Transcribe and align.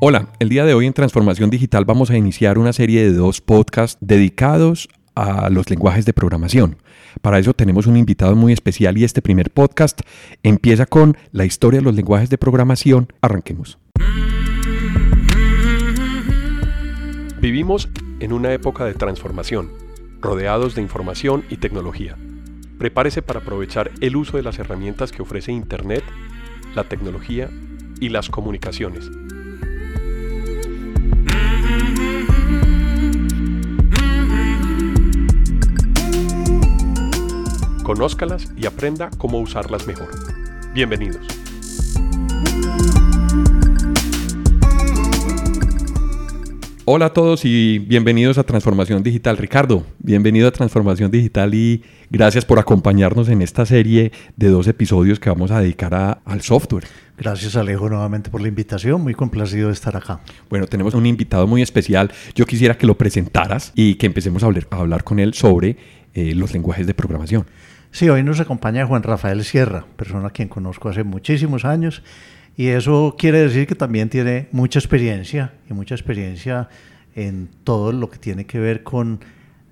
Hola, 0.00 0.28
el 0.40 0.48
día 0.48 0.64
de 0.64 0.74
hoy 0.74 0.86
en 0.86 0.92
Transformación 0.92 1.50
Digital 1.50 1.84
vamos 1.84 2.10
a 2.10 2.16
iniciar 2.16 2.58
una 2.58 2.72
serie 2.72 3.04
de 3.04 3.12
dos 3.12 3.40
podcasts 3.40 3.96
dedicados 4.00 4.88
a 5.14 5.48
los 5.50 5.70
lenguajes 5.70 6.04
de 6.04 6.12
programación. 6.12 6.78
Para 7.22 7.38
eso 7.38 7.54
tenemos 7.54 7.86
un 7.86 7.96
invitado 7.96 8.34
muy 8.34 8.52
especial 8.52 8.98
y 8.98 9.04
este 9.04 9.22
primer 9.22 9.50
podcast 9.50 10.00
empieza 10.42 10.86
con 10.86 11.16
la 11.30 11.44
historia 11.44 11.78
de 11.78 11.84
los 11.84 11.94
lenguajes 11.94 12.28
de 12.28 12.38
programación. 12.38 13.12
Arranquemos. 13.22 13.78
Vivimos 17.40 17.88
en 18.18 18.32
una 18.32 18.52
época 18.52 18.84
de 18.84 18.94
transformación, 18.94 19.70
rodeados 20.20 20.74
de 20.74 20.82
información 20.82 21.44
y 21.50 21.58
tecnología. 21.58 22.16
Prepárese 22.78 23.22
para 23.22 23.40
aprovechar 23.40 23.92
el 24.00 24.16
uso 24.16 24.38
de 24.38 24.42
las 24.42 24.58
herramientas 24.58 25.12
que 25.12 25.22
ofrece 25.22 25.52
Internet, 25.52 26.02
la 26.74 26.84
tecnología 26.84 27.48
y 28.00 28.08
las 28.08 28.28
comunicaciones. 28.28 29.08
Conózcalas 37.84 38.50
y 38.56 38.64
aprenda 38.64 39.10
cómo 39.18 39.38
usarlas 39.40 39.86
mejor. 39.86 40.08
Bienvenidos. 40.72 41.26
Hola 46.86 47.06
a 47.06 47.12
todos 47.12 47.44
y 47.44 47.78
bienvenidos 47.78 48.38
a 48.38 48.44
Transformación 48.44 49.02
Digital. 49.02 49.36
Ricardo, 49.36 49.84
bienvenido 49.98 50.48
a 50.48 50.50
Transformación 50.50 51.10
Digital 51.10 51.52
y 51.54 51.82
gracias 52.08 52.46
por 52.46 52.58
acompañarnos 52.58 53.28
en 53.28 53.42
esta 53.42 53.66
serie 53.66 54.12
de 54.34 54.48
dos 54.48 54.66
episodios 54.66 55.20
que 55.20 55.28
vamos 55.28 55.50
a 55.50 55.60
dedicar 55.60 56.22
al 56.24 56.40
software. 56.40 56.84
Gracias 57.18 57.54
Alejo 57.54 57.90
nuevamente 57.90 58.30
por 58.30 58.40
la 58.40 58.48
invitación, 58.48 59.02
muy 59.02 59.12
complacido 59.12 59.68
de 59.68 59.74
estar 59.74 59.94
acá. 59.94 60.20
Bueno, 60.48 60.66
tenemos 60.66 60.94
un 60.94 61.04
invitado 61.04 61.46
muy 61.46 61.60
especial. 61.60 62.10
Yo 62.34 62.46
quisiera 62.46 62.78
que 62.78 62.86
lo 62.86 62.96
presentaras 62.96 63.72
y 63.74 63.96
que 63.96 64.06
empecemos 64.06 64.42
a 64.42 64.46
hablar, 64.46 64.66
a 64.70 64.76
hablar 64.76 65.04
con 65.04 65.18
él 65.18 65.34
sobre 65.34 65.76
eh, 66.14 66.34
los 66.34 66.52
lenguajes 66.54 66.86
de 66.86 66.94
programación. 66.94 67.44
Sí, 67.94 68.08
hoy 68.08 68.24
nos 68.24 68.40
acompaña 68.40 68.84
Juan 68.88 69.04
Rafael 69.04 69.44
Sierra, 69.44 69.84
persona 69.94 70.26
a 70.26 70.30
quien 70.30 70.48
conozco 70.48 70.88
hace 70.88 71.04
muchísimos 71.04 71.64
años 71.64 72.02
y 72.56 72.66
eso 72.66 73.14
quiere 73.16 73.38
decir 73.38 73.68
que 73.68 73.76
también 73.76 74.08
tiene 74.08 74.48
mucha 74.50 74.80
experiencia 74.80 75.52
y 75.70 75.74
mucha 75.74 75.94
experiencia 75.94 76.68
en 77.14 77.48
todo 77.62 77.92
lo 77.92 78.10
que 78.10 78.18
tiene 78.18 78.46
que 78.46 78.58
ver 78.58 78.82
con 78.82 79.20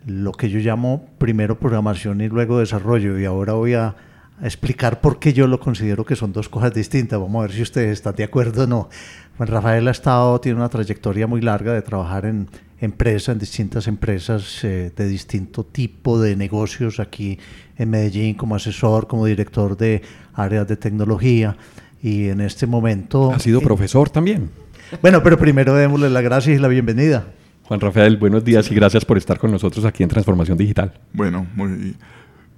lo 0.06 0.30
que 0.30 0.50
yo 0.50 0.60
llamo 0.60 1.08
primero 1.18 1.58
programación 1.58 2.20
y 2.20 2.28
luego 2.28 2.60
desarrollo. 2.60 3.18
Y 3.18 3.24
ahora 3.24 3.54
voy 3.54 3.74
a 3.74 3.96
explicar 4.40 5.00
por 5.00 5.18
qué 5.18 5.32
yo 5.32 5.48
lo 5.48 5.58
considero 5.58 6.06
que 6.06 6.14
son 6.14 6.32
dos 6.32 6.48
cosas 6.48 6.72
distintas. 6.72 7.18
Vamos 7.18 7.40
a 7.40 7.46
ver 7.48 7.56
si 7.56 7.62
ustedes 7.62 7.90
están 7.90 8.14
de 8.14 8.22
acuerdo 8.22 8.62
o 8.62 8.66
no. 8.68 8.88
Juan 9.36 9.48
Rafael 9.48 9.88
ha 9.88 9.90
estado, 9.90 10.40
tiene 10.40 10.58
una 10.58 10.68
trayectoria 10.68 11.26
muy 11.26 11.40
larga 11.40 11.72
de 11.72 11.82
trabajar 11.82 12.26
en 12.26 12.48
empresas, 12.82 13.32
en 13.32 13.38
distintas 13.38 13.86
empresas 13.86 14.62
eh, 14.64 14.92
de 14.94 15.08
distinto 15.08 15.64
tipo 15.64 16.20
de 16.20 16.36
negocios 16.36 17.00
aquí 17.00 17.38
en 17.82 17.90
Medellín, 17.90 18.34
como 18.34 18.54
asesor, 18.54 19.06
como 19.06 19.26
director 19.26 19.76
de 19.76 20.02
áreas 20.34 20.66
de 20.66 20.76
tecnología 20.76 21.56
y 22.02 22.28
en 22.28 22.40
este 22.40 22.66
momento... 22.66 23.32
Ha 23.32 23.38
sido 23.38 23.60
profesor 23.60 24.10
también. 24.10 24.50
Bueno, 25.00 25.22
pero 25.22 25.38
primero 25.38 25.74
démosle 25.74 26.10
las 26.10 26.22
gracias 26.22 26.56
y 26.56 26.60
la 26.60 26.68
bienvenida. 26.68 27.26
Juan 27.64 27.80
Rafael, 27.80 28.16
buenos 28.16 28.44
días 28.44 28.70
y 28.70 28.74
gracias 28.74 29.04
por 29.04 29.16
estar 29.16 29.38
con 29.38 29.50
nosotros 29.50 29.84
aquí 29.84 30.02
en 30.02 30.08
Transformación 30.08 30.58
Digital. 30.58 30.92
Bueno, 31.12 31.46
muy 31.54 31.96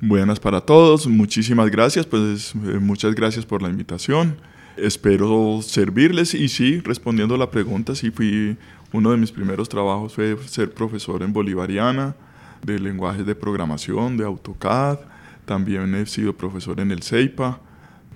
buenas 0.01 0.41
para 0.41 0.61
todos. 0.61 1.07
Muchísimas 1.07 1.71
gracias, 1.71 2.07
pues 2.07 2.55
eh, 2.55 2.79
muchas 2.81 3.15
gracias 3.15 3.45
por 3.47 3.63
la 3.63 3.69
invitación. 3.69 4.37
Espero 4.77 5.61
servirles 5.63 6.35
y 6.35 6.49
sí, 6.49 6.81
respondiendo 6.81 7.37
a 7.37 7.39
la 7.39 7.51
pregunta, 7.51 7.95
sí 7.95 8.11
fui, 8.11 8.57
uno 8.93 9.13
de 9.13 9.17
mis 9.17 9.31
primeros 9.31 9.69
trabajos 9.69 10.15
fue 10.15 10.37
ser 10.47 10.73
profesor 10.73 11.23
en 11.23 11.33
Bolivariana, 11.33 12.17
de 12.65 12.79
lenguajes 12.81 13.25
de 13.25 13.35
programación, 13.35 14.17
de 14.17 14.25
AutoCAD. 14.25 14.99
También 15.45 15.95
he 15.95 16.07
sido 16.07 16.33
profesor 16.33 16.81
en 16.81 16.91
el 16.91 17.03
CEIPA 17.03 17.61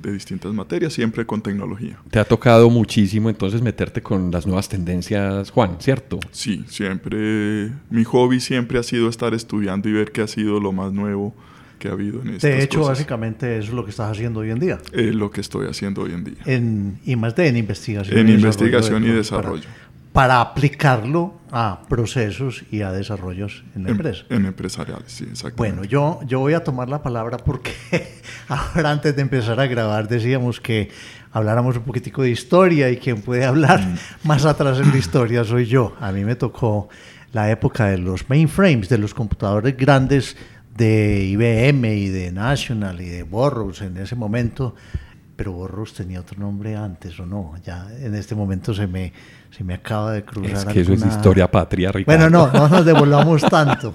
de 0.02 0.12
distintas 0.12 0.52
materias, 0.52 0.92
siempre 0.92 1.26
con 1.26 1.42
tecnología. 1.42 1.98
Te 2.10 2.18
ha 2.18 2.24
tocado 2.24 2.70
muchísimo 2.70 3.28
entonces 3.28 3.62
meterte 3.62 4.00
con 4.00 4.30
las 4.30 4.46
nuevas 4.46 4.68
tendencias, 4.68 5.50
Juan, 5.50 5.76
¿cierto? 5.80 6.20
Sí, 6.30 6.64
siempre, 6.68 7.72
mi 7.90 8.04
hobby 8.04 8.40
siempre 8.40 8.78
ha 8.78 8.82
sido 8.82 9.08
estar 9.08 9.34
estudiando 9.34 9.88
y 9.88 9.92
ver 9.92 10.12
qué 10.12 10.22
ha 10.22 10.28
sido 10.28 10.60
lo 10.60 10.72
más 10.72 10.92
nuevo 10.92 11.34
que 11.78 11.88
ha 11.88 11.92
habido 11.92 12.22
en 12.22 12.30
estas 12.30 12.50
De 12.50 12.62
hecho, 12.62 12.82
básicamente 12.82 13.58
eso 13.58 13.68
es 13.68 13.74
lo 13.74 13.84
que 13.84 13.90
estás 13.90 14.10
haciendo 14.10 14.40
hoy 14.40 14.50
en 14.50 14.58
día. 14.58 14.78
Es 14.92 15.14
lo 15.14 15.30
que 15.30 15.40
estoy 15.40 15.68
haciendo 15.68 16.02
hoy 16.02 16.12
en 16.12 16.24
día. 16.24 16.38
En, 16.44 16.98
y 17.04 17.16
más 17.16 17.36
de 17.36 17.48
en 17.48 17.56
investigación. 17.56 18.18
En 18.18 18.28
investigación 18.28 19.04
y 19.04 19.08
desarrollo 19.08 19.62
para 19.62 19.87
aplicarlo 20.24 21.34
a 21.50 21.82
procesos 21.88 22.64
y 22.70 22.82
a 22.82 22.92
desarrollos 22.92 23.64
en 23.74 23.84
la 23.84 23.90
empresa. 23.90 24.24
En 24.28 24.46
empresariales, 24.46 25.12
sí, 25.12 25.24
exactamente. 25.30 25.56
Bueno, 25.56 25.84
yo, 25.84 26.20
yo 26.26 26.40
voy 26.40 26.54
a 26.54 26.64
tomar 26.64 26.88
la 26.88 27.02
palabra 27.02 27.38
porque 27.38 27.72
ahora 28.48 28.90
antes 28.90 29.14
de 29.14 29.22
empezar 29.22 29.58
a 29.60 29.66
grabar 29.66 30.08
decíamos 30.08 30.60
que 30.60 30.90
habláramos 31.32 31.76
un 31.76 31.84
poquitico 31.84 32.22
de 32.22 32.30
historia 32.30 32.90
y 32.90 32.96
quien 32.96 33.22
puede 33.22 33.44
hablar 33.44 33.80
mm. 33.80 34.26
más 34.26 34.44
atrás 34.44 34.78
en 34.80 34.90
la 34.90 34.96
historia 34.96 35.44
soy 35.44 35.66
yo. 35.66 35.94
A 36.00 36.10
mí 36.12 36.24
me 36.24 36.34
tocó 36.34 36.88
la 37.32 37.50
época 37.50 37.86
de 37.86 37.98
los 37.98 38.28
mainframes, 38.28 38.88
de 38.88 38.98
los 38.98 39.14
computadores 39.14 39.76
grandes 39.76 40.36
de 40.76 41.24
IBM 41.24 41.84
y 41.84 42.08
de 42.08 42.32
National 42.32 43.00
y 43.00 43.08
de 43.08 43.22
Burroughs 43.22 43.82
en 43.82 43.96
ese 43.96 44.14
momento 44.14 44.74
pero 45.38 45.52
Borros 45.52 45.94
tenía 45.94 46.18
otro 46.18 46.36
nombre 46.40 46.74
antes 46.74 47.18
o 47.20 47.24
no. 47.24 47.54
Ya 47.64 47.86
en 48.00 48.12
este 48.16 48.34
momento 48.34 48.74
se 48.74 48.88
me, 48.88 49.12
se 49.56 49.62
me 49.62 49.74
acaba 49.74 50.10
de 50.10 50.24
cruzar. 50.24 50.52
Es 50.52 50.64
que 50.64 50.80
eso 50.80 50.92
es 50.94 51.06
historia 51.06 51.48
patria, 51.48 51.92
Bueno, 52.04 52.28
no, 52.28 52.50
no 52.50 52.68
nos 52.68 52.84
devolvamos 52.84 53.42
tanto. 53.42 53.94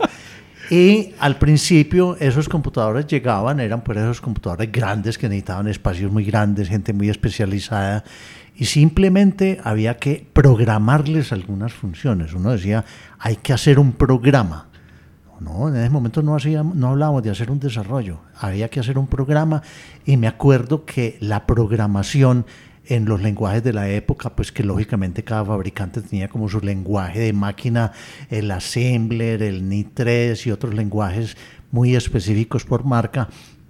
Y 0.70 1.14
al 1.20 1.36
principio 1.36 2.16
esos 2.18 2.48
computadores 2.48 3.08
llegaban, 3.08 3.60
eran 3.60 3.84
por 3.84 3.98
esos 3.98 4.22
computadores 4.22 4.72
grandes 4.72 5.18
que 5.18 5.28
necesitaban 5.28 5.68
espacios 5.68 6.10
muy 6.10 6.24
grandes, 6.24 6.70
gente 6.70 6.94
muy 6.94 7.10
especializada, 7.10 8.06
y 8.56 8.64
simplemente 8.64 9.60
había 9.66 9.98
que 9.98 10.26
programarles 10.32 11.34
algunas 11.34 11.74
funciones. 11.74 12.32
Uno 12.34 12.52
decía, 12.52 12.86
hay 13.20 13.36
que 13.36 13.52
hacer 13.52 13.80
un 13.80 13.92
programa. 13.92 14.70
No, 15.44 15.68
en 15.68 15.76
ese 15.76 15.90
momento 15.90 16.22
no, 16.22 16.36
hacíamos, 16.36 16.76
no 16.76 16.90
hablábamos 16.90 17.24
de 17.24 17.30
hacer 17.30 17.52
un 17.52 17.60
desarrollo, 17.60 18.20
había 18.40 18.70
que 18.70 18.80
hacer 18.80 18.98
un 18.98 19.08
programa 19.08 19.62
y 20.06 20.16
me 20.16 20.28
acuerdo 20.28 20.86
que 20.86 21.18
la 21.20 21.46
programación 21.46 22.46
en 22.86 23.06
los 23.06 23.22
lenguajes 23.22 23.64
de 23.64 23.74
la 23.74 23.90
época, 23.90 24.36
pues 24.36 24.52
que 24.52 24.64
lógicamente 24.64 25.24
cada 25.24 25.44
fabricante 25.44 26.02
tenía 26.02 26.28
como 26.28 26.50
su 26.50 26.60
lenguaje 26.60 27.20
de 27.20 27.34
máquina, 27.34 27.92
el 28.30 28.52
Assembler, 28.52 29.42
el 29.42 29.70
NI3 29.70 30.48
y 30.48 30.52
otros 30.52 30.74
lenguajes 30.74 31.38
muy 31.72 31.96
específicos 31.96 32.66
por 32.66 32.86
marca, 32.86 33.28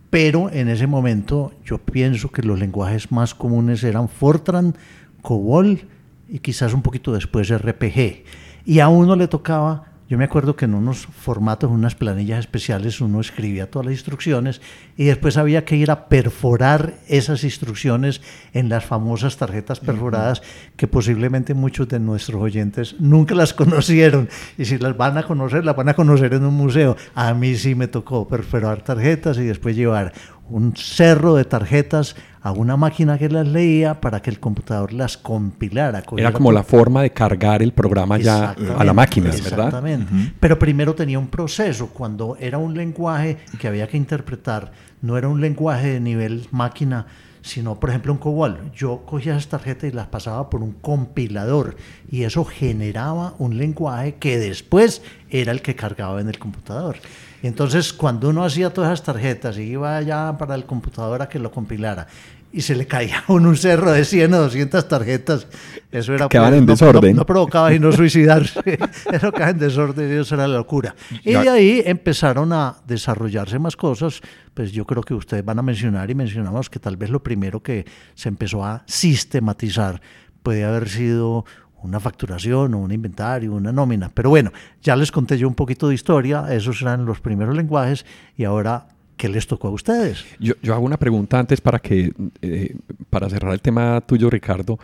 pero 0.10 0.52
en 0.52 0.70
ese 0.70 0.86
momento 0.86 1.54
yo 1.66 1.80
pienso 1.80 2.32
que 2.32 2.44
los 2.44 2.60
lenguajes 2.60 3.12
más 3.12 3.34
comunes 3.34 3.84
eran 3.84 4.10
Fortran, 4.10 4.76
COBOL 5.22 5.88
y 6.28 6.40
quizás 6.40 6.74
un 6.74 6.82
poquito 6.82 7.14
después 7.14 7.50
RPG. 7.50 8.24
Y 8.66 8.80
a 8.80 8.90
uno 8.90 9.16
le 9.16 9.28
tocaba 9.28 9.93
yo 10.10 10.18
me 10.18 10.26
acuerdo 10.26 10.56
que 10.56 10.66
en 10.66 10.74
unos 10.74 11.08
formatos, 11.08 11.72
unas 11.72 11.96
planillas 11.96 12.40
especiales, 12.40 13.00
uno 13.00 13.22
escribía 13.22 13.72
todas 13.72 13.86
las 13.86 13.94
instrucciones 13.94 14.62
y 14.98 15.06
después 15.06 15.38
había 15.38 15.64
que 15.64 15.78
ir 15.78 15.92
a 15.92 16.08
perforar 16.08 16.96
esas 17.08 17.44
instrucciones 17.44 18.22
en 18.54 18.68
las 18.68 18.84
famosas 18.84 19.38
tarjetas 19.38 19.80
perforadas 19.80 20.42
que 20.76 20.88
posiblemente 20.88 21.54
muchos 21.54 21.88
de 21.88 22.00
nuestros 22.00 22.42
oyentes 22.42 22.96
nunca 23.00 23.34
las 23.34 23.54
conocieron. 23.54 24.30
Y 24.58 24.66
si 24.66 24.78
las 24.78 24.96
van 24.98 25.18
a 25.18 25.24
conocer, 25.24 25.64
las 25.64 25.76
van 25.76 25.90
a 25.90 25.94
conocer 25.94 26.34
en 26.34 26.44
un 26.44 26.54
museo. 26.54 26.98
A 27.16 27.34
mí 27.34 27.56
sí 27.56 27.74
me 27.74 27.88
tocó 27.88 28.28
perforar 28.28 28.82
tarjetas 28.82 29.38
y 29.38 29.46
después 29.46 29.76
llevar 29.76 30.14
un 30.50 30.76
cerro 30.76 31.36
de 31.36 31.46
tarjetas 31.46 32.16
a 32.42 32.52
una 32.52 32.76
máquina 32.76 33.18
que 33.18 33.30
las 33.30 33.48
leía 33.48 34.02
para 34.02 34.22
que 34.22 34.30
el 34.30 34.40
computador 34.40 34.92
las 34.92 35.18
compilara. 35.18 36.04
Era 36.18 36.34
como 36.34 36.52
la 36.52 36.64
forma 36.64 37.02
de 37.02 37.12
cargar 37.12 37.64
el 37.64 37.72
programa 37.72 38.18
ya 38.18 38.52
a 38.52 38.84
la 38.84 38.94
máquina, 38.94 39.30
¿verdad? 39.32 39.48
Exactamente. 39.48 40.34
Pero 40.40 40.60
primero 40.60 40.94
tenía 40.94 41.20
un 41.20 41.28
proceso. 41.28 41.88
Cuando 41.88 42.36
era 42.40 42.58
un 42.58 42.74
lenguaje 42.74 43.38
que 43.60 43.68
había 43.68 43.88
que 43.88 43.96
interpretar, 43.96 44.72
no 45.02 45.18
era 45.18 45.30
un 45.30 45.40
lenguaje 45.40 45.94
de 45.94 46.00
nivel 46.02 46.48
máquina, 46.52 47.08
sino 47.42 47.80
por 47.80 47.90
ejemplo 47.90 48.12
un 48.12 48.20
COBOL. 48.20 48.72
Yo 48.76 49.04
cogía 49.06 49.34
esas 49.34 49.48
tarjetas 49.48 49.90
y 49.90 49.94
las 49.94 50.08
pasaba 50.08 50.50
por 50.50 50.62
un 50.64 50.74
compilador 50.74 51.78
y 52.12 52.24
eso 52.24 52.44
generaba 52.44 53.36
un 53.38 53.58
lenguaje 53.58 54.16
que 54.16 54.38
después 54.38 55.02
era 55.30 55.54
el 55.54 55.62
que 55.62 55.76
cargaba 55.76 56.20
en 56.20 56.28
el 56.28 56.40
computador. 56.40 56.98
Entonces, 57.44 57.92
cuando 57.92 58.30
uno 58.30 58.44
hacía 58.44 58.72
todas 58.72 58.94
esas 58.94 59.06
tarjetas 59.06 59.58
y 59.58 59.64
iba 59.64 60.02
ya 60.02 60.36
para 60.38 60.56
el 60.56 60.66
computador 60.66 61.22
a 61.22 61.30
que 61.30 61.40
lo 61.40 61.52
compilara 61.52 62.08
y 62.54 62.62
se 62.62 62.76
le 62.76 62.86
caía 62.86 63.24
un, 63.28 63.46
un 63.46 63.58
cerro 63.58 63.92
de 63.92 64.06
100 64.06 64.34
o 64.34 64.42
200 64.44 64.88
tarjetas, 64.88 65.48
eso 65.92 66.14
era... 66.14 66.30
Quedaban 66.30 66.54
en 66.54 66.66
no, 66.66 66.72
desorden. 66.72 67.16
No, 67.16 67.26
provocaba 67.26 67.72
sino 67.72 67.92
suicidarse. 67.92 68.62
eso 69.12 69.32
quedaba 69.32 69.50
en 69.50 69.60
desorden 69.60 70.10
y 70.10 70.22
eso 70.22 70.36
era 70.36 70.48
la 70.48 70.58
locura. 70.58 70.96
Y 71.24 71.34
de 71.34 71.50
ahí 71.50 71.84
empezaron 71.86 72.54
a 72.54 72.78
desarrollarse 72.88 73.60
más 73.60 73.76
cosas. 73.76 74.22
Pues 74.54 74.72
yo 74.72 74.86
creo 74.86 75.04
que 75.04 75.14
ustedes 75.14 75.44
van 75.44 75.60
a 75.60 75.64
mencionar 75.64 76.10
y 76.10 76.16
mencionamos 76.16 76.70
que 76.70 76.80
tal 76.80 76.96
vez 76.96 77.10
lo 77.10 77.22
primero 77.24 77.62
que 77.62 77.86
se 78.14 78.30
empezó 78.30 78.64
a 78.64 78.84
sistematizar 78.86 80.00
puede 80.44 80.64
haber 80.64 80.88
sido 80.88 81.46
una 81.84 82.00
facturación 82.00 82.74
o 82.74 82.80
un 82.80 82.92
inventario, 82.92 83.54
una 83.54 83.72
nómina. 83.72 84.10
Pero 84.14 84.30
bueno, 84.30 84.52
ya 84.82 84.96
les 84.96 85.12
conté 85.12 85.38
yo 85.38 85.48
un 85.48 85.56
poquito 85.56 85.90
de 85.90 85.96
historia, 85.96 86.48
esos 86.52 86.82
eran 86.82 87.06
los 87.06 87.20
primeros 87.20 87.56
lenguajes 87.56 88.06
y 88.38 88.46
ahora, 88.46 88.88
¿qué 89.18 89.30
les 89.30 89.48
tocó 89.48 89.68
a 89.68 89.72
ustedes? 89.72 90.26
Yo, 90.40 90.54
yo 90.62 90.74
hago 90.74 90.86
una 90.86 90.98
pregunta 90.98 91.40
antes 91.40 91.62
para, 91.62 91.80
que, 91.80 92.14
eh, 92.42 92.76
para 93.10 93.30
cerrar 93.30 93.54
el 93.54 93.62
tema 93.62 94.02
tuyo, 94.02 94.30
Ricardo. 94.30 94.80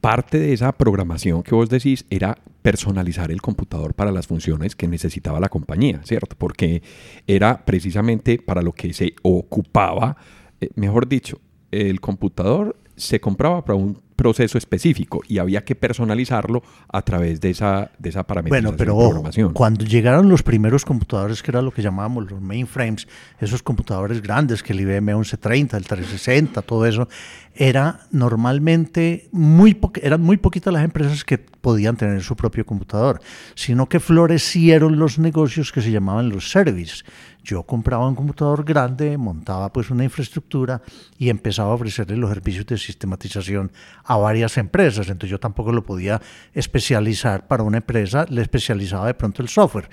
Parte 0.00 0.38
de 0.38 0.54
esa 0.54 0.72
programación 0.72 1.42
que 1.42 1.54
vos 1.54 1.68
decís 1.68 2.06
era 2.08 2.38
personalizar 2.62 3.30
el 3.30 3.42
computador 3.42 3.92
para 3.92 4.10
las 4.10 4.26
funciones 4.26 4.74
que 4.74 4.88
necesitaba 4.88 5.40
la 5.40 5.50
compañía, 5.50 6.00
¿cierto? 6.04 6.36
Porque 6.38 6.82
era 7.26 7.64
precisamente 7.66 8.38
para 8.38 8.62
lo 8.62 8.72
que 8.72 8.94
se 8.94 9.14
ocupaba, 9.22 10.16
eh, 10.60 10.70
mejor 10.74 11.06
dicho, 11.06 11.38
el 11.70 12.00
computador 12.00 12.76
se 12.96 13.20
compraba 13.20 13.64
para 13.64 13.76
un 13.76 13.98
proceso 14.20 14.58
específico 14.58 15.22
y 15.26 15.38
había 15.38 15.64
que 15.64 15.74
personalizarlo 15.74 16.62
a 16.92 17.00
través 17.00 17.40
de 17.40 17.48
esa, 17.48 17.90
de 17.98 18.10
esa 18.10 18.24
parametrización 18.24 18.76
Bueno, 18.76 18.76
pero 18.76 18.94
de 18.94 19.08
programación. 19.08 19.52
cuando 19.54 19.86
llegaron 19.86 20.28
los 20.28 20.42
primeros 20.42 20.84
computadores, 20.84 21.42
que 21.42 21.50
era 21.50 21.62
lo 21.62 21.70
que 21.70 21.80
llamábamos 21.80 22.30
los 22.30 22.38
mainframes, 22.38 23.08
esos 23.38 23.62
computadores 23.62 24.20
grandes, 24.20 24.62
que 24.62 24.74
el 24.74 24.80
IBM 24.80 25.14
1130, 25.14 25.74
el 25.74 25.86
360, 25.86 26.60
todo 26.60 26.84
eso, 26.84 27.08
era 27.54 28.00
normalmente 28.10 29.30
muy 29.32 29.78
eran 30.02 30.20
muy 30.20 30.36
poquitas 30.36 30.72
las 30.72 30.84
empresas 30.84 31.24
que 31.24 31.38
podían 31.38 31.96
tener 31.96 32.22
su 32.22 32.36
propio 32.36 32.64
computador, 32.66 33.20
sino 33.54 33.88
que 33.88 34.00
florecieron 34.00 34.98
los 34.98 35.18
negocios 35.18 35.72
que 35.72 35.80
se 35.80 35.90
llamaban 35.90 36.28
los 36.28 36.50
service. 36.50 37.04
Yo 37.42 37.62
compraba 37.62 38.06
un 38.06 38.14
computador 38.14 38.64
grande, 38.64 39.16
montaba 39.16 39.72
pues 39.72 39.90
una 39.90 40.04
infraestructura 40.04 40.82
y 41.16 41.30
empezaba 41.30 41.70
a 41.70 41.74
ofrecerle 41.74 42.16
los 42.16 42.30
servicios 42.30 42.66
de 42.66 42.76
sistematización 42.76 43.72
a 44.12 44.16
varias 44.16 44.56
empresas. 44.58 45.08
Entonces 45.08 45.30
yo 45.30 45.38
tampoco 45.38 45.70
lo 45.72 45.82
podía 45.84 46.20
especializar 46.52 47.46
para 47.46 47.62
una 47.62 47.76
empresa, 47.78 48.26
le 48.28 48.42
especializaba 48.42 49.06
de 49.06 49.14
pronto 49.14 49.42
el 49.42 49.48
software. 49.48 49.88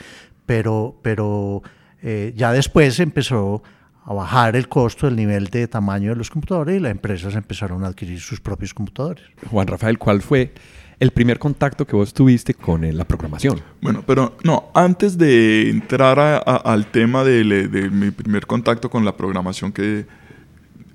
Pero, 0.45 0.97
pero 1.03 1.61
eh, 2.01 2.33
ya 2.35 2.51
después 2.51 2.99
empezó 2.99 3.61
a 4.05 4.13
bajar 4.13 4.55
el 4.55 4.67
costo, 4.69 5.07
el 5.07 5.15
nivel 5.15 5.47
de 5.47 5.67
tamaño 5.67 6.09
de 6.11 6.15
los 6.15 6.29
computadores 6.29 6.77
y 6.77 6.79
las 6.79 6.91
empresas 6.91 7.35
empezaron 7.35 7.83
a 7.83 7.87
adquirir 7.87 8.19
sus 8.19 8.39
propios 8.39 8.73
computadores. 8.73 9.23
Juan 9.51 9.67
Rafael, 9.67 9.97
¿cuál 9.99 10.21
fue 10.21 10.53
el 10.99 11.11
primer 11.11 11.37
contacto 11.37 11.85
que 11.85 11.95
vos 11.95 12.13
tuviste 12.13 12.53
con 12.53 12.83
eh, 12.85 12.93
la 12.93 13.03
programación? 13.03 13.61
Bueno, 13.81 14.03
pero 14.07 14.37
no, 14.43 14.71
antes 14.73 15.17
de 15.17 15.69
entrar 15.69 16.17
a- 16.19 16.37
a- 16.37 16.55
al 16.73 16.87
tema 16.87 17.23
de, 17.23 17.43
de 17.67 17.89
mi 17.89 18.09
primer 18.11 18.47
contacto 18.47 18.89
con 18.89 19.03
la 19.05 19.15
programación, 19.15 19.71
que 19.73 20.05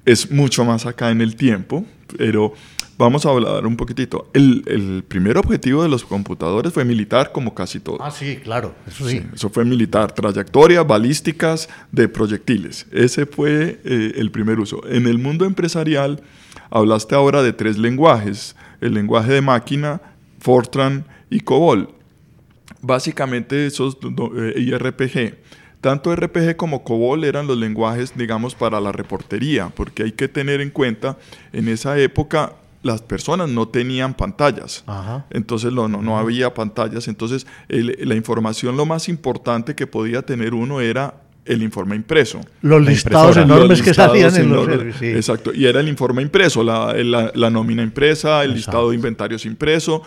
es 0.06 0.30
mucho 0.32 0.64
más 0.64 0.86
acá 0.86 1.10
en 1.10 1.20
el 1.20 1.36
tiempo, 1.36 1.84
pero 2.19 2.54
vamos 2.99 3.27
a 3.27 3.31
hablar 3.31 3.67
un 3.67 3.77
poquitito. 3.77 4.29
El, 4.33 4.62
el 4.67 5.05
primer 5.06 5.39
objetivo 5.39 5.83
de 5.83 5.89
los 5.89 6.05
computadores 6.05 6.73
fue 6.73 6.85
militar, 6.85 7.33
como 7.33 7.55
casi 7.55 7.81
todo. 7.81 7.99
Ah, 8.00 8.11
sí, 8.11 8.37
claro, 8.43 8.75
eso 8.87 9.09
sí. 9.09 9.19
Sí, 9.19 9.27
eso 9.35 9.50
fue 9.50 9.65
militar, 9.65 10.12
trayectorias 10.12 10.87
balísticas 10.87 11.69
de 11.91 12.09
proyectiles. 12.09 12.87
Ese 12.93 13.27
fue 13.27 13.81
eh, 13.85 14.12
el 14.17 14.31
primer 14.31 14.61
uso. 14.61 14.87
En 14.89 15.06
el 15.06 15.19
mundo 15.19 15.44
empresarial, 15.44 16.23
hablaste 16.71 17.15
ahora 17.15 17.43
de 17.43 17.53
tres 17.53 17.79
lenguajes, 17.79 18.56
el 18.81 18.94
lenguaje 18.94 19.33
de 19.33 19.43
máquina, 19.43 20.00
Fortran 20.41 21.05
y 21.31 21.41
COBOL. 21.41 21.89
Básicamente 22.81 23.67
esos 23.67 23.97
eh, 24.37 24.55
y 24.56 24.73
RPG. 24.73 25.37
Tanto 25.81 26.15
RPG 26.15 26.56
como 26.56 26.85
COBOL 26.85 27.25
eran 27.25 27.49
los 27.49 27.59
lenguajes, 27.59 28.17
digamos, 28.17 28.55
para 28.55 28.81
la 28.81 28.93
reportería, 28.93 29.69
porque 29.75 30.05
hay 30.05 30.12
que 30.12 30.29
tener 30.29 30.61
en 30.61 30.71
cuenta, 30.71 31.19
en 31.53 31.67
esa 31.67 31.99
época 31.99 32.53
las 32.82 33.00
personas 33.02 33.49
no 33.49 33.69
tenían 33.69 34.14
pantallas. 34.14 34.82
Ajá. 34.87 35.26
Entonces 35.31 35.73
no, 35.73 35.88
no, 35.88 36.02
no 36.02 36.19
había 36.19 36.52
pantallas. 36.55 37.06
Entonces 37.08 37.46
el- 37.69 37.96
la 38.02 38.14
información 38.17 38.76
lo 38.76 38.87
más 38.87 39.08
importante 39.08 39.75
que 39.75 39.87
podía 39.87 40.23
tener 40.23 40.52
uno 40.55 40.81
era 40.81 41.14
el 41.44 41.62
informe 41.62 41.96
impreso. 41.96 42.40
Los 42.61 42.82
listados 42.87 43.37
enormes 43.37 43.69
Los 43.70 43.82
que 43.82 43.90
listados 43.90 44.12
salían 44.12 44.34
en 44.37 44.49
los 44.50 44.58
enormes. 44.64 44.76
servicios. 44.96 45.00
sí. 45.00 45.17
Exacto. 45.17 45.52
Y 45.55 45.67
era 45.67 45.81
el 45.81 45.88
informe 45.88 46.23
impreso, 46.23 46.62
la, 46.62 46.93
la- 46.94 47.32
la 47.34 47.50
nómina 47.50 47.82
impresa, 47.82 48.43
el 48.44 48.50
Exacto. 48.52 48.56
listado 48.56 48.90
de 48.90 48.96
inventarios 48.96 49.44
impreso. 49.46 50.02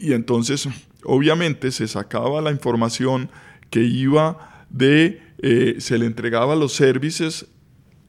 Y, 0.00 0.08
y 0.10 0.12
entonces, 0.14 0.66
obviamente, 1.04 1.70
se 1.72 1.88
sacaba 1.88 2.40
la 2.40 2.50
información 2.50 3.30
que 3.70 3.82
iba 3.82 4.64
de, 4.70 5.20
eh, 5.42 5.76
se 5.78 5.98
le 5.98 6.06
entregaba 6.06 6.54
a 6.54 6.56
los 6.56 6.72
servicios 6.72 7.46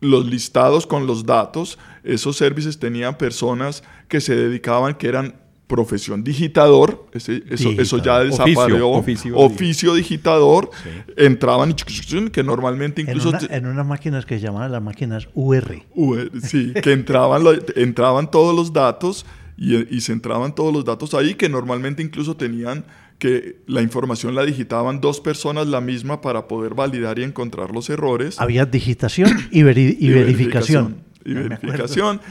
los 0.02 0.26
listados 0.26 0.88
con 0.88 1.06
los 1.06 1.26
datos. 1.26 1.78
Esos 2.06 2.38
servicios 2.38 2.80
tenían 2.80 3.18
personas 3.18 3.84
que 4.10 4.20
se 4.20 4.36
dedicaban, 4.36 4.96
que 4.96 5.08
eran 5.08 5.36
profesión 5.68 6.24
digitador, 6.24 7.06
ese- 7.14 7.44
eso, 7.52 7.70
eso 7.70 7.98
ya 8.04 8.22
Digitador. 8.24 8.26
desapareció, 8.26 8.90
Oficio, 8.90 8.90
oficio, 8.90 9.38
oficio 9.38 9.94
digitador, 9.94 10.72
entraban 11.16 11.70
y 11.70 12.32
que 12.32 12.44
normalmente 12.44 13.02
En, 13.02 13.08
incluso... 13.10 13.30
una- 13.30 13.56
en 13.56 13.68
unas 13.68 13.86
máquinas 13.86 14.26
que 14.26 14.40
se 14.40 14.42
llamaban 14.46 14.72
las 14.72 14.82
máquinas 14.82 15.28
UR. 15.36 15.84
UR, 15.94 16.32
sí, 16.42 16.74
que 16.82 16.92
entraban, 16.92 17.44
entraban 17.76 18.32
todos 18.32 18.56
los 18.56 18.74
datos 18.74 19.28
y, 19.58 19.96
y 19.96 20.02
se 20.02 20.12
entraban 20.14 20.56
todos 20.56 20.74
los 20.74 20.86
datos 20.86 21.14
ahí 21.14 21.36
que 21.36 21.50
normalmente 21.50 22.02
incluso 22.02 22.36
tenían 22.36 22.86
que 23.20 23.58
la 23.68 23.82
información 23.84 24.34
la 24.34 24.44
digitaban 24.46 25.02
dos 25.02 25.20
personas 25.20 25.68
la 25.68 25.82
misma 25.82 26.22
para 26.22 26.48
poder 26.48 26.74
validar 26.74 27.20
y 27.20 27.24
encontrar 27.24 27.72
los 27.72 27.90
errores. 27.92 28.40
Había 28.42 28.66
digitación 28.66 29.30
y, 29.52 29.62
veri- 29.62 29.98
y 30.00 30.10
verificación. 30.10 31.04
Y 31.26 31.32
Me 31.32 31.40
acuerdo. 31.42 31.60
verificación. 31.62 32.22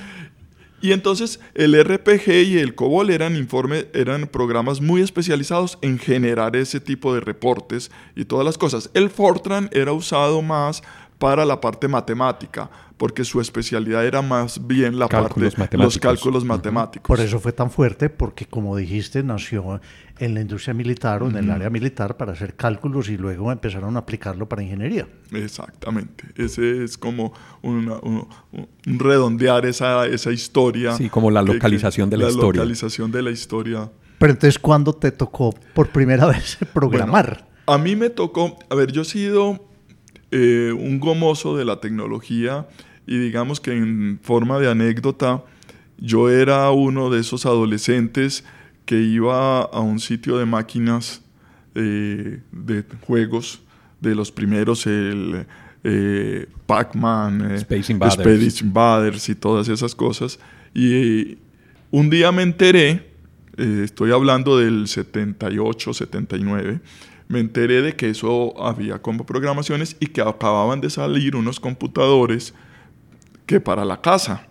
Y 0.81 0.93
entonces 0.93 1.41
el 1.55 1.75
RPG 1.83 2.29
y 2.29 2.59
el 2.59 2.75
COBOL 2.75 3.11
eran, 3.11 3.37
informe, 3.37 3.87
eran 3.95 4.29
programas 4.29 4.81
muy 4.81 5.03
especializados 5.03 5.79
en 5.83 5.99
generar 5.99 6.55
ese 6.55 6.81
tipo 6.81 7.15
de 7.15 7.21
reportes 7.21 7.91
y 8.15 8.25
todas 8.25 8.45
las 8.45 8.59
cosas. 8.59 8.91
El 8.95 9.11
Fortran 9.11 9.69
era 9.73 9.93
usado 9.93 10.41
más 10.41 10.83
para 11.19 11.45
la 11.45 11.61
parte 11.61 11.89
matemática, 11.89 12.71
porque 12.99 13.25
su 13.25 13.41
especialidad 13.41 14.05
era 14.05 14.21
más 14.23 14.67
bien 14.67 14.99
la 14.99 15.09
Cálculos 15.09 15.55
parte 15.55 15.77
matemáticos. 15.79 15.95
los 15.95 15.99
cálculos 15.99 16.45
matemáticos. 16.45 17.07
Por 17.09 17.21
eso 17.21 17.39
fue 17.41 17.53
tan 17.53 17.71
fuerte, 17.71 18.11
porque 18.11 18.45
como 18.47 18.77
dijiste, 18.77 19.23
nació 19.23 19.81
en 20.19 20.35
la 20.35 20.41
industria 20.41 20.75
militar 20.75 21.23
o 21.23 21.29
en 21.31 21.37
el 21.37 21.49
área 21.51 21.71
militar 21.71 22.17
para 22.17 22.33
hacer 22.33 22.57
cálculos 22.57 23.09
y 23.09 23.17
luego 23.17 23.53
empezaron 23.53 23.95
a 23.97 24.01
aplicarlo 24.01 24.49
para 24.49 24.63
ingeniería. 24.65 25.07
Exactamente. 25.33 26.25
Ese 26.37 26.83
es 26.85 26.99
como 26.99 27.33
una- 27.63 27.99
un, 28.03 28.27
un 28.53 28.99
redondear 28.99 29.65
esa, 29.65 30.07
esa 30.07 30.33
historia. 30.33 30.95
Sí, 30.97 31.09
como 31.09 31.31
la 31.31 31.41
que- 31.43 31.47
que- 31.47 31.55
localización 31.55 32.11
de 32.11 32.17
la 32.17 32.25
la 32.25 32.31
historia. 32.31 32.61
localización 32.63 33.13
de 33.13 33.23
la 33.23 33.31
historia. 33.31 33.91
Pero 34.19 34.33
entonces, 34.33 34.59
¿cuándo 34.59 34.93
te 34.93 35.13
tocó 35.13 35.55
por 35.75 35.89
primera 35.91 36.27
vez 36.33 36.59
programar? 36.73 37.47
A 37.67 37.79
mí 37.79 37.95
me 37.95 38.11
tocó, 38.11 38.59
a 38.69 38.75
ver, 38.75 38.91
yo 38.91 39.03
he 39.03 39.05
sido 39.05 39.65
eh, 40.31 40.73
un 40.77 40.99
gomoso 40.99 41.57
de 41.57 41.65
la 41.65 41.81
tecnología 41.81 42.67
y 43.09 43.19
digamos 43.19 43.59
que 43.59 43.73
en 43.73 44.21
forma 44.23 44.59
de 44.59 44.71
anécdota, 44.71 45.43
yo 45.97 46.29
era 46.29 46.71
uno 46.71 47.09
de 47.09 47.21
esos 47.21 47.47
adolescentes 47.47 48.45
que 48.85 49.01
iba 49.01 49.63
a 49.63 49.81
un 49.81 49.99
sitio 49.99 50.37
de 50.37 50.45
máquinas 50.45 51.23
eh, 51.75 52.41
de 52.53 52.85
juegos, 53.01 53.63
de 54.01 54.15
los 54.15 54.31
primeros, 54.31 54.87
el 54.87 55.47
eh, 55.85 56.47
Pac-Man, 56.67 57.53
eh, 57.53 57.55
Space 57.57 57.91
Invaders. 57.91 58.19
Space 58.19 58.65
Invaders 58.65 59.29
y 59.31 59.35
todas 59.35 59.69
esas 59.69 59.95
cosas. 59.95 60.39
Y 60.75 61.39
un 61.91 62.11
día 62.11 62.31
me 62.31 62.43
enteré, 62.43 63.11
estoy 63.57 64.13
hablando 64.13 64.59
del 64.59 64.87
78, 64.87 65.95
79, 65.95 66.81
me 67.27 67.41
enteré 67.41 67.81
de 67.81 67.97
que 67.97 68.11
eso 68.11 68.55
había 68.63 69.01
como 69.01 69.25
programaciones 69.25 69.97
y 69.99 70.09
que 70.09 70.21
acababan 70.21 70.83
de 70.83 70.91
salir 70.91 71.37
unos 71.37 71.59
computadores 71.59 72.55
que 73.49 73.61
para 73.61 73.85
la 73.85 74.01
casa. 74.01 74.47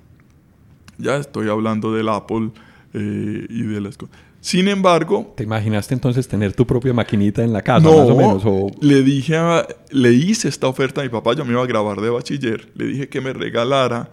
Ya 0.97 1.15
estoy 1.17 1.47
hablando 1.47 1.93
del 1.93 2.09
Apple 2.09 2.49
eh, 2.93 3.45
y 3.49 3.61
de 3.61 3.79
las 3.79 3.95
cosas. 3.95 4.15
Sin 4.41 4.67
embargo, 4.67 5.33
¿Te 5.35 5.43
imaginaste 5.43 5.93
entonces 5.93 6.27
tener 6.27 6.53
tu 6.53 6.65
propia 6.65 6.93
maquinita 6.93 7.43
en 7.43 7.53
la 7.53 7.61
casa, 7.61 7.85
no, 7.87 7.97
más 7.97 8.09
o 8.09 8.15
menos? 8.15 8.43
O... 8.45 8.71
le 8.81 9.03
dije, 9.03 9.35
a- 9.37 9.67
le 9.91 10.11
hice 10.13 10.47
esta 10.47 10.67
oferta 10.67 11.01
a 11.01 11.03
mi 11.03 11.09
papá, 11.09 11.33
yo 11.33 11.45
me 11.45 11.51
iba 11.51 11.61
a 11.61 11.65
grabar 11.67 12.01
de 12.01 12.09
bachiller, 12.09 12.71
le 12.75 12.85
dije 12.85 13.09
que 13.09 13.21
me 13.21 13.33
regalara 13.33 14.09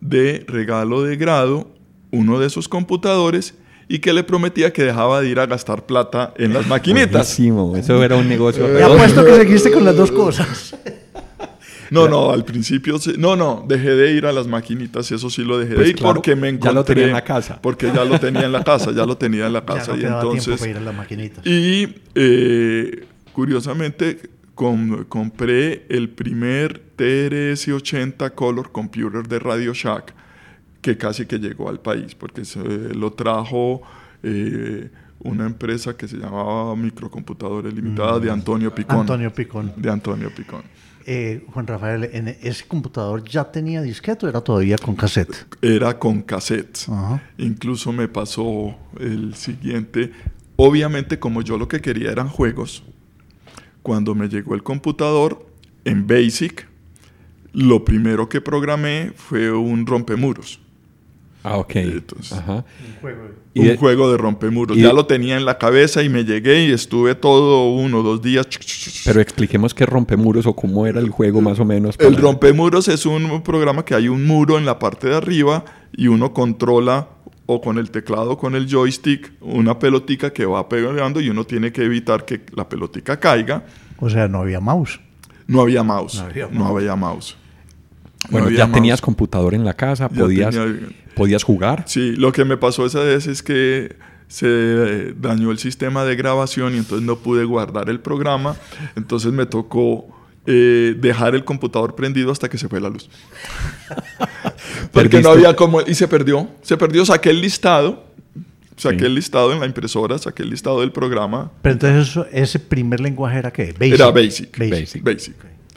de 0.00 0.44
regalo 0.48 1.02
de 1.02 1.16
grado 1.16 1.68
uno 2.10 2.38
de 2.38 2.46
esos 2.46 2.68
computadores 2.68 3.54
y 3.88 3.98
que 3.98 4.12
le 4.12 4.22
prometía 4.24 4.72
que 4.72 4.84
dejaba 4.84 5.20
de 5.20 5.28
ir 5.28 5.40
a 5.40 5.46
gastar 5.46 5.84
plata 5.86 6.32
en 6.38 6.52
las 6.54 6.66
maquinitas. 6.74 7.12
Buenísimo, 7.36 7.76
eso 7.76 8.02
era 8.02 8.16
un 8.16 8.28
negocio. 8.28 8.64
Y 8.64 8.72
redondo. 8.72 8.94
apuesto 8.94 9.24
que 9.24 9.34
seguiste 9.36 9.70
con 9.72 9.84
las 9.84 9.96
dos 9.96 10.10
cosas. 10.12 10.76
No, 11.92 12.08
no, 12.08 12.30
al 12.32 12.44
principio, 12.44 12.98
sí- 12.98 13.14
no, 13.18 13.36
no, 13.36 13.64
dejé 13.68 13.90
de 13.90 14.12
ir 14.14 14.26
a 14.26 14.32
las 14.32 14.46
maquinitas 14.46 15.10
y 15.10 15.14
eso 15.14 15.28
sí 15.30 15.44
lo 15.44 15.58
dejé 15.58 15.74
Pues 15.74 15.84
de 15.84 15.90
ir 15.90 15.96
claro, 15.96 16.14
porque 16.14 16.34
me 16.34 16.42
ya 16.48 16.54
encontré. 16.54 16.74
lo 16.74 16.84
tenía 16.84 17.04
en 17.06 17.12
la 17.12 17.24
casa. 17.24 17.60
Porque 17.62 17.86
ya 17.94 18.04
lo 18.04 18.18
tenía 18.18 18.44
en 18.46 18.52
la 18.52 18.64
casa, 18.64 18.90
ya 18.92 19.04
lo 19.06 19.16
tenía 19.16 19.46
en 19.46 19.52
la 19.52 19.60
Ya 19.66 19.66
casa. 19.66 19.92
no 19.92 19.98
y 19.98 20.00
te 20.00 20.06
daba 20.06 20.20
tiempo 20.22 20.38
entonces, 20.38 20.58
para 20.60 20.70
ir 20.70 20.76
a 20.76 20.80
las 20.80 20.94
maquinitas. 20.96 21.46
Y 21.46 21.94
eh, 22.14 23.04
curiosamente 23.32 24.18
com- 24.54 25.04
compré 25.04 25.86
el 25.88 26.08
primer 26.10 26.80
TRS-80 26.96 28.32
Color 28.34 28.70
Computer 28.72 29.26
de 29.26 29.38
Radio 29.38 29.72
Shack 29.74 30.14
que 30.80 30.96
casi 30.96 31.26
que 31.26 31.38
llegó 31.38 31.68
al 31.68 31.80
país 31.80 32.14
porque 32.14 32.44
se 32.44 32.60
lo 32.60 33.12
trajo 33.12 33.82
eh, 34.22 34.90
una 35.20 35.46
empresa 35.46 35.96
que 35.96 36.08
se 36.08 36.16
llamaba 36.16 36.74
Microcomputadores 36.74 37.72
Limitada 37.72 38.18
de 38.18 38.30
Antonio 38.30 38.74
Picón. 38.74 39.00
Antonio 39.00 39.32
Picón. 39.32 39.72
De 39.76 39.90
Antonio 39.90 40.30
Picón. 40.34 40.62
Eh, 41.06 41.44
Juan 41.52 41.66
Rafael, 41.66 42.08
¿en 42.12 42.28
ese 42.28 42.66
computador 42.66 43.24
ya 43.24 43.50
tenía 43.50 43.82
disquete 43.82 44.26
o 44.26 44.28
era 44.28 44.40
todavía 44.40 44.78
con 44.78 44.94
cassette? 44.94 45.46
Era 45.60 45.98
con 45.98 46.22
cassette. 46.22 46.88
Ajá. 46.88 47.22
Incluso 47.38 47.92
me 47.92 48.08
pasó 48.08 48.74
el 48.98 49.34
siguiente. 49.34 50.12
Obviamente, 50.56 51.18
como 51.18 51.42
yo 51.42 51.58
lo 51.58 51.68
que 51.68 51.80
quería 51.80 52.10
eran 52.10 52.28
juegos, 52.28 52.84
cuando 53.82 54.14
me 54.14 54.28
llegó 54.28 54.54
el 54.54 54.62
computador 54.62 55.46
en 55.84 56.06
Basic, 56.06 56.68
lo 57.52 57.84
primero 57.84 58.28
que 58.28 58.40
programé 58.40 59.12
fue 59.14 59.50
un 59.52 59.86
rompemuros. 59.86 60.61
Ah, 61.44 61.56
ok. 61.58 61.76
Entonces, 61.76 62.32
Ajá. 62.32 62.64
Un 62.86 63.00
juego. 63.00 63.22
Un 63.54 63.66
de- 63.66 63.76
juego 63.76 64.10
de 64.12 64.16
rompemuros. 64.16 64.76
Ya 64.76 64.92
lo 64.92 65.06
tenía 65.06 65.36
en 65.36 65.44
la 65.44 65.58
cabeza 65.58 66.02
y 66.02 66.08
me 66.08 66.24
llegué 66.24 66.66
y 66.66 66.72
estuve 66.72 67.14
todo 67.14 67.70
uno 67.74 67.98
o 67.98 68.02
dos 68.02 68.22
días. 68.22 68.46
Pero 69.04 69.20
expliquemos 69.20 69.74
qué 69.74 69.84
rompemuros 69.84 70.46
o 70.46 70.54
cómo 70.54 70.86
era 70.86 71.00
el 71.00 71.10
juego 71.10 71.40
más 71.40 71.58
o 71.60 71.64
menos. 71.64 71.96
El 71.98 72.10
para- 72.14 72.20
rompemuros 72.22 72.88
es 72.88 73.04
un 73.06 73.42
programa 73.42 73.84
que 73.84 73.94
hay 73.94 74.08
un 74.08 74.26
muro 74.26 74.56
en 74.56 74.64
la 74.64 74.78
parte 74.78 75.08
de 75.08 75.16
arriba 75.16 75.64
y 75.96 76.06
uno 76.06 76.32
controla 76.32 77.08
o 77.46 77.60
con 77.60 77.76
el 77.76 77.90
teclado 77.90 78.30
o 78.32 78.38
con 78.38 78.54
el 78.54 78.66
joystick 78.70 79.32
una 79.40 79.78
pelotica 79.78 80.32
que 80.32 80.46
va 80.46 80.68
pegando 80.68 81.20
y 81.20 81.28
uno 81.28 81.44
tiene 81.44 81.72
que 81.72 81.82
evitar 81.84 82.24
que 82.24 82.40
la 82.54 82.68
pelotica 82.68 83.18
caiga. 83.18 83.64
O 83.98 84.08
sea, 84.08 84.28
no 84.28 84.38
había 84.38 84.60
mouse. 84.60 85.00
No 85.48 85.60
había 85.60 85.82
mouse. 85.82 86.14
No 86.14 86.22
había 86.24 86.48
No 86.50 86.66
había 86.68 86.96
mouse. 86.96 87.36
No 88.26 88.30
Bueno, 88.30 88.46
había 88.46 88.58
ya 88.58 88.66
mouse. 88.66 88.74
tenías 88.74 89.00
computador 89.00 89.52
en 89.54 89.64
la 89.64 89.74
casa, 89.74 90.08
Ya 90.10 90.20
podías, 90.22 90.54
tenía- 90.54 90.88
podías 91.14 91.42
jugar. 91.44 91.84
Sí, 91.86 92.14
lo 92.16 92.32
que 92.32 92.44
me 92.44 92.56
pasó 92.56 92.84
esa 92.86 93.00
vez 93.00 93.26
es 93.26 93.42
que 93.42 93.96
se 94.28 95.12
dañó 95.18 95.50
el 95.50 95.58
sistema 95.58 96.04
de 96.04 96.16
grabación 96.16 96.74
y 96.74 96.78
entonces 96.78 97.06
no 97.06 97.16
pude 97.18 97.44
guardar 97.44 97.90
el 97.90 98.00
programa. 98.00 98.56
Entonces 98.96 99.32
me 99.32 99.44
tocó 99.46 100.06
eh, 100.46 100.94
dejar 100.98 101.34
el 101.34 101.44
computador 101.44 101.94
prendido 101.94 102.32
hasta 102.32 102.48
que 102.48 102.56
se 102.58 102.68
fue 102.68 102.80
la 102.80 102.88
luz. 102.88 103.08
Porque 104.92 105.08
Perdiste- 105.18 105.22
no 105.22 105.30
había 105.30 105.54
como... 105.54 105.80
Y 105.82 105.94
se 105.94 106.08
perdió. 106.08 106.48
Se 106.62 106.76
perdió, 106.76 107.04
saqué 107.04 107.30
el 107.30 107.40
listado. 107.40 108.04
Saqué 108.76 109.00
Sí. 109.00 109.04
el 109.04 109.14
listado 109.14 109.52
en 109.52 109.60
la 109.60 109.66
impresora, 109.66 110.16
saqué 110.18 110.42
el 110.42 110.50
listado 110.50 110.80
del 110.80 110.92
programa. 110.92 111.50
Pero 111.60 111.74
entonces 111.74 112.08
eso- 112.08 112.26
ese 112.32 112.58
primer 112.58 113.00
lenguaje 113.00 113.38
era 113.38 113.52
qué? 113.52 113.72
Basic. 113.78 113.94
Era 113.94 114.10
Basic. 114.10 114.58
Basic. 114.58 115.02
Basic. 115.04 115.34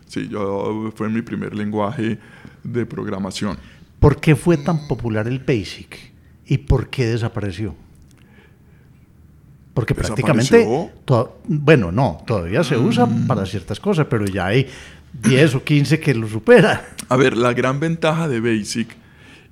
Sí, 0.07 0.27
yo 0.29 0.91
fue 0.95 1.09
mi 1.09 1.21
primer 1.21 1.53
lenguaje 1.53 2.17
de 2.63 2.85
programación. 2.85 3.57
¿Por 3.99 4.19
qué 4.19 4.35
fue 4.35 4.57
tan 4.57 4.87
popular 4.87 5.27
el 5.27 5.39
Basic? 5.39 5.97
¿Y 6.47 6.59
por 6.59 6.89
qué 6.89 7.07
desapareció? 7.07 7.75
Porque 9.73 9.93
prácticamente, 9.93 10.65
bueno, 11.47 11.91
no, 11.91 12.23
todavía 12.25 12.63
se 12.63 12.77
usa 12.77 13.07
para 13.27 13.45
ciertas 13.45 13.79
cosas, 13.79 14.07
pero 14.09 14.25
ya 14.25 14.45
hay 14.45 14.67
10 15.21 15.55
o 15.55 15.63
15 15.63 15.99
que 15.99 16.13
lo 16.13 16.29
superan. 16.29 16.79
A 17.09 17.17
ver, 17.17 17.35
la 17.35 17.53
gran 17.53 17.79
ventaja 17.79 18.29
de 18.29 18.39
Basic, 18.39 18.87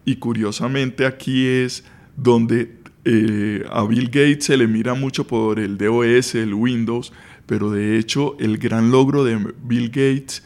y 0.05 0.15
curiosamente 0.15 1.05
aquí 1.05 1.45
es 1.45 1.83
donde 2.15 2.77
eh, 3.05 3.65
a 3.69 3.83
Bill 3.83 4.05
Gates 4.05 4.45
se 4.45 4.55
le 4.55 4.67
mira 4.67 4.93
mucho 4.93 5.27
por 5.27 5.59
el 5.59 5.77
DOS, 5.77 6.35
el 6.35 6.53
Windows, 6.53 7.11
pero 7.45 7.69
de 7.69 7.97
hecho 7.97 8.37
el 8.39 8.57
gran 8.57 8.91
logro 8.91 9.23
de 9.23 9.53
Bill 9.61 9.89
Gates 9.89 10.43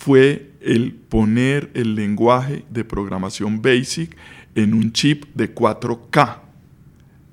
fue 0.00 0.52
el 0.62 0.94
poner 0.94 1.70
el 1.74 1.94
lenguaje 1.94 2.64
de 2.70 2.84
programación 2.84 3.60
Basic 3.60 4.16
en 4.54 4.72
un 4.72 4.92
chip 4.92 5.26
de 5.34 5.54
4K. 5.54 6.38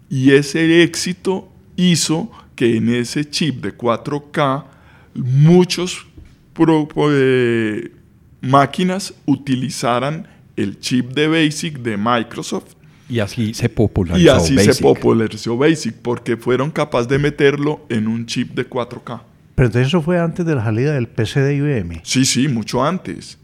Y 0.09 0.31
ese 0.31 0.83
éxito 0.83 1.49
hizo 1.77 2.29
que 2.57 2.75
en 2.75 2.89
ese 2.93 3.23
chip 3.29 3.63
de 3.63 3.71
4K 3.77 4.65
muchos 5.15 6.07
pro- 6.51 6.89
eh, 7.09 7.89
máquinas 8.41 9.13
utilizaran 9.25 10.27
el 10.57 10.77
chip 10.81 11.13
de 11.13 11.27
Basic 11.29 11.79
de 11.79 11.95
Microsoft 11.97 12.73
Y 13.09 13.19
así 13.19 13.53
se 13.53 13.69
popularizó 13.69 14.25
y 14.25 14.27
así 14.27 14.55
Basic. 14.55 14.73
se 14.73 14.83
popularizó 14.83 15.55
Basic 15.57 15.93
porque 16.01 16.35
fueron 16.35 16.69
capaces 16.71 17.07
de 17.07 17.17
meterlo 17.19 17.85
en 17.87 18.09
un 18.09 18.25
chip 18.25 18.53
de 18.55 18.69
4K. 18.69 19.21
Pero 19.57 19.69
entonces 19.69 19.87
eso 19.87 20.03
fue 20.03 20.19
antes 20.19 20.45
de 20.45 20.53
la 20.53 20.63
salida 20.63 20.93
del 20.93 21.07
PC 21.07 21.39
de 21.41 21.55
IBM. 21.55 22.01
Sí, 22.03 22.25
sí, 22.25 22.47
mucho 22.47 22.85
antes. 22.85 23.39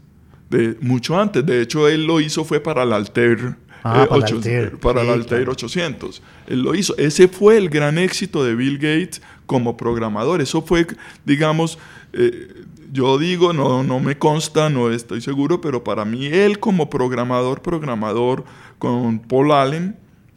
De, 0.48 0.76
mucho 0.80 1.18
antes. 1.20 1.44
De 1.44 1.60
hecho, 1.60 1.88
él 1.88 2.06
lo 2.06 2.20
hizo 2.20 2.44
fue 2.44 2.60
para 2.60 2.84
el 2.84 2.92
Altair. 2.92 3.56
Ah, 3.82 4.06
para 4.08 4.18
el 4.18 4.22
ocho- 4.22 4.36
Altair. 4.36 4.78
para 4.78 5.02
el 5.02 5.10
Altair 5.10 5.40
claro. 5.40 5.52
800. 5.54 6.22
Él 6.46 6.62
lo 6.62 6.76
hizo. 6.76 6.96
Ese 6.98 7.26
fue 7.26 7.56
el 7.56 7.68
gran 7.68 7.98
éxito 7.98 8.44
de 8.44 8.54
Bill 8.54 8.76
Gates 8.78 9.22
como 9.46 9.76
programador. 9.76 10.40
Eso 10.40 10.62
fue, 10.62 10.86
digamos, 11.24 11.80
eh, 12.12 12.62
yo 12.92 13.18
digo, 13.18 13.52
no, 13.52 13.82
no 13.82 13.98
me 13.98 14.16
consta, 14.16 14.70
no 14.70 14.92
estoy 14.92 15.20
seguro, 15.20 15.60
pero 15.60 15.82
para 15.82 16.04
mí 16.04 16.26
él 16.26 16.60
como 16.60 16.88
programador, 16.88 17.60
programador 17.60 18.44
con 18.78 19.18
Paul 19.18 19.50
Allen, 19.50 19.96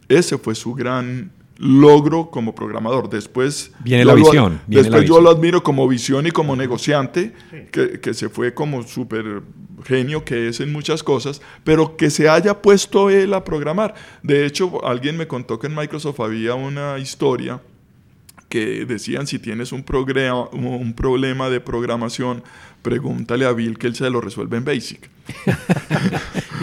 ese 0.09 0.39
fue 0.39 0.55
su 0.55 0.73
gran 0.73 1.29
logro 1.57 2.29
como 2.29 2.53
programador. 2.55 3.09
Después 3.09 3.71
Viene 3.79 4.05
la 4.05 4.13
lo- 4.13 4.19
visión, 4.23 4.61
la 4.67 4.81
después 4.81 5.05
yo 5.05 5.21
lo 5.21 5.29
admiro 5.29 5.63
como 5.63 5.87
visión 5.87 6.27
y 6.27 6.31
como 6.31 6.55
negociante, 6.55 7.33
que, 7.71 7.99
que 7.99 8.13
se 8.13 8.29
fue 8.29 8.53
como 8.53 8.83
súper 8.83 9.41
genio 9.83 10.23
que 10.25 10.47
es 10.49 10.59
en 10.59 10.71
muchas 10.71 11.03
cosas, 11.03 11.41
pero 11.63 11.97
que 11.97 12.09
se 12.09 12.27
haya 12.29 12.61
puesto 12.61 13.09
él 13.09 13.33
a 13.33 13.43
programar. 13.43 13.93
De 14.23 14.45
hecho, 14.45 14.85
alguien 14.85 15.17
me 15.17 15.27
contó 15.27 15.59
que 15.59 15.67
en 15.67 15.75
Microsoft 15.75 16.19
había 16.19 16.55
una 16.55 16.97
historia 16.99 17.61
que 18.49 18.85
decían 18.85 19.27
si 19.27 19.39
tienes 19.39 19.71
un, 19.73 19.83
un 20.53 20.93
problema 20.93 21.49
de 21.49 21.59
programación, 21.59 22.43
pregúntale 22.87 23.43
a 23.45 23.51
Bill 23.51 23.77
que 23.77 23.87
él 23.87 23.95
se 23.95 24.09
lo 24.09 24.21
resuelve 24.21 24.55
en 24.57 24.63
Basic. 24.65 25.09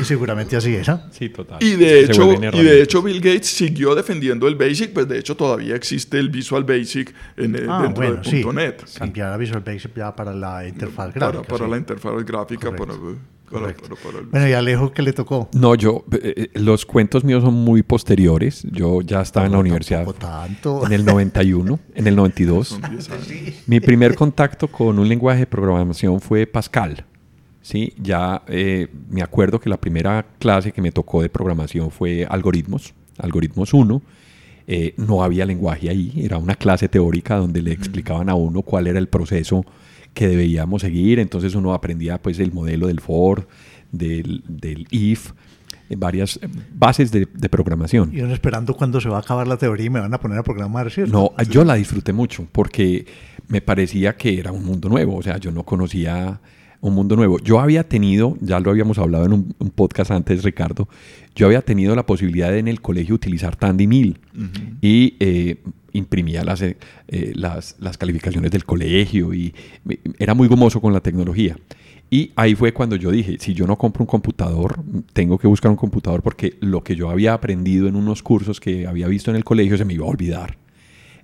Y 0.00 0.02
seguramente 0.04 0.56
así 0.56 0.74
era. 0.74 1.06
Sí, 1.12 1.28
total. 1.28 1.62
Y 1.62 1.76
de, 1.76 2.00
hecho, 2.00 2.32
y 2.34 2.62
de 2.64 2.82
hecho 2.82 3.00
Bill 3.00 3.20
Gates 3.20 3.46
siguió 3.46 3.94
defendiendo 3.94 4.48
el 4.48 4.56
Basic, 4.56 4.92
pues 4.92 5.06
de 5.06 5.18
hecho 5.20 5.36
todavía 5.36 5.76
existe 5.76 6.18
el 6.18 6.30
Visual 6.30 6.64
Basic 6.64 7.14
en 7.36 7.54
el, 7.54 7.70
Ah, 7.70 7.82
dentro 7.82 8.04
bueno, 8.04 8.20
de 8.22 8.28
sí. 8.28 8.44
.NET. 8.44 8.82
Cambiar 8.98 9.32
a 9.32 9.36
Visual 9.36 9.62
Basic 9.64 9.94
ya 9.94 10.14
para 10.16 10.34
la 10.34 10.66
interfaz 10.66 11.12
Para, 11.12 11.30
gráfica. 11.30 11.48
para 11.48 11.64
sí. 11.66 11.70
la 11.70 11.76
interfaz 11.76 12.24
gráfica, 12.24 12.70
para, 12.74 12.94
Correcto. 12.94 13.04
para- 13.50 13.60
Correcto. 13.60 13.82
para- 13.88 14.00
para 14.02 14.18
el- 14.18 14.26
Bueno, 14.26 14.48
y 14.48 14.52
Alejo, 14.52 14.92
¿qué 14.92 15.02
le 15.02 15.12
tocó? 15.12 15.48
No, 15.54 15.76
yo, 15.76 16.04
eh, 16.10 16.48
eh, 16.52 16.58
los 16.58 16.84
cuentos 16.84 17.22
míos 17.22 17.44
son 17.44 17.54
muy 17.54 17.84
posteriores. 17.84 18.66
Yo 18.72 19.00
ya 19.00 19.20
estaba 19.20 19.46
en 19.46 19.52
la 19.52 19.58
universidad 19.58 20.04
tanto. 20.14 20.84
en 20.86 20.92
el 20.92 21.04
91, 21.04 21.78
en 21.94 22.06
el 22.08 22.16
92. 22.16 22.68
son 22.68 22.80
10 22.90 23.10
años. 23.10 23.28
Mi 23.68 23.78
primer 23.78 24.16
contacto 24.16 24.66
con 24.66 24.98
un 24.98 25.08
lenguaje 25.08 25.40
de 25.40 25.46
programación 25.46 26.13
fue 26.20 26.46
Pascal. 26.46 27.04
Sí, 27.62 27.94
ya 27.96 28.42
eh, 28.48 28.88
me 29.08 29.22
acuerdo 29.22 29.58
que 29.58 29.70
la 29.70 29.78
primera 29.78 30.26
clase 30.38 30.72
que 30.72 30.82
me 30.82 30.92
tocó 30.92 31.22
de 31.22 31.30
programación 31.30 31.90
fue 31.90 32.26
algoritmos, 32.28 32.92
algoritmos 33.18 33.72
1. 33.72 34.02
Eh, 34.66 34.94
no 34.98 35.22
había 35.22 35.46
lenguaje 35.46 35.88
ahí, 35.88 36.12
era 36.16 36.38
una 36.38 36.54
clase 36.56 36.88
teórica 36.88 37.36
donde 37.36 37.62
le 37.62 37.72
explicaban 37.72 38.28
a 38.28 38.34
uno 38.34 38.62
cuál 38.62 38.86
era 38.86 38.98
el 38.98 39.08
proceso 39.08 39.64
que 40.12 40.28
debíamos 40.28 40.82
seguir. 40.82 41.18
Entonces 41.18 41.54
uno 41.54 41.72
aprendía 41.72 42.20
pues 42.20 42.38
el 42.38 42.52
modelo 42.52 42.86
del 42.86 43.00
for, 43.00 43.48
del, 43.92 44.42
del 44.46 44.86
if, 44.90 45.32
varias 45.90 46.38
eh, 46.42 46.48
bases 46.72 47.10
de, 47.12 47.26
de 47.32 47.48
programación. 47.48 48.10
Y 48.12 48.20
uno 48.20 48.34
esperando 48.34 48.74
cuándo 48.74 49.00
se 49.00 49.08
va 49.08 49.18
a 49.18 49.20
acabar 49.20 49.46
la 49.46 49.56
teoría 49.56 49.86
y 49.86 49.90
me 49.90 50.00
van 50.00 50.14
a 50.14 50.20
poner 50.20 50.38
a 50.38 50.42
programar, 50.42 50.90
¿cierto? 50.90 51.12
No, 51.12 51.44
yo 51.44 51.64
la 51.64 51.74
disfruté 51.74 52.12
mucho 52.12 52.46
porque 52.50 53.06
me 53.48 53.60
parecía 53.60 54.16
que 54.16 54.38
era 54.38 54.52
un 54.52 54.64
mundo 54.64 54.88
nuevo, 54.88 55.16
o 55.16 55.22
sea, 55.22 55.38
yo 55.38 55.50
no 55.50 55.64
conocía 55.64 56.40
un 56.80 56.94
mundo 56.94 57.16
nuevo. 57.16 57.38
Yo 57.38 57.60
había 57.60 57.88
tenido, 57.88 58.36
ya 58.40 58.60
lo 58.60 58.70
habíamos 58.70 58.98
hablado 58.98 59.24
en 59.24 59.32
un, 59.32 59.54
un 59.58 59.70
podcast 59.70 60.10
antes, 60.10 60.42
Ricardo, 60.42 60.88
yo 61.34 61.46
había 61.46 61.62
tenido 61.62 61.96
la 61.96 62.06
posibilidad 62.06 62.50
de 62.50 62.58
en 62.58 62.68
el 62.68 62.80
colegio 62.80 63.14
utilizar 63.14 63.56
Tandy 63.56 63.86
1000 63.86 64.20
y 64.80 65.16
eh, 65.18 65.62
imprimía 65.92 66.44
las, 66.44 66.62
eh, 66.62 66.76
eh, 67.08 67.32
las, 67.34 67.76
las 67.80 67.98
calificaciones 67.98 68.50
del 68.50 68.64
colegio 68.64 69.32
y 69.34 69.54
era 70.18 70.34
muy 70.34 70.46
gomoso 70.46 70.80
con 70.80 70.92
la 70.92 71.00
tecnología. 71.00 71.56
Y 72.14 72.30
ahí 72.36 72.54
fue 72.54 72.72
cuando 72.72 72.94
yo 72.94 73.10
dije, 73.10 73.38
si 73.40 73.54
yo 73.54 73.66
no 73.66 73.76
compro 73.76 74.04
un 74.04 74.06
computador, 74.06 74.78
tengo 75.12 75.36
que 75.36 75.48
buscar 75.48 75.68
un 75.72 75.76
computador 75.76 76.22
porque 76.22 76.56
lo 76.60 76.84
que 76.84 76.94
yo 76.94 77.10
había 77.10 77.34
aprendido 77.34 77.88
en 77.88 77.96
unos 77.96 78.22
cursos 78.22 78.60
que 78.60 78.86
había 78.86 79.08
visto 79.08 79.32
en 79.32 79.36
el 79.36 79.42
colegio 79.42 79.76
se 79.76 79.84
me 79.84 79.94
iba 79.94 80.06
a 80.06 80.10
olvidar. 80.10 80.56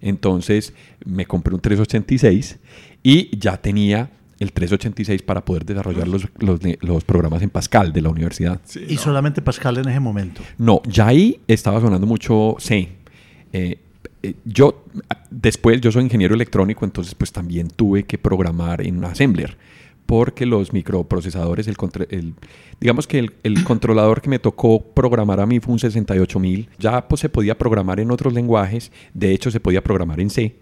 Entonces 0.01 0.75
me 1.05 1.27
compré 1.27 1.55
un 1.55 1.61
386 1.61 2.59
y 3.05 3.39
ya 3.39 3.57
tenía 3.59 4.11
el 4.41 4.51
386 4.53 5.23
para 5.23 5.45
poder 5.45 5.65
desarrollar 5.65 6.09
los, 6.09 6.27
los, 6.41 6.59
los 6.81 7.05
programas 7.05 7.43
en 7.43 7.51
Pascal 7.51 7.93
de 7.93 8.03
la 8.03 8.09
universidad. 8.09 8.61
Sí, 8.65 8.81
Y 8.89 8.97
no. 8.97 9.01
solamente 9.01 9.43
Pascal 9.43 9.79
en 9.79 9.89
ese 9.91 10.01
momento. 10.01 10.43
No, 10.59 10.83
ya 10.89 11.07
ahí 11.07 11.41
estaba 11.47 11.81
sonando 11.81 12.09
mucho 12.09 12.57
C. 12.59 12.89
Eh, 13.53 13.79
eh, 14.25 14.35
yo, 14.45 14.87
después, 15.31 15.81
yo 15.81 15.93
soy 15.93 16.03
ingeniero 16.03 16.35
electrónico, 16.35 16.85
entonces 16.85 17.15
pues 17.15 17.31
también 17.31 17.69
tuve 17.69 18.03
que 18.03 18.19
programar 18.19 18.85
en 18.85 19.05
Assembler, 19.05 19.57
porque 20.11 20.45
los 20.45 20.73
microprocesadores, 20.73 21.69
el, 21.69 21.77
el 22.09 22.35
digamos 22.81 23.07
que 23.07 23.31
el, 23.45 23.63
controlador 23.63 24.21
que 24.21 24.29
me 24.29 24.41
tocó 24.41 24.83
programar 24.83 25.39
a 25.39 25.47
mí 25.47 25.61
fue 25.61 25.73
un 25.73 25.79
68000. 25.79 26.69
Ya 26.81 27.07
pues, 27.07 27.21
se 27.21 27.29
podía 27.29 27.57
programar 27.57 28.01
en 28.01 28.11
otros 28.11 28.33
lenguajes, 28.33 28.91
de 29.15 29.31
hecho 29.31 29.53
se 29.53 29.61
podía 29.61 29.85
programar 29.85 30.19
en 30.19 30.31
C, 30.31 30.57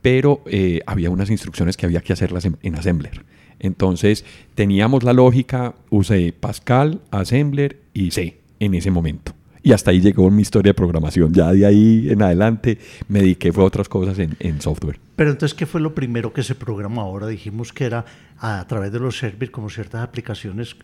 pero 0.00 0.40
eh, 0.46 0.80
había 0.86 1.10
unas 1.10 1.28
instrucciones 1.28 1.76
que 1.76 1.84
había 1.84 2.00
que 2.00 2.14
hacerlas 2.14 2.46
en, 2.46 2.74
Assembler. 2.74 3.26
Entonces 3.58 4.24
teníamos 4.54 5.02
la 5.02 5.12
lógica, 5.12 5.74
usé 5.90 6.32
Pascal, 6.32 7.02
Assembler 7.10 7.82
y 7.92 8.12
C 8.12 8.38
en 8.60 8.72
ese 8.72 8.90
momento. 8.90 9.35
Y 9.66 9.72
hasta 9.72 9.90
ahí 9.90 10.00
llegó 10.00 10.30
mi 10.30 10.42
historia 10.42 10.70
de 10.70 10.74
programación. 10.74 11.34
Ya 11.34 11.50
de 11.50 11.66
ahí 11.66 12.06
en 12.08 12.22
adelante 12.22 12.78
me 13.08 13.18
dediqué 13.18 13.48
a 13.48 13.60
otras 13.62 13.88
cosas 13.88 14.16
en, 14.20 14.36
en, 14.38 14.60
software. 14.60 15.00
Pero 15.16 15.30
entonces, 15.30 15.58
¿qué 15.58 15.66
fue 15.66 15.80
lo 15.80 15.92
primero 15.92 16.32
que 16.32 16.44
se 16.44 16.54
programó 16.54 17.00
ahora? 17.00 17.26
Dijimos 17.26 17.72
que 17.72 17.84
era 17.84 18.04
a, 18.38 18.64
través 18.68 18.92
de 18.92 19.00
los 19.00 19.18
servers, 19.18 19.50
como 19.50 19.68
ciertas 19.68 20.04
aplicaciones. 20.04 20.76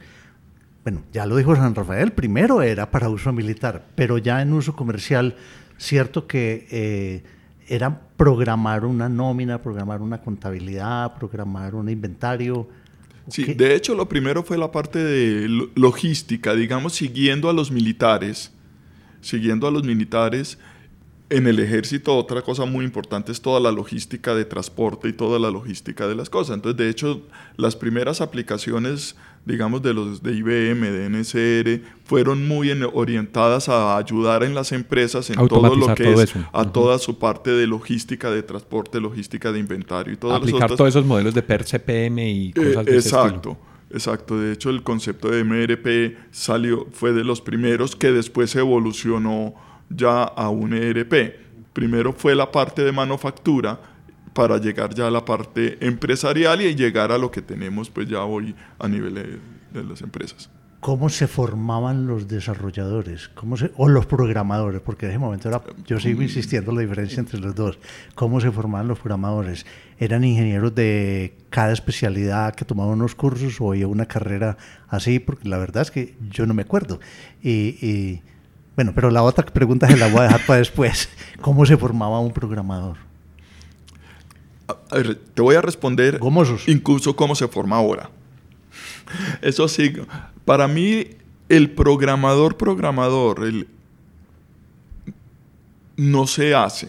Bueno, 0.82 1.02
ya 1.12 1.26
lo 1.26 1.36
dijo 1.36 1.54
San 1.54 1.76
Rafael, 1.76 2.10
primero 2.10 2.60
era 2.60 2.90
para 2.90 3.08
uso 3.08 3.32
militar, 3.32 3.84
pero 3.94 4.18
ya 4.18 4.42
en 4.42 4.52
uso 4.52 4.74
comercial, 4.74 5.36
cierto 5.78 6.26
que 6.26 6.66
eh, 6.72 7.22
era 7.68 8.00
programar 8.16 8.84
una 8.84 9.08
nómina, 9.08 9.62
programar 9.62 10.02
una 10.02 10.20
contabilidad, 10.20 11.14
programar 11.14 11.76
un 11.76 11.88
inventario. 11.88 12.68
Sí, 13.28 13.54
de 13.54 13.76
hecho 13.76 13.94
lo 13.94 14.08
primero 14.08 14.42
fue 14.42 14.58
la 14.58 14.72
parte 14.72 14.98
de 14.98 15.68
logística, 15.76 16.56
digamos, 16.56 16.94
siguiendo 16.94 17.48
a 17.48 17.52
los 17.52 17.70
militares 17.70 18.50
siguiendo 19.22 19.66
a 19.66 19.70
los 19.70 19.84
militares, 19.84 20.58
en 21.32 21.46
el 21.46 21.58
ejército 21.60 22.14
otra 22.14 22.42
cosa 22.42 22.66
muy 22.66 22.84
importante 22.84 23.32
es 23.32 23.40
toda 23.40 23.58
la 23.58 23.72
logística 23.72 24.34
de 24.34 24.44
transporte 24.44 25.08
y 25.08 25.14
toda 25.14 25.38
la 25.38 25.50
logística 25.50 26.06
de 26.06 26.14
las 26.14 26.28
cosas. 26.28 26.56
Entonces, 26.56 26.76
de 26.76 26.90
hecho, 26.90 27.22
las 27.56 27.74
primeras 27.74 28.20
aplicaciones, 28.20 29.16
digamos, 29.46 29.82
de 29.82 29.94
los 29.94 30.22
de 30.22 30.32
IBM, 30.32 30.90
de 30.90 31.08
NSR, 31.08 31.80
fueron 32.04 32.46
muy 32.46 32.70
orientadas 32.92 33.70
a 33.70 33.96
ayudar 33.96 34.42
en 34.42 34.54
las 34.54 34.72
empresas 34.72 35.30
en 35.30 35.36
todo 35.48 35.74
lo 35.74 35.94
que 35.94 36.12
es 36.12 36.34
a 36.52 36.70
toda 36.70 36.98
su 36.98 37.18
parte 37.18 37.50
de 37.50 37.66
logística 37.66 38.30
de 38.30 38.42
transporte, 38.42 39.00
logística 39.00 39.52
de 39.52 39.58
inventario 39.58 40.12
y 40.12 40.16
todo 40.16 40.34
Aplicar 40.34 40.76
todos 40.76 40.90
esos 40.90 41.06
modelos 41.06 41.32
de 41.32 41.42
PER, 41.42 41.64
CPM 41.64 42.30
y 42.30 42.52
cosas 42.52 42.84
de 42.84 42.94
Exacto. 42.94 43.56
Exacto, 43.92 44.40
de 44.40 44.52
hecho 44.52 44.70
el 44.70 44.82
concepto 44.82 45.28
de 45.28 45.44
MRP 45.44 46.16
salió, 46.30 46.86
fue 46.92 47.12
de 47.12 47.24
los 47.24 47.42
primeros 47.42 47.94
que 47.94 48.10
después 48.10 48.56
evolucionó 48.56 49.54
ya 49.90 50.22
a 50.22 50.48
un 50.48 50.72
ERP. 50.72 51.36
Primero 51.72 52.12
fue 52.12 52.34
la 52.34 52.50
parte 52.50 52.82
de 52.84 52.92
manufactura 52.92 53.80
para 54.32 54.56
llegar 54.56 54.94
ya 54.94 55.08
a 55.08 55.10
la 55.10 55.24
parte 55.24 55.76
empresarial 55.86 56.62
y 56.62 56.74
llegar 56.74 57.12
a 57.12 57.18
lo 57.18 57.30
que 57.30 57.42
tenemos 57.42 57.90
pues 57.90 58.08
ya 58.08 58.24
hoy 58.24 58.54
a 58.78 58.88
nivel 58.88 59.40
de 59.72 59.84
las 59.84 60.00
empresas 60.00 60.48
cómo 60.82 61.08
se 61.10 61.28
formaban 61.28 62.08
los 62.08 62.26
desarrolladores 62.26 63.28
cómo 63.36 63.56
se, 63.56 63.70
o 63.76 63.88
los 63.88 64.04
programadores, 64.04 64.80
porque 64.80 65.06
en 65.06 65.12
ese 65.12 65.18
momento 65.20 65.48
era, 65.48 65.62
yo 65.86 66.00
sigo 66.00 66.18
mm. 66.18 66.22
insistiendo 66.24 66.72
en 66.72 66.76
la 66.78 66.82
diferencia 66.82 67.20
entre 67.20 67.38
los 67.38 67.54
dos, 67.54 67.78
cómo 68.16 68.40
se 68.40 68.50
formaban 68.50 68.88
los 68.88 68.98
programadores. 68.98 69.64
¿Eran 70.00 70.24
ingenieros 70.24 70.74
de 70.74 71.36
cada 71.50 71.72
especialidad 71.72 72.56
que 72.56 72.64
tomaban 72.64 72.94
unos 72.94 73.14
cursos 73.14 73.60
o 73.60 73.70
había 73.70 73.86
una 73.86 74.06
carrera 74.06 74.58
así? 74.88 75.20
Porque 75.20 75.48
la 75.48 75.56
verdad 75.56 75.82
es 75.82 75.92
que 75.92 76.16
yo 76.28 76.46
no 76.46 76.52
me 76.52 76.62
acuerdo. 76.62 76.98
Y, 77.40 78.20
bueno, 78.74 78.90
pero 78.92 79.12
la 79.12 79.22
otra 79.22 79.46
pregunta 79.46 79.86
se 79.86 79.96
la 79.96 80.08
voy 80.08 80.22
a 80.22 80.24
dejar 80.24 80.46
para 80.46 80.58
después. 80.58 81.08
¿Cómo 81.40 81.64
se 81.64 81.76
formaba 81.76 82.18
un 82.18 82.32
programador? 82.32 82.96
A 84.66 84.96
ver, 84.96 85.14
te 85.14 85.42
voy 85.42 85.54
a 85.54 85.60
responder 85.60 86.18
Gomosos. 86.18 86.66
incluso 86.66 87.14
cómo 87.14 87.36
se 87.36 87.46
forma 87.46 87.76
ahora. 87.76 88.10
Eso 89.42 89.68
sí, 89.68 89.92
para 90.44 90.68
mí 90.68 91.06
el 91.48 91.70
programador 91.70 92.56
programador 92.56 93.44
el, 93.44 93.68
no 95.96 96.26
se 96.26 96.54
hace, 96.54 96.86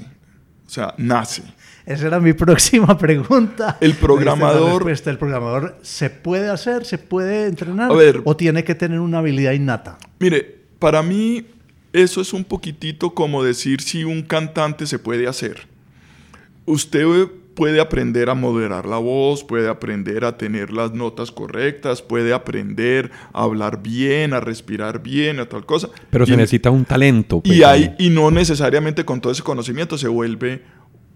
o 0.66 0.70
sea, 0.70 0.94
nace. 0.98 1.44
Esa 1.86 2.08
era 2.08 2.20
mi 2.20 2.32
próxima 2.32 2.98
pregunta. 2.98 3.78
El 3.82 3.96
programador. 3.96 4.90
¿El 4.90 5.18
programador 5.18 5.78
se 5.82 6.10
puede 6.10 6.50
hacer, 6.50 6.86
se 6.86 6.98
puede 6.98 7.48
entrenar 7.48 7.92
o 8.24 8.38
tiene 8.38 8.64
que 8.64 8.74
tener 8.74 9.00
una 9.00 9.20
habilidad 9.20 9.52
innata? 9.52 9.98
Mire, 10.20 10.62
para 10.80 11.04
mí 11.04 11.46
eso 11.92 12.22
es 12.22 12.32
un 12.32 12.46
poquitito 12.46 13.14
como 13.14 13.44
decir 13.44 13.82
si 13.82 14.04
un 14.04 14.22
cantante 14.22 14.88
se 14.88 14.98
puede 14.98 15.28
hacer. 15.28 15.68
Usted 16.66 17.28
puede 17.56 17.80
aprender 17.80 18.30
a 18.30 18.34
moderar 18.34 18.86
la 18.86 18.98
voz, 18.98 19.44
puede 19.44 19.70
aprender 19.70 20.26
a 20.26 20.38
tener 20.38 20.72
las 20.72 20.94
notas 20.94 21.32
correctas, 21.32 22.02
puede 22.02 22.34
aprender 22.34 23.12
a 23.32 23.44
hablar 23.44 23.82
bien, 23.82 24.34
a 24.34 24.40
respirar 24.40 25.02
bien, 25.02 25.40
a 25.40 25.48
tal 25.48 25.66
cosa. 25.66 25.90
Pero 26.10 26.26
se 26.26 26.36
necesita 26.36 26.70
un 26.70 26.86
talento. 26.86 27.42
y, 27.44 27.50
pues, 27.50 27.64
hay, 27.64 27.96
y 28.00 28.10
no 28.10 28.32
necesariamente 28.32 29.06
con 29.06 29.22
todo 29.22 29.32
ese 29.32 29.44
conocimiento 29.44 29.98
se 29.98 30.08
vuelve 30.08 30.64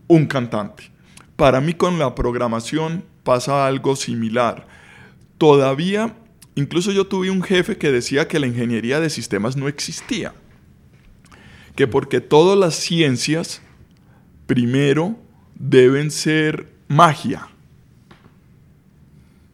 un 0.08 0.26
cantante. 0.26 0.91
Para 1.36 1.62
mí 1.62 1.73
con 1.73 2.00
la 2.00 2.15
programación 2.15 3.04
pasa 3.23 3.67
algo 3.67 3.95
similar. 3.95 4.67
Todavía, 5.38 6.15
incluso 6.56 6.91
yo 6.91 7.08
tuve 7.08 7.30
un 7.30 7.43
jefe 7.43 7.78
que 7.78 7.91
decía 7.91 8.28
que 8.28 8.39
la 8.39 8.47
ingeniería 8.47 9.00
de 9.00 9.10
sistemas 9.10 9.56
no 9.56 9.67
existía. 9.67 10.34
Que 11.76 11.88
porque 11.88 12.21
todas 12.21 12.58
las 12.58 12.76
ciencias, 12.76 13.62
primero, 14.47 15.15
deben 15.59 16.11
ser 16.11 16.67
magia. 16.87 17.47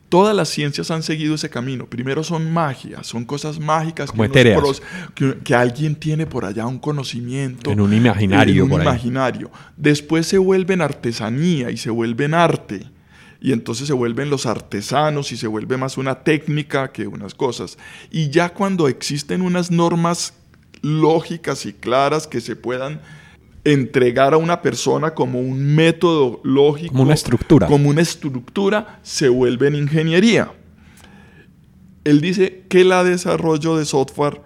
Todas 0.09 0.35
las 0.35 0.49
ciencias 0.49 0.91
han 0.91 1.01
seguido 1.01 1.33
ese 1.33 1.49
camino. 1.49 1.87
Primero 1.87 2.23
son 2.23 2.51
magia, 2.53 3.03
son 3.03 3.25
cosas 3.25 3.59
mágicas 3.59 4.11
que, 4.11 5.37
que, 5.43 5.55
alguien 5.55 5.95
tiene 5.95 6.27
por 6.27 6.45
allá 6.45 6.67
un 6.67 6.77
conocimiento. 6.77 7.71
En 7.71 7.81
un 7.81 7.93
imaginario. 7.93 8.65
En 8.65 8.71
un 8.71 8.81
imaginario. 8.81 9.49
Después 9.75 10.27
se 10.27 10.37
vuelven 10.37 10.81
artesanía 10.81 11.71
y 11.71 11.77
se 11.77 11.89
vuelven 11.89 12.35
arte. 12.35 12.91
Y 13.41 13.53
entonces 13.53 13.87
se 13.87 13.93
vuelven 13.93 14.29
los 14.29 14.45
artesanos 14.45 15.31
y 15.31 15.37
se 15.37 15.47
vuelve 15.47 15.77
más 15.77 15.97
una 15.97 16.23
técnica 16.23 16.91
que 16.91 17.07
unas 17.07 17.33
cosas. 17.33 17.79
Y 18.11 18.29
ya 18.29 18.53
cuando 18.53 18.87
existen 18.87 19.41
unas 19.41 19.71
normas 19.71 20.35
lógicas 20.83 21.65
y 21.65 21.73
claras 21.73 22.27
que 22.27 22.39
se 22.39 22.55
puedan 22.55 23.01
entregar 23.63 24.33
a 24.33 24.37
una 24.37 24.61
persona 24.61 25.13
como 25.13 25.39
un 25.39 25.75
método 25.75 26.41
lógico, 26.43 26.91
como 26.91 27.03
una 27.03 27.13
estructura, 27.13 27.67
como 27.67 27.89
una 27.89 28.01
estructura, 28.01 28.99
se 29.03 29.29
vuelve 29.29 29.67
en 29.67 29.75
ingeniería. 29.75 30.51
Él 32.03 32.19
dice 32.19 32.63
que 32.67 32.81
el 32.81 32.89
desarrollo 33.05 33.77
de 33.77 33.85
software 33.85 34.41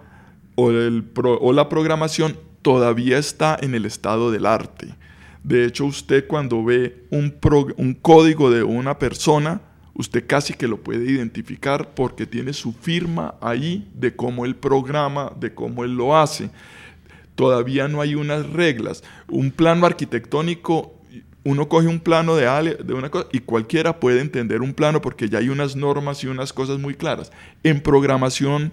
o, 0.54 0.66
o 0.66 1.52
la 1.52 1.68
programación 1.68 2.36
todavía 2.62 3.18
está 3.18 3.58
en 3.60 3.74
el 3.74 3.84
estado 3.84 4.30
del 4.30 4.46
arte. 4.46 4.94
De 5.42 5.64
hecho, 5.64 5.84
usted 5.86 6.26
cuando 6.26 6.62
ve 6.64 7.04
un, 7.10 7.34
un 7.76 7.94
código 7.94 8.50
de 8.50 8.62
una 8.62 8.98
persona, 8.98 9.60
usted 9.94 10.24
casi 10.26 10.54
que 10.54 10.68
lo 10.68 10.78
puede 10.78 11.10
identificar 11.10 11.94
porque 11.94 12.26
tiene 12.26 12.52
su 12.52 12.72
firma 12.72 13.34
ahí 13.40 13.88
de 13.94 14.14
cómo 14.14 14.44
él 14.44 14.54
programa, 14.54 15.32
de 15.40 15.52
cómo 15.54 15.84
él 15.84 15.96
lo 15.96 16.16
hace 16.16 16.50
todavía 17.38 17.86
no 17.86 18.00
hay 18.00 18.16
unas 18.16 18.50
reglas. 18.50 19.04
Un 19.28 19.52
plano 19.52 19.86
arquitectónico, 19.86 20.92
uno 21.44 21.68
coge 21.68 21.86
un 21.86 22.00
plano 22.00 22.34
de, 22.34 22.74
de 22.82 22.94
una 22.94 23.10
cosa 23.10 23.28
y 23.30 23.38
cualquiera 23.38 24.00
puede 24.00 24.20
entender 24.20 24.60
un 24.60 24.74
plano 24.74 25.00
porque 25.00 25.28
ya 25.28 25.38
hay 25.38 25.48
unas 25.48 25.76
normas 25.76 26.24
y 26.24 26.26
unas 26.26 26.52
cosas 26.52 26.80
muy 26.80 26.96
claras. 26.96 27.30
En 27.62 27.80
programación 27.80 28.72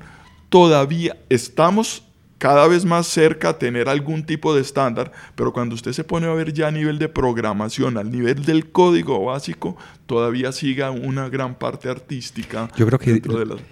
todavía 0.49 1.15
estamos 1.29 2.01
cada 2.39 2.67
vez 2.67 2.85
más 2.85 3.05
cerca 3.05 3.49
a 3.49 3.59
tener 3.59 3.87
algún 3.87 4.25
tipo 4.25 4.55
de 4.55 4.61
estándar, 4.61 5.11
pero 5.35 5.53
cuando 5.53 5.75
usted 5.75 5.93
se 5.93 6.03
pone 6.03 6.25
a 6.25 6.33
ver 6.33 6.51
ya 6.51 6.69
a 6.69 6.71
nivel 6.71 6.97
de 6.97 7.07
programación, 7.07 7.99
al 7.99 8.09
nivel 8.09 8.45
del 8.45 8.71
código 8.71 9.23
básico, 9.25 9.77
todavía 10.07 10.51
siga 10.51 10.89
una 10.89 11.29
gran 11.29 11.53
parte 11.53 11.87
artística. 11.87 12.67
Yo 12.75 12.87
creo 12.87 12.97
que 12.97 13.21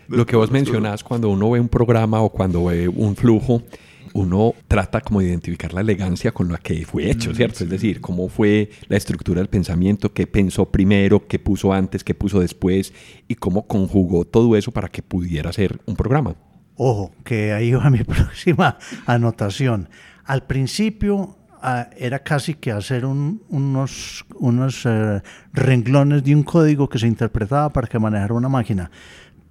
lo 0.08 0.26
que 0.28 0.36
vos 0.36 0.52
mencionás 0.52 1.04
cuando 1.04 1.30
uno 1.30 1.50
ve 1.50 1.60
un 1.60 1.68
programa 1.68 2.22
o 2.22 2.30
cuando 2.30 2.66
ve 2.66 2.88
un 2.88 3.16
flujo, 3.16 3.64
uno 4.14 4.54
trata 4.68 5.02
como 5.02 5.20
de 5.20 5.28
identificar 5.28 5.74
la 5.74 5.82
elegancia 5.82 6.32
con 6.32 6.52
la 6.52 6.58
que 6.58 6.86
fue 6.86 7.10
hecho, 7.10 7.32
mm, 7.32 7.36
¿cierto? 7.36 7.64
Es 7.64 7.70
decir, 7.70 8.00
cómo 8.00 8.30
fue 8.30 8.70
la 8.88 8.98
estructura 8.98 9.40
del 9.42 9.50
pensamiento, 9.50 10.14
qué 10.14 10.28
pensó 10.28 10.70
primero, 10.72 11.28
qué 11.28 11.40
puso 11.40 11.74
antes, 11.74 12.04
qué 12.04 12.14
puso 12.14 12.40
después 12.40 12.94
y 13.28 13.36
cómo 13.36 13.68
conjugó 13.68 14.26
todo 14.26 14.56
eso 14.56 14.72
para 14.72 14.90
que 14.90 15.02
pudiera 15.02 15.52
ser 15.52 15.80
un 15.86 15.96
programa. 15.96 16.36
Ojo, 16.76 17.12
que 17.24 17.54
ahí 17.54 17.72
va 17.72 17.90
mi 17.90 18.04
próxima 18.04 18.78
anotación. 19.06 19.90
Al 20.26 20.46
principio 20.46 21.38
ah, 21.62 21.90
era 21.98 22.20
casi 22.20 22.54
que 22.56 22.72
hacer 22.72 23.06
unos, 23.06 24.26
unos 24.40 24.86
eh, 24.86 25.22
renglones 25.54 26.24
de 26.24 26.36
un 26.36 26.44
código 26.44 26.88
que 26.88 27.00
se 27.00 27.08
interpretaba 27.08 27.70
para 27.72 27.88
que 27.88 28.00
manejara 28.00 28.34
una 28.34 28.50
máquina. 28.50 28.90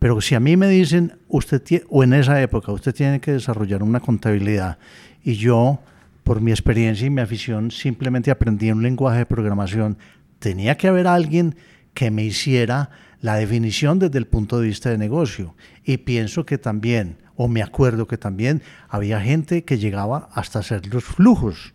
Pero 0.03 0.21
si 0.21 0.35
a 0.35 0.41
mí 0.41 0.57
me 0.57 0.67
dicen, 0.67 1.13
usted 1.29 1.63
o 1.89 2.03
en 2.03 2.13
esa 2.13 2.43
época, 2.43 2.73
usted 2.73 2.93
tiene 2.93 3.21
que 3.21 3.31
desarrollar 3.31 3.85
una 3.85 4.01
contabilidad 4.01 4.77
y 5.23 5.35
yo, 5.35 5.79
por 6.25 6.41
mi 6.41 6.51
experiencia 6.51 7.07
y 7.07 7.11
mi 7.11 7.21
afición, 7.21 7.71
simplemente 7.71 8.33
aprendí 8.33 8.73
un 8.73 8.83
lenguaje 8.83 9.19
de 9.19 9.27
programación, 9.27 9.97
tenía 10.41 10.77
que 10.77 10.89
haber 10.89 11.07
alguien 11.07 11.55
que 11.95 12.11
me 12.11 12.25
hiciera 12.25 12.91
la 13.21 13.37
definición 13.37 14.01
desde 14.01 14.19
el 14.19 14.27
punto 14.27 14.59
de 14.59 14.67
vista 14.67 14.91
de 14.91 14.99
negocio. 14.99 15.55
Y 15.85 15.99
pienso 15.99 16.45
que 16.45 16.59
también, 16.59 17.19
o 17.37 17.47
me 17.47 17.63
acuerdo 17.63 18.09
que 18.09 18.19
también 18.19 18.61
había 18.89 19.21
gente 19.21 19.63
que 19.63 19.79
llegaba 19.79 20.31
hasta 20.35 20.59
hacer 20.59 20.85
los 20.93 21.05
flujos, 21.05 21.75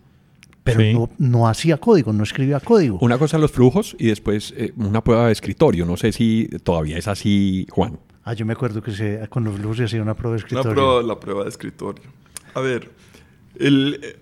pero 0.66 0.82
Sí. 0.82 0.94
no, 0.94 1.10
no 1.18 1.48
hacía 1.48 1.78
código, 1.78 2.12
no 2.12 2.24
escribía 2.24 2.60
código. 2.60 2.98
Una 3.00 3.18
cosa 3.18 3.38
los 3.38 3.54
flujos 3.54 3.96
y 3.98 4.08
después 4.08 4.54
eh, 4.58 4.74
una 4.76 5.02
prueba 5.02 5.28
de 5.28 5.32
escritorio. 5.32 5.86
No 5.86 5.96
sé 5.96 6.12
si 6.12 6.50
todavía 6.66 6.98
es 6.98 7.08
así, 7.08 7.66
Juan. 7.70 7.98
Ah, 8.28 8.34
yo 8.34 8.46
me 8.46 8.52
acuerdo 8.52 8.82
que 8.82 8.92
se, 8.92 9.26
con 9.30 9.46
los 9.46 9.78
se 9.78 9.86
hacía 9.86 10.02
una 10.02 10.14
prueba 10.14 10.36
de 10.36 10.42
Una 10.42 10.48
escritorio. 10.48 10.74
prueba, 10.74 11.02
la 11.02 11.18
prueba 11.18 11.44
de 11.44 11.50
escritorio. 11.50 12.04
A 12.56 12.60
ver, 12.60 12.92
el, 13.58 14.02
eh, 14.04 14.20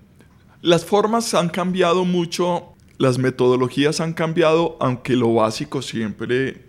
las 0.61 0.85
formas 0.85 1.33
han 1.33 1.49
cambiado 1.49 2.05
mucho, 2.05 2.75
las 2.99 3.17
metodologías 3.17 3.99
han 4.01 4.13
cambiado, 4.13 4.77
aunque 4.79 5.15
lo 5.15 5.33
básico 5.33 5.81
siempre 5.81 6.65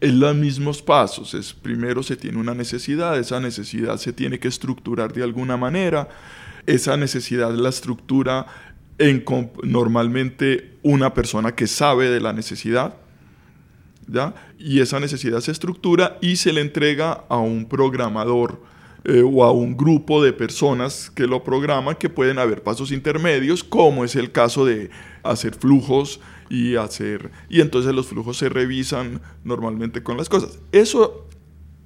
es 0.00 0.14
los 0.14 0.34
mismos 0.34 0.80
pasos. 0.80 1.34
Es, 1.34 1.52
primero 1.52 2.02
se 2.02 2.16
tiene 2.16 2.38
una 2.38 2.54
necesidad, 2.54 3.18
esa 3.18 3.38
necesidad 3.38 3.98
se 3.98 4.14
tiene 4.14 4.38
que 4.38 4.48
estructurar 4.48 5.12
de 5.12 5.24
alguna 5.24 5.58
manera, 5.58 6.08
esa 6.64 6.96
necesidad 6.96 7.52
la 7.52 7.68
estructura 7.68 8.46
en, 8.96 9.26
normalmente 9.62 10.78
una 10.82 11.12
persona 11.12 11.54
que 11.54 11.66
sabe 11.66 12.08
de 12.08 12.20
la 12.20 12.32
necesidad, 12.32 12.94
Y 14.58 14.80
esa 14.80 15.00
necesidad 15.00 15.40
se 15.40 15.52
estructura 15.52 16.18
y 16.20 16.36
se 16.36 16.52
le 16.52 16.60
entrega 16.60 17.24
a 17.28 17.38
un 17.38 17.66
programador 17.68 18.60
eh, 19.04 19.22
o 19.24 19.44
a 19.44 19.52
un 19.52 19.76
grupo 19.76 20.22
de 20.22 20.32
personas 20.32 21.10
que 21.14 21.26
lo 21.26 21.44
programan, 21.44 21.94
que 21.94 22.08
pueden 22.08 22.38
haber 22.38 22.62
pasos 22.62 22.90
intermedios, 22.90 23.62
como 23.62 24.04
es 24.04 24.16
el 24.16 24.32
caso 24.32 24.64
de 24.64 24.90
hacer 25.22 25.54
flujos 25.54 26.20
y 26.50 26.76
hacer 26.76 27.30
y 27.48 27.60
entonces 27.60 27.94
los 27.94 28.06
flujos 28.06 28.38
se 28.38 28.48
revisan 28.48 29.20
normalmente 29.44 30.02
con 30.02 30.16
las 30.16 30.28
cosas. 30.28 30.58
Eso 30.72 31.26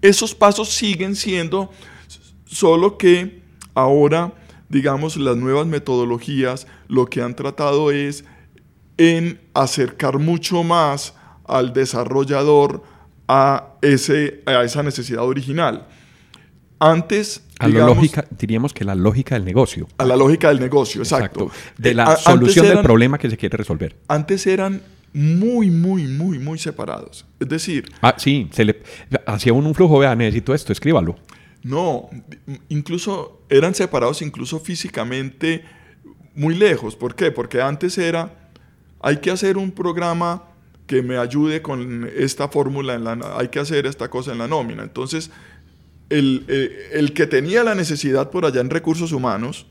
esos 0.01 0.35
pasos 0.35 0.69
siguen 0.71 1.15
siendo 1.17 1.71
solo 2.45 2.99
que 2.99 3.43
ahora 3.75 4.35
digamos 4.69 5.17
las 5.17 5.37
nuevas 5.37 5.67
metodologías 5.67 6.67
lo 6.89 7.07
que 7.07 7.23
han 7.23 7.37
tratado 7.37 7.91
es 7.91 8.25
en 8.97 9.41
acercar 9.55 10.19
mucho 10.19 10.63
más 10.63 11.15
al 11.57 11.73
desarrollador 11.73 12.83
a, 13.29 13.75
ese, 13.83 14.43
a 14.47 14.63
esa 14.65 14.83
necesidad 14.83 15.25
original. 15.25 15.87
Antes, 16.79 17.45
A 17.61 17.69
la 17.69 17.87
lógica, 17.87 18.25
diríamos 18.37 18.75
que 18.75 18.85
la 18.85 18.97
lógica 18.97 19.37
del 19.37 19.45
negocio. 19.45 19.87
a 19.99 20.05
la 20.05 20.17
lógica 20.17 20.49
del 20.49 20.59
negocio, 20.59 21.03
exacto. 21.03 21.51
De 21.79 21.91
Eh, 21.91 21.95
la 21.95 22.05
a- 22.05 22.09
antes 22.11 22.25
solución 22.25 22.67
del 22.67 22.81
problema 22.83 23.19
que 23.19 23.31
se 23.31 23.37
quiere 23.37 23.57
resolver. 23.57 23.97
Antes 24.09 24.47
eran 24.49 24.83
muy, 25.13 25.71
muy, 25.71 26.09
muy, 26.09 26.39
muy 26.41 26.59
separados. 26.59 27.25
Es 27.39 27.49
decir, 27.49 27.93
Ah, 28.01 28.15
sí, 28.19 28.49
se 28.53 28.65
le 28.65 28.83
hacía 29.27 29.53
uno 29.53 29.69
un 29.69 29.75
flujo, 29.77 29.99
vea, 30.01 30.17
necesito 30.17 30.55
esto, 30.55 30.73
escríbalo. 30.73 31.15
No, 31.63 32.11
incluso 32.69 33.43
eran 33.49 33.75
separados 33.77 34.21
incluso 34.23 34.59
físicamente 34.59 35.65
muy 36.35 36.57
lejos. 36.57 36.97
¿Por 36.97 37.15
qué? 37.15 37.31
Porque 37.31 37.61
antes 37.63 37.97
era, 37.99 38.51
hay 39.01 39.19
que 39.19 39.31
hacer 39.31 39.57
un 39.57 39.71
programa 39.71 40.43
que 40.93 41.01
me 41.01 41.17
ayude 41.17 41.63
con 41.63 42.07
esta 42.15 42.49
fórmula, 42.49 42.93
en 42.93 43.05
la, 43.05 43.19
hay 43.39 43.49
que 43.49 43.59
hacer 43.61 43.87
esta 43.87 44.11
cosa 44.11 44.33
en 44.33 44.39
la 44.39 44.47
nómina. 44.47 44.83
Entonces, 44.83 45.31
el, 46.11 46.45
eh, 46.49 46.91
el 46.93 47.15
que 47.15 47.27
tenía 47.27 47.65
la 47.65 47.75
necesidad 47.75 48.31
por 48.31 48.45
allá 48.45 48.61
en 48.61 48.69
recursos 48.69 49.13
humanos, 49.13 49.65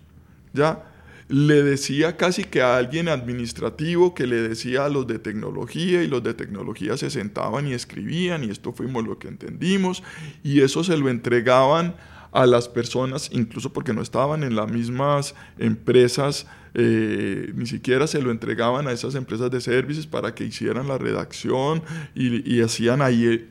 ya 0.52 0.84
le 1.28 1.62
decía 1.62 2.18
casi 2.18 2.44
que 2.44 2.64
a 2.64 2.76
alguien 2.76 3.08
administrativo 3.08 4.16
que 4.16 4.26
le 4.26 4.38
decía 4.38 4.86
a 4.86 4.90
los 4.90 5.06
de 5.06 5.20
tecnología 5.20 6.02
y 6.02 6.08
los 6.08 6.24
de 6.24 6.34
tecnología 6.34 6.98
se 6.98 7.12
sentaban 7.12 7.68
y 7.68 7.74
escribían 7.74 8.44
y 8.44 8.50
esto 8.50 8.74
fuimos 8.74 9.06
lo 9.06 9.20
que 9.20 9.28
entendimos 9.28 10.02
y 10.44 10.62
eso 10.62 10.84
se 10.84 10.98
lo 10.98 11.08
entregaban 11.08 11.94
a 12.32 12.46
las 12.46 12.70
personas, 12.70 13.30
incluso 13.34 13.74
porque 13.74 13.94
no 13.94 14.02
estaban 14.02 14.44
en 14.44 14.56
las 14.56 14.72
mismas 14.72 15.36
empresas, 15.60 16.48
eh, 16.74 17.52
ni 17.56 17.66
siquiera 17.66 18.08
se 18.08 18.22
lo 18.22 18.32
entregaban 18.32 18.88
a 18.88 18.92
esas 18.94 19.16
empresas 19.16 19.52
de 19.52 19.60
servicios 19.60 20.08
para 20.08 20.34
que 20.34 20.46
hicieran 20.46 20.88
la 20.88 20.98
redacción 20.98 21.84
y, 22.16 22.50
y 22.56 22.62
hacían 22.62 23.02
ahí 23.02 23.26
el, 23.26 23.50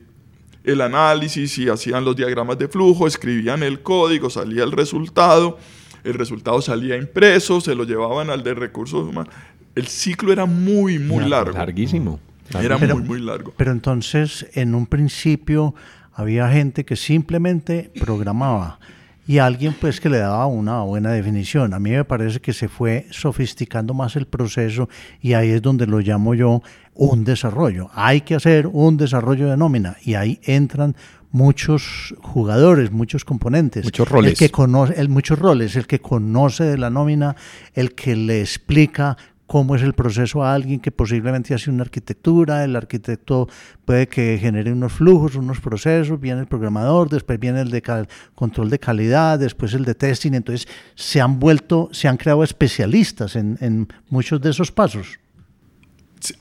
el 0.63 0.81
análisis 0.81 1.57
y 1.59 1.69
hacían 1.69 2.03
los 2.05 2.15
diagramas 2.15 2.57
de 2.57 2.67
flujo, 2.67 3.05
escribían 3.07 3.61
el 3.63 3.81
código, 3.81 4.29
salía 4.29 4.63
el 4.63 4.71
resultado, 4.71 5.59
el 6.03 6.15
resultado 6.15 6.61
salía 6.61 6.97
impreso, 6.97 7.61
se 7.61 7.75
lo 7.75 7.83
llevaban 7.83 8.29
al 8.31 8.43
de 8.43 8.55
recursos 8.55 9.07
humanos. 9.07 9.33
El 9.75 9.87
ciclo 9.87 10.33
era 10.33 10.45
muy, 10.45 10.97
muy 10.99 11.23
largo. 11.29 11.57
Larguísimo. 11.57 12.19
Era 12.59 12.77
Pero- 12.77 12.97
muy, 12.97 13.07
muy 13.07 13.19
largo. 13.21 13.53
Pero 13.55 13.71
entonces, 13.71 14.45
en 14.53 14.75
un 14.75 14.85
principio, 14.87 15.73
había 16.13 16.49
gente 16.49 16.85
que 16.85 16.95
simplemente 16.95 17.91
programaba 17.99 18.79
y 19.27 19.37
alguien 19.37 19.75
pues 19.79 20.01
que 20.01 20.09
le 20.09 20.17
daba 20.17 20.45
una 20.47 20.81
buena 20.81 21.11
definición. 21.11 21.73
A 21.73 21.79
mí 21.79 21.91
me 21.91 22.03
parece 22.03 22.39
que 22.39 22.53
se 22.53 22.67
fue 22.67 23.07
sofisticando 23.11 23.93
más 23.93 24.15
el 24.15 24.25
proceso 24.25 24.89
y 25.21 25.33
ahí 25.33 25.51
es 25.51 25.61
donde 25.61 25.87
lo 25.87 25.99
llamo 25.99 26.33
yo 26.33 26.61
un 26.95 27.23
desarrollo. 27.23 27.89
Hay 27.93 28.21
que 28.21 28.35
hacer 28.35 28.67
un 28.67 28.97
desarrollo 28.97 29.49
de 29.49 29.57
nómina 29.57 29.95
y 30.03 30.15
ahí 30.15 30.39
entran 30.43 30.95
muchos 31.31 32.13
jugadores, 32.21 32.91
muchos 32.91 33.23
componentes. 33.23 33.85
Muchos 33.85 34.09
roles. 34.09 34.33
El 34.33 34.37
que 34.37 34.49
conoce, 34.49 34.99
el, 34.99 35.09
muchos 35.09 35.39
roles, 35.39 35.75
el 35.75 35.87
que 35.87 35.99
conoce 35.99 36.65
de 36.65 36.77
la 36.77 36.89
nómina, 36.89 37.35
el 37.73 37.93
que 37.93 38.15
le 38.15 38.41
explica 38.41 39.17
cómo 39.51 39.75
es 39.75 39.81
el 39.81 39.91
proceso 39.91 40.45
a 40.45 40.53
alguien 40.53 40.79
que 40.79 40.91
posiblemente 40.91 41.53
hace 41.53 41.69
una 41.69 41.83
arquitectura, 41.83 42.63
el 42.63 42.73
arquitecto 42.73 43.49
puede 43.83 44.07
que 44.07 44.37
genere 44.39 44.71
unos 44.71 44.93
flujos, 44.93 45.35
unos 45.35 45.59
procesos, 45.59 46.21
viene 46.21 46.39
el 46.39 46.47
programador, 46.47 47.09
después 47.09 47.37
viene 47.37 47.59
el 47.59 47.69
de 47.69 48.07
control 48.33 48.69
de 48.69 48.79
calidad, 48.79 49.37
después 49.37 49.73
el 49.73 49.83
de 49.83 49.93
testing, 49.93 50.35
entonces 50.35 50.69
se 50.95 51.19
han 51.19 51.37
vuelto, 51.37 51.89
se 51.91 52.07
han 52.07 52.15
creado 52.15 52.45
especialistas 52.45 53.35
en, 53.35 53.89
muchos 54.09 54.39
de 54.39 54.51
esos 54.51 54.71
pasos. 54.71 55.19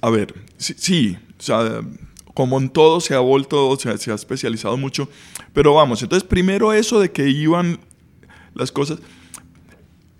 A 0.02 0.08
ver, 0.08 0.32
sí, 0.56 1.18
o 1.36 1.42
sea, 1.42 1.80
como 2.32 2.60
en 2.60 2.70
todo 2.70 3.00
se 3.00 3.16
ha 3.16 3.18
vuelto, 3.18 3.76
se 3.76 4.12
ha 4.12 4.14
especializado 4.14 4.76
mucho, 4.76 5.08
pero 5.52 5.74
vamos, 5.74 6.00
entonces 6.00 6.28
primero 6.28 6.72
eso 6.72 7.00
de 7.00 7.10
que 7.10 7.28
iban 7.28 7.80
las 8.54 8.70
cosas 8.70 9.00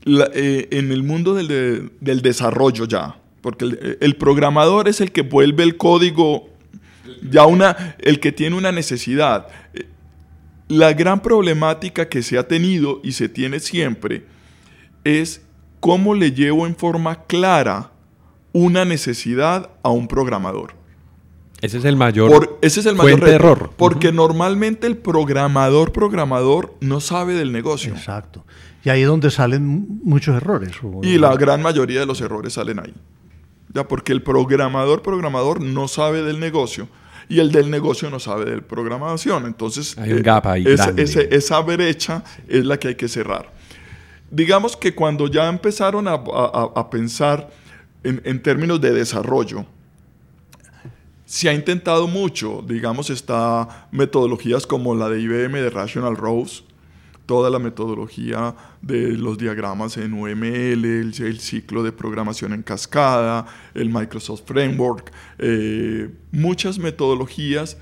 eh, 0.06 0.68
en 0.70 0.92
el 0.92 1.02
mundo 1.02 1.34
del, 1.34 1.48
de- 1.48 1.90
del 2.00 2.22
desarrollo 2.22 2.84
ya, 2.86 3.16
porque 3.42 3.64
el, 3.66 3.98
el 4.00 4.16
programador 4.16 4.88
es 4.88 5.00
el 5.00 5.12
que 5.12 5.22
vuelve 5.22 5.62
el 5.62 5.76
código 5.76 6.48
ya 7.28 7.46
una, 7.46 7.96
el 7.98 8.18
que 8.20 8.32
tiene 8.32 8.56
una 8.56 8.72
necesidad. 8.72 9.48
Eh, 9.74 9.86
La 10.68 10.92
gran 10.92 11.20
problemática 11.20 12.08
que 12.08 12.22
se 12.22 12.38
ha 12.38 12.46
tenido 12.46 13.00
y 13.02 13.12
se 13.12 13.28
tiene 13.28 13.58
siempre 13.60 14.24
es 15.04 15.42
cómo 15.80 16.14
le 16.14 16.30
llevo 16.30 16.66
en 16.66 16.76
forma 16.76 17.24
clara 17.26 17.90
una 18.52 18.84
necesidad 18.84 19.70
a 19.82 19.90
un 19.90 20.06
programador. 20.06 20.74
Ese 21.62 21.78
es 21.78 21.84
el 21.84 21.96
mayor. 21.96 22.30
Por- 22.30 22.58
ese 22.62 22.80
es 22.80 22.86
el 22.86 22.94
mayor 22.96 23.20
reto, 23.20 23.32
error. 23.32 23.70
Porque 23.76 24.12
normalmente 24.12 24.86
el 24.86 24.96
programador, 24.96 25.92
programador, 25.92 26.74
no 26.80 27.00
sabe 27.00 27.34
del 27.34 27.52
negocio. 27.52 27.92
Exacto. 27.94 28.44
Y 28.84 28.88
ahí 28.88 29.02
es 29.02 29.06
donde 29.08 29.30
salen 29.30 30.00
muchos 30.02 30.36
errores. 30.36 30.72
Y 31.02 31.18
la 31.18 31.36
gran 31.36 31.60
mayoría 31.62 32.00
de 32.00 32.06
los 32.06 32.20
errores 32.22 32.54
salen 32.54 32.78
ahí. 32.80 32.94
Ya, 33.74 33.86
porque 33.86 34.12
el 34.12 34.22
programador, 34.22 35.02
programador 35.02 35.60
no 35.60 35.86
sabe 35.86 36.22
del 36.22 36.40
negocio 36.40 36.88
y 37.28 37.38
el 37.40 37.52
del 37.52 37.70
negocio 37.70 38.08
no 38.10 38.18
sabe 38.18 38.46
de 38.50 38.62
programación. 38.62 39.44
Entonces, 39.46 39.96
Hay 39.98 40.12
un 40.14 40.22
gap 40.22 40.46
ahí 40.46 40.64
grande. 40.64 41.02
ese- 41.02 41.28
esa 41.30 41.60
brecha 41.60 42.24
es 42.48 42.64
la 42.64 42.78
que 42.78 42.88
hay 42.88 42.94
que 42.96 43.06
cerrar. 43.06 43.52
Digamos 44.30 44.76
que 44.76 44.94
cuando 44.94 45.26
ya 45.26 45.48
empezaron 45.48 46.08
a, 46.08 46.12
a- 46.14 46.70
a 46.74 46.90
pensar 46.90 47.50
en, 48.02 48.22
en 48.24 48.42
términos 48.42 48.80
de 48.80 48.92
desarrollo, 48.92 49.66
se 51.30 51.48
ha 51.48 51.54
intentado 51.54 52.08
mucho. 52.08 52.64
Digamos, 52.66 53.08
está 53.08 53.86
metodologías 53.92 54.66
como 54.66 54.96
la 54.96 55.08
de 55.08 55.20
IBM 55.20 55.60
de 55.60 55.70
Rational 55.70 56.16
Rose, 56.16 56.64
toda 57.24 57.50
la 57.50 57.60
metodología 57.60 58.56
de 58.82 59.12
los 59.12 59.38
diagramas 59.38 59.96
en 59.96 60.12
UML, 60.12 60.84
el, 60.84 61.38
ciclo 61.38 61.84
de 61.84 61.92
programación 61.92 62.52
en 62.52 62.64
cascada, 62.64 63.46
el 63.74 63.90
Microsoft 63.90 64.42
Framework, 64.44 65.12
eh, 65.38 66.10
muchas 66.32 66.80
metodologías 66.80 67.76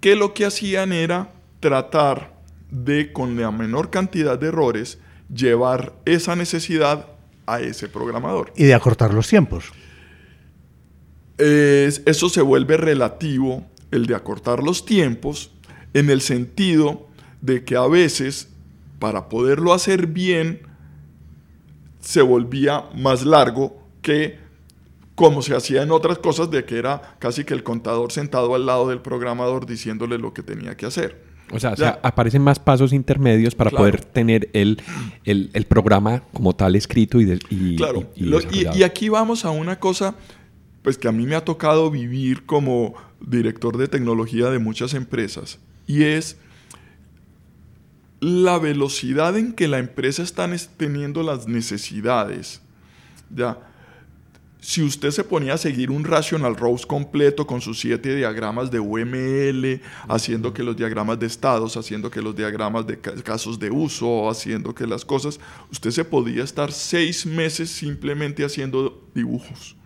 que 0.00 0.14
lo 0.14 0.34
que 0.34 0.44
hacían 0.44 0.92
era 0.92 1.32
tratar 1.60 2.34
de, 2.70 3.14
con 3.14 3.40
la 3.40 3.50
menor 3.50 3.88
cantidad 3.88 4.38
de 4.38 4.48
errores, 4.48 4.98
llevar 5.34 5.94
esa 6.04 6.36
necesidad 6.36 7.08
a 7.46 7.60
ese 7.60 7.88
programador. 7.88 8.52
Y 8.56 8.64
de 8.64 8.74
acortar 8.74 9.14
los 9.14 9.26
tiempos. 9.26 9.72
Es- 11.38 12.02
eso 12.06 12.28
se 12.28 12.42
vuelve 12.42 12.76
relativo, 12.76 13.64
el 13.90 14.06
de 14.06 14.14
acortar 14.14 14.62
los 14.62 14.84
tiempos, 14.84 15.50
en 15.92 16.10
el 16.10 16.20
sentido 16.20 17.08
de 17.40 17.64
que 17.64 17.76
a 17.76 17.86
veces, 17.86 18.48
para 18.98 19.28
poderlo 19.28 19.72
hacer 19.72 20.06
bien, 20.06 20.60
se 22.00 22.22
volvía 22.22 22.84
más 22.94 23.24
largo 23.24 23.78
que 24.02 24.38
como 25.14 25.42
se 25.42 25.54
hacía 25.54 25.82
en 25.82 25.92
otras 25.92 26.18
cosas 26.18 26.50
de 26.50 26.64
que 26.64 26.76
era 26.78 27.16
casi 27.18 27.44
que 27.44 27.54
el 27.54 27.62
contador 27.62 28.12
sentado 28.12 28.54
al 28.54 28.66
lado 28.66 28.88
del 28.88 29.00
programador 29.00 29.66
diciéndole 29.66 30.18
lo 30.18 30.34
que 30.34 30.42
tenía 30.42 30.76
que 30.76 30.86
hacer. 30.86 31.22
O 31.52 31.60
sea, 31.60 32.00
aparecen 32.02 32.42
más 32.42 32.58
pasos 32.58 32.92
intermedios 32.92 33.54
para 33.54 33.70
poder 33.70 34.02
tener 34.04 34.48
el, 34.54 34.80
el, 35.24 35.66
programa 35.66 36.22
como 36.32 36.56
tal 36.56 36.74
escrito 36.74 37.20
y, 37.20 37.38
y 37.50 37.76
Claro, 37.76 38.10
y, 38.16 38.82
aquí 38.82 39.08
vamos 39.08 39.44
a 39.44 39.50
una 39.50 39.78
cosa 39.78 40.14
pues 40.84 40.98
que 40.98 41.08
a 41.08 41.12
mí 41.12 41.26
me 41.26 41.34
ha 41.34 41.44
tocado 41.44 41.90
vivir 41.90 42.44
como 42.44 42.94
director 43.18 43.78
de 43.78 43.88
tecnología 43.88 44.50
de 44.50 44.58
muchas 44.58 44.92
empresas 44.92 45.58
y 45.86 46.04
es 46.04 46.36
la 48.20 48.58
velocidad 48.58 49.36
en 49.38 49.54
que 49.54 49.66
la 49.66 49.78
empresa 49.78 50.22
está 50.22 50.48
teniendo 50.76 51.22
las 51.22 51.48
necesidades. 51.48 52.60
Ya, 53.34 53.58
si 54.60 54.82
usted 54.82 55.10
se 55.10 55.24
ponía 55.24 55.54
a 55.54 55.58
seguir 55.58 55.90
un 55.90 56.04
rational 56.04 56.54
rose 56.54 56.86
completo 56.86 57.46
con 57.46 57.62
sus 57.62 57.80
siete 57.80 58.14
diagramas 58.14 58.70
de 58.70 58.78
UML, 58.78 59.80
haciendo 60.06 60.52
que 60.52 60.62
los 60.62 60.76
diagramas 60.76 61.18
de 61.18 61.26
estados, 61.26 61.78
haciendo 61.78 62.10
que 62.10 62.20
los 62.20 62.36
diagramas 62.36 62.86
de 62.86 62.98
casos 62.98 63.58
de 63.58 63.70
uso, 63.70 64.28
haciendo 64.28 64.74
que 64.74 64.86
las 64.86 65.04
cosas, 65.04 65.40
usted 65.72 65.90
se 65.90 66.04
podía 66.04 66.44
estar 66.44 66.72
seis 66.72 67.24
meses 67.24 67.70
simplemente 67.70 68.44
haciendo 68.44 69.02
dibujos. 69.14 69.76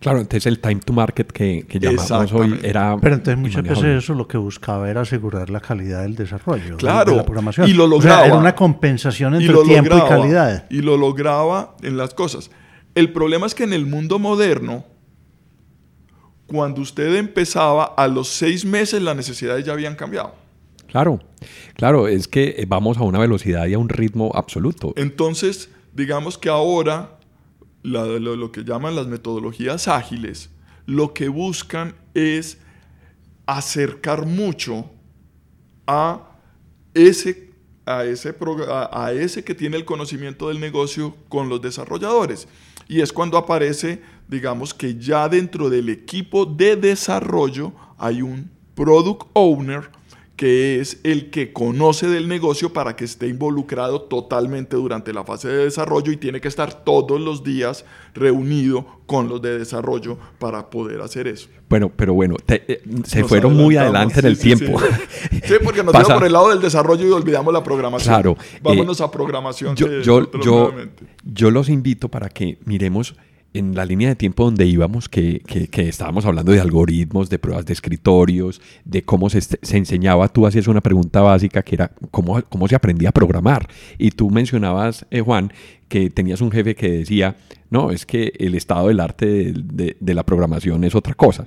Claro, 0.00 0.20
entonces 0.20 0.46
el 0.46 0.60
time 0.60 0.76
to 0.76 0.92
market 0.92 1.30
que, 1.32 1.66
que 1.68 1.78
llamamos 1.78 2.32
hoy 2.32 2.60
era. 2.62 2.96
Pero 3.00 3.14
entonces 3.14 3.38
muchas 3.38 3.62
veces 3.62 4.04
eso 4.04 4.14
lo 4.14 4.28
que 4.28 4.36
buscaba 4.36 4.90
era 4.90 5.02
asegurar 5.02 5.50
la 5.50 5.60
calidad 5.60 6.02
del 6.02 6.14
desarrollo. 6.14 6.76
Claro, 6.76 7.12
de 7.12 7.16
la 7.18 7.24
programación. 7.24 7.68
y 7.68 7.72
lo 7.72 7.86
lograba. 7.86 8.26
era 8.26 8.36
una 8.36 8.54
compensación 8.54 9.34
entre 9.34 9.54
tiempo 9.64 9.96
y 9.96 10.08
calidad. 10.08 10.66
Y 10.70 10.82
lo 10.82 10.96
lograba 10.96 11.76
en 11.82 11.96
las 11.96 12.14
cosas. 12.14 12.50
El 12.94 13.12
problema 13.12 13.46
es 13.46 13.54
que 13.54 13.64
en 13.64 13.72
el 13.72 13.86
mundo 13.86 14.18
moderno, 14.18 14.84
cuando 16.46 16.80
usted 16.80 17.14
empezaba, 17.16 17.84
a 17.84 18.08
los 18.08 18.28
seis 18.28 18.64
meses 18.64 19.02
las 19.02 19.16
necesidades 19.16 19.64
ya 19.64 19.72
habían 19.72 19.96
cambiado. 19.96 20.34
Claro, 20.86 21.20
claro, 21.74 22.08
es 22.08 22.28
que 22.28 22.54
eh, 22.56 22.64
vamos 22.66 22.96
a 22.96 23.02
una 23.02 23.18
velocidad 23.18 23.66
y 23.66 23.74
a 23.74 23.78
un 23.78 23.88
ritmo 23.88 24.30
absoluto. 24.34 24.94
Entonces, 24.96 25.68
digamos 25.92 26.38
que 26.38 26.48
ahora 26.48 27.15
lo, 27.86 28.52
que 28.52 28.64
llaman 28.64 28.96
las 28.96 29.06
metodologías 29.06 29.88
ágiles, 29.88 30.50
lo 30.86 31.14
que 31.14 31.28
buscan 31.28 31.94
es 32.14 32.58
acercar 33.46 34.26
mucho 34.26 34.90
a 35.86 36.30
ese, 36.94 37.50
a 37.84 38.04
ese, 38.04 38.34
a 38.68 39.12
ese 39.12 39.44
que 39.44 39.54
tiene 39.54 39.76
el 39.76 39.84
conocimiento 39.84 40.48
del 40.48 40.60
negocio 40.60 41.16
con 41.28 41.48
los 41.48 41.62
desarrolladores. 41.62 42.48
Y 42.88 43.00
es 43.00 43.12
cuando 43.12 43.38
aparece, 43.38 44.02
digamos 44.28 44.74
que 44.74 44.96
ya 44.96 45.28
dentro 45.28 45.70
del 45.70 45.88
equipo 45.88 46.44
de 46.44 46.76
desarrollo 46.76 47.72
hay 47.98 48.22
un 48.22 48.50
product 48.74 49.28
owner 49.32 49.90
que 50.36 50.80
es 50.80 51.00
el 51.02 51.30
que 51.30 51.52
conoce 51.52 52.08
del 52.08 52.28
negocio 52.28 52.72
para 52.72 52.94
que 52.94 53.04
esté 53.06 53.26
involucrado 53.26 54.02
totalmente 54.02 54.76
durante 54.76 55.14
la 55.14 55.24
fase 55.24 55.48
de 55.48 55.64
desarrollo 55.64 56.12
y 56.12 56.18
tiene 56.18 56.42
que 56.42 56.48
estar 56.48 56.84
todos 56.84 57.18
los 57.18 57.42
días 57.42 57.86
reunido 58.14 58.86
con 59.06 59.28
los 59.28 59.40
de 59.40 59.58
desarrollo 59.58 60.18
para 60.38 60.68
poder 60.68 61.00
hacer 61.00 61.26
eso. 61.26 61.48
Bueno, 61.70 61.90
pero 61.94 62.12
bueno, 62.12 62.36
eh, 62.48 62.82
se 63.04 63.24
fueron 63.24 63.56
muy 63.56 63.76
adelante 63.76 64.20
en 64.20 64.26
el 64.26 64.38
tiempo. 64.38 64.78
Sí, 65.30 65.54
porque 65.64 65.82
nos 65.82 65.92
fuimos 65.94 66.12
por 66.12 66.24
el 66.26 66.32
lado 66.32 66.50
del 66.50 66.60
desarrollo 66.60 67.06
y 67.06 67.10
olvidamos 67.10 67.52
la 67.52 67.64
programación. 67.64 68.14
Claro. 68.14 68.36
Vámonos 68.62 69.00
eh, 69.00 69.04
a 69.04 69.10
programación. 69.10 69.74
Yo, 69.74 70.00
yo, 70.02 70.30
yo, 70.42 70.74
yo 71.24 71.50
los 71.50 71.70
invito 71.70 72.08
para 72.08 72.28
que 72.28 72.58
miremos 72.64 73.14
en 73.58 73.74
la 73.74 73.84
línea 73.84 74.08
de 74.10 74.16
tiempo 74.16 74.44
donde 74.44 74.66
íbamos, 74.66 75.08
que, 75.08 75.40
que, 75.40 75.88
estábamos 75.88 76.26
hablando 76.26 76.52
de 76.52 76.60
algoritmos, 76.60 77.30
de 77.30 77.38
pruebas 77.38 77.64
de 77.64 77.72
escritorios, 77.72 78.60
de 78.84 79.02
cómo 79.02 79.30
se, 79.30 79.40
se, 79.40 79.76
enseñaba, 79.76 80.28
tú 80.28 80.46
hacías 80.46 80.68
una 80.68 80.80
pregunta 80.80 81.22
básica 81.22 81.62
que 81.62 81.74
era 81.76 81.90
cómo, 82.10 82.42
cómo 82.48 82.68
se 82.68 82.74
aprendía 82.74 83.08
a 83.08 83.12
programar. 83.12 83.68
Y 83.98 84.10
tú 84.10 84.30
mencionabas, 84.30 85.06
eh, 85.10 85.20
Juan, 85.20 85.52
que 85.88 86.10
tenías 86.10 86.40
un 86.40 86.50
jefe 86.50 86.74
que 86.74 86.90
decía, 86.90 87.36
no, 87.70 87.90
es 87.90 88.04
que 88.04 88.32
el 88.38 88.54
estado 88.54 88.88
del 88.88 89.00
arte 89.00 89.52
de, 89.54 89.96
de, 89.98 90.14
la 90.14 90.24
programación 90.24 90.84
es 90.84 90.94
otra 90.94 91.14
cosa. 91.14 91.46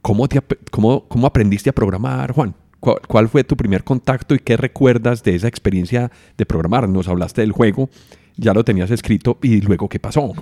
¿Cómo, 0.00 0.28
te, 0.28 0.40
cómo, 0.70 1.06
¿Cómo 1.08 1.26
aprendiste 1.26 1.70
a 1.70 1.74
programar, 1.74 2.32
Juan? 2.32 2.54
¿Cuál 2.80 3.28
fue 3.28 3.44
tu 3.44 3.56
primer 3.56 3.84
contacto 3.84 4.34
y 4.34 4.40
qué 4.40 4.56
recuerdas 4.56 5.22
de 5.22 5.36
esa 5.36 5.46
experiencia 5.46 6.10
de 6.36 6.46
programar? 6.46 6.88
Nos 6.88 7.06
hablaste 7.06 7.42
del 7.42 7.52
juego 7.52 7.88
ya 8.36 8.54
lo 8.54 8.64
tenías 8.64 8.90
escrito 8.90 9.38
y 9.42 9.60
luego 9.60 9.88
qué 9.88 9.98
pasó? 9.98 10.32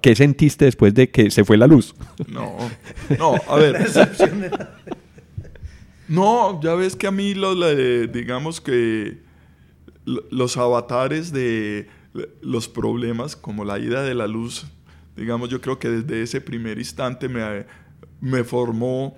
¿Qué 0.00 0.14
sentiste 0.14 0.64
después 0.64 0.94
de 0.94 1.10
que 1.10 1.30
se 1.30 1.44
fue 1.44 1.56
la 1.56 1.66
luz? 1.66 1.94
No, 2.28 2.56
no, 3.18 3.34
a 3.48 3.56
ver. 3.56 3.76
no, 6.08 6.60
ya 6.62 6.74
ves 6.74 6.96
que 6.96 7.06
a 7.06 7.10
mí 7.10 7.34
lo, 7.34 7.54
digamos 8.06 8.60
que 8.60 9.18
los 10.04 10.56
avatares 10.56 11.32
de 11.32 11.88
los 12.40 12.68
problemas 12.68 13.36
como 13.36 13.64
la 13.64 13.78
ida 13.78 14.02
de 14.02 14.14
la 14.14 14.26
luz, 14.26 14.66
digamos, 15.16 15.48
yo 15.48 15.60
creo 15.60 15.78
que 15.78 15.88
desde 15.88 16.22
ese 16.22 16.40
primer 16.40 16.78
instante 16.78 17.28
me, 17.28 17.66
me 18.20 18.44
formó 18.44 19.16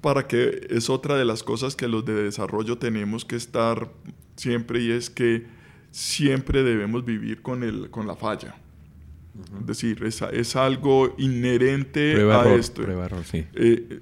para 0.00 0.26
que 0.26 0.66
es 0.70 0.90
otra 0.90 1.16
de 1.16 1.24
las 1.24 1.42
cosas 1.42 1.74
que 1.74 1.88
los 1.88 2.04
de 2.04 2.14
desarrollo 2.14 2.78
tenemos 2.78 3.24
que 3.24 3.36
estar 3.36 3.90
siempre 4.36 4.80
y 4.82 4.92
es 4.92 5.10
que 5.10 5.46
siempre 5.90 6.62
debemos 6.62 7.04
vivir 7.04 7.42
con, 7.42 7.62
el, 7.62 7.90
con 7.90 8.06
la 8.06 8.16
falla. 8.16 8.56
Es 9.60 9.66
decir, 9.66 10.02
es, 10.04 10.20
es 10.22 10.56
algo 10.56 11.14
inherente 11.18 12.20
a 12.32 12.52
esto. 12.54 12.82
Eh, 13.54 14.00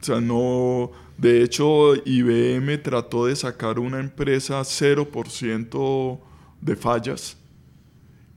o 0.00 0.04
sea, 0.04 0.20
no... 0.20 0.90
De 1.16 1.44
hecho, 1.44 1.94
IBM 1.94 2.82
trató 2.82 3.26
de 3.26 3.36
sacar 3.36 3.78
una 3.78 4.00
empresa 4.00 4.60
0% 4.62 6.20
de 6.60 6.76
fallas 6.76 7.36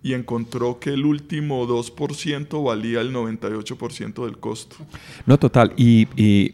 y 0.08 0.14
encontró 0.14 0.80
que 0.80 0.92
el 0.92 1.06
último 1.06 1.68
2% 1.68 2.64
valía 2.64 3.02
el 3.02 3.14
98% 3.14 4.24
del 4.24 4.38
costo. 4.38 4.78
No, 5.26 5.38
total. 5.38 5.74
Y, 5.76 6.54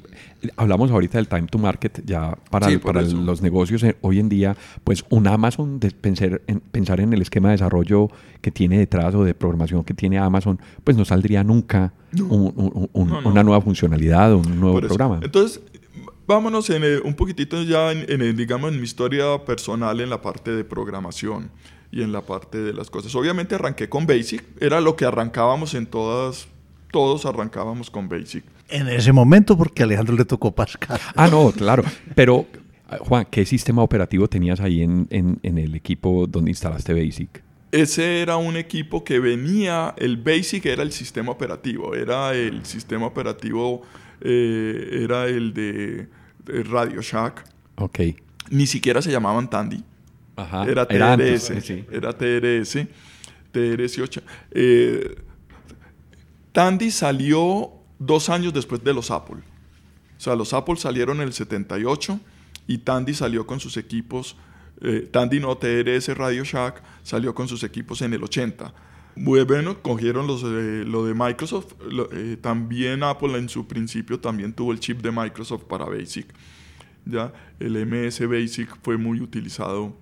hablamos 0.58 0.90
ahorita 0.90 1.20
del 1.20 1.28
time 1.28 1.44
to 1.44 1.60
market, 1.60 2.02
ya 2.04 2.36
para, 2.50 2.68
para 2.80 3.04
los 3.04 3.44
negocios 3.44 3.84
eh, 3.84 3.96
hoy 4.02 4.20
en 4.20 4.28
día, 4.28 4.58
pues 4.84 5.06
un 5.10 5.28
Amazon, 5.28 5.80
de 5.80 5.92
pensar, 5.92 6.42
en, 6.48 6.62
pensar 6.62 7.00
en 7.00 7.14
el 7.14 7.22
esquema 7.22 7.50
de 7.50 7.54
desarrollo 7.54 8.10
que 8.42 8.50
tiene 8.50 8.80
detrás 8.80 9.14
o 9.14 9.24
de 9.24 9.36
programación 9.36 9.84
que 9.84 9.94
tiene 9.94 10.18
Amazon, 10.18 10.60
pues 10.84 10.98
no 10.98 11.06
saldría 11.06 11.44
nunca 11.44 11.94
una 12.20 13.44
nueva 13.44 13.62
funcionalidad, 13.62 14.34
un 14.34 14.60
nuevo 14.60 14.80
programa. 14.80 15.20
Entonces, 15.22 15.62
vámonos 16.26 16.72
en 16.72 16.84
un 17.06 17.14
poquitito 17.14 17.62
ya, 17.62 17.92
en, 17.92 18.36
digamos, 18.36 18.74
en 18.74 18.80
mi 18.80 18.84
historia 18.84 19.46
personal 19.46 20.02
en 20.02 20.10
la 20.10 20.24
parte 20.24 20.52
de 20.52 20.64
programación 20.64 21.52
y 21.94 22.02
en 22.02 22.12
la 22.12 22.22
parte 22.22 22.58
de 22.58 22.74
las 22.74 22.90
cosas. 22.90 23.14
Obviamente 23.14 23.54
arranqué 23.54 23.88
con 23.88 24.08
Basic, 24.08 24.44
era 24.60 24.82
lo 24.82 24.96
que 24.96 25.06
arrancábamos 25.06 25.76
en 25.76 25.86
todas, 25.86 26.48
todos 26.92 27.28
arrancábamos 27.28 27.92
con 27.92 28.10
Basic. 28.10 28.44
En 28.70 28.88
ese 28.88 29.14
momento, 29.14 29.56
porque 29.56 29.84
a 29.84 29.86
Alejandro 29.86 30.16
le 30.16 30.26
tocó 30.26 30.52
Pascal. 30.52 31.00
Ah, 31.16 31.28
no, 31.28 31.52
claro. 31.52 31.84
Pero, 32.16 32.48
Juan, 33.02 33.28
¿qué 33.30 33.46
sistema 33.46 33.84
operativo 33.84 34.28
tenías 34.28 34.60
ahí 34.60 34.82
en, 34.82 35.08
en, 35.12 35.58
el 35.60 35.76
equipo 35.76 36.26
donde 36.26 36.50
instalaste 36.50 36.94
Basic? 36.94 37.44
Ese 37.72 38.22
era 38.22 38.38
un 38.38 38.58
equipo 38.58 39.04
que 39.04 39.20
venía, 39.20 39.94
el 39.98 40.18
Basic 40.18 40.66
era 40.66 40.82
el 40.82 40.92
sistema 40.92 41.32
operativo, 41.32 41.94
era 41.94 42.34
el 42.34 42.66
sistema 42.66 43.06
operativo, 43.06 43.84
eh, 44.22 45.02
era 45.04 45.28
el 45.28 45.54
de, 45.54 46.08
Radio 46.64 47.04
Shack. 47.04 47.46
Ok. 47.76 48.00
Ni 48.50 48.66
siquiera 48.66 49.02
se 49.04 49.12
llamaban 49.12 49.48
Tandy 49.48 49.84
era 50.38 50.88
TRS, 50.88 51.52
era, 51.92 52.14
TRS, 52.14 52.88
TRS 53.52 54.00
8. 54.00 54.22
Eh, 54.52 55.16
Tandy 56.52 56.92
salió 56.92 57.72
dos 58.00 58.30
años 58.30 58.54
después 58.54 58.84
de 58.84 58.94
los 58.94 59.12
Apple. 59.12 59.38
O 59.38 60.20
sea, 60.20 60.36
los 60.36 60.54
Apple 60.54 60.76
salieron 60.78 61.18
en 61.18 61.24
el 61.24 61.34
78 61.34 62.20
y 62.68 62.80
Tandy 62.80 63.14
salió 63.14 63.46
con 63.46 63.60
sus 63.60 63.78
equipos, 63.78 64.38
eh, 64.82 65.08
Tandy 65.12 65.40
no, 65.40 65.58
TRS 65.58 66.16
Radio 66.16 66.44
Shack 66.44 66.82
salió 67.04 67.36
con 67.36 67.48
sus 67.48 67.64
equipos 67.64 68.02
en 68.02 68.14
el 68.14 68.24
80. 68.24 68.74
Bueno, 69.16 69.82
cogieron 69.82 70.26
los, 70.26 70.42
lo 70.42 71.06
de 71.06 71.14
Microsoft. 71.14 71.74
Eh, 72.14 72.38
también 72.42 73.04
Apple 73.04 73.38
en 73.38 73.48
su 73.48 73.68
principio 73.68 74.20
también 74.20 74.54
tuvo 74.54 74.72
el 74.72 74.80
chip 74.80 75.02
de 75.02 75.12
Microsoft 75.12 75.66
para 75.66 75.86
Basic. 75.86 76.34
¿ya? 77.06 77.32
El 77.60 77.86
MS 77.86 78.28
Basic 78.28 78.76
fue 78.82 78.98
muy 78.98 79.22
utilizado 79.22 79.96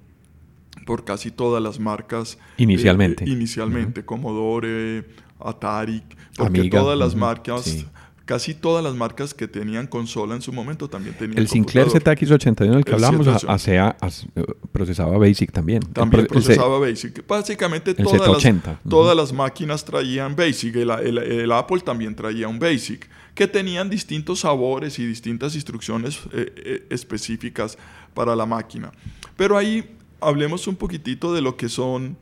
por 0.85 1.05
casi 1.05 1.31
todas 1.31 1.61
las 1.61 1.79
marcas. 1.79 2.37
Inicialmente. 2.57 3.23
Eh, 3.25 3.29
inicialmente, 3.29 4.03
Commodore, 4.05 5.05
Atari, 5.39 6.03
porque 6.37 6.69
todas 6.69 6.97
las 6.97 7.15
marcas 7.15 7.85
casi 8.23 8.53
todas 8.53 8.81
las 8.81 8.95
marcas 8.95 9.33
que 9.33 9.45
tenían 9.49 9.87
consola 9.87 10.35
en 10.35 10.41
su 10.41 10.53
momento 10.53 10.87
también 10.89 11.17
tenían 11.17 11.37
El 11.37 11.49
Sinclair 11.49 11.87
computador. 11.87 12.17
ZX81 12.17 12.71
del 12.75 12.85
que 12.85 12.91
El 12.91 12.95
hablamos 13.03 13.27
a- 13.27 13.39
781. 13.39 13.53
hacea- 13.53 13.97
as- 13.99 14.25
eh, 14.37 14.45
procesaba 14.71 15.17
BASIC 15.17 15.51
también. 15.51 15.81
También 15.91 16.21
El 16.21 16.25
el 16.27 16.27
procesaba 16.27 16.79
BASIC. 16.79 17.27
Básicamente 17.27 17.93
todas, 17.93 18.11
las, 18.13 18.21
780, 18.21 18.71
ujú. 18.79 18.89
todas 18.89 19.17
las 19.17 19.33
máquinas 19.33 19.83
traían 19.83 20.35
BASIC. 20.37 20.75
El, 20.77 21.51
Apple 21.51 21.81
también 21.81 22.15
traía 22.15 22.47
un 22.47 22.57
BASIC, 22.57 23.09
que 23.35 23.47
tenían 23.47 23.89
distintos 23.89 24.41
sabores 24.41 24.97
y 24.99 25.05
distintas 25.05 25.53
instrucciones 25.55 26.19
eh, 26.31 26.53
eh, 26.55 26.87
específicas 26.89 27.77
para 28.13 28.33
la 28.33 28.45
máquina. 28.45 28.93
Pero 29.35 29.57
ahí 29.57 29.97
hablemos 30.21 30.67
un 30.67 30.75
poquitito 30.75 31.33
de 31.33 31.41
lo 31.41 31.57
que 31.57 31.69
son... 31.69 32.17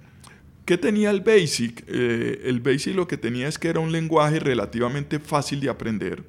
¿Qué 0.66 0.78
tenía 0.78 1.10
el 1.10 1.22
BASIC? 1.22 1.84
Eh, 1.88 2.42
el 2.46 2.60
BASIC 2.60 2.96
lo 2.96 3.08
que 3.08 3.18
tenía 3.18 3.48
es 3.48 3.58
que 3.58 3.70
era 3.70 3.80
un 3.80 3.92
lenguaje 3.92 4.40
relativamente 4.40 5.20
fácil 5.20 5.60
de 5.62 5.70
aprender. 5.70 6.24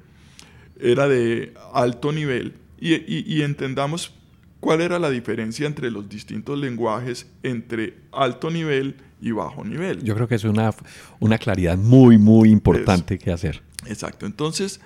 Era 0.79 1.07
de 1.07 1.53
alto 1.73 2.11
nivel. 2.11 2.55
Y, 2.79 2.95
y- 2.95 3.23
y 3.27 3.43
entendamos 3.43 4.15
cuál 4.59 4.81
era 4.81 4.97
la 4.97 5.11
diferencia 5.11 5.67
entre 5.67 5.91
los 5.91 6.09
distintos 6.09 6.57
lenguajes 6.57 7.27
entre 7.43 7.95
alto 8.11 8.49
nivel 8.49 8.95
y 9.21 9.29
bajo 9.31 9.63
nivel. 9.63 10.01
Yo 10.03 10.15
creo 10.15 10.27
que 10.27 10.35
es 10.35 10.43
una, 10.43 10.73
una 11.19 11.37
claridad 11.37 11.77
muy, 11.77 12.17
muy 12.17 12.49
importante 12.49 13.19
que 13.19 13.31
hacer. 13.31 13.61
Exacto. 13.85 14.25
Entonces, 14.25 14.81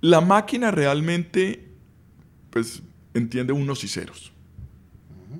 la 0.00 0.20
máquina 0.20 0.70
realmente, 0.70 1.64
pues, 2.50 2.80
entiende 3.12 3.52
unos 3.52 3.82
y 3.82 3.88
ceros. 3.88 4.32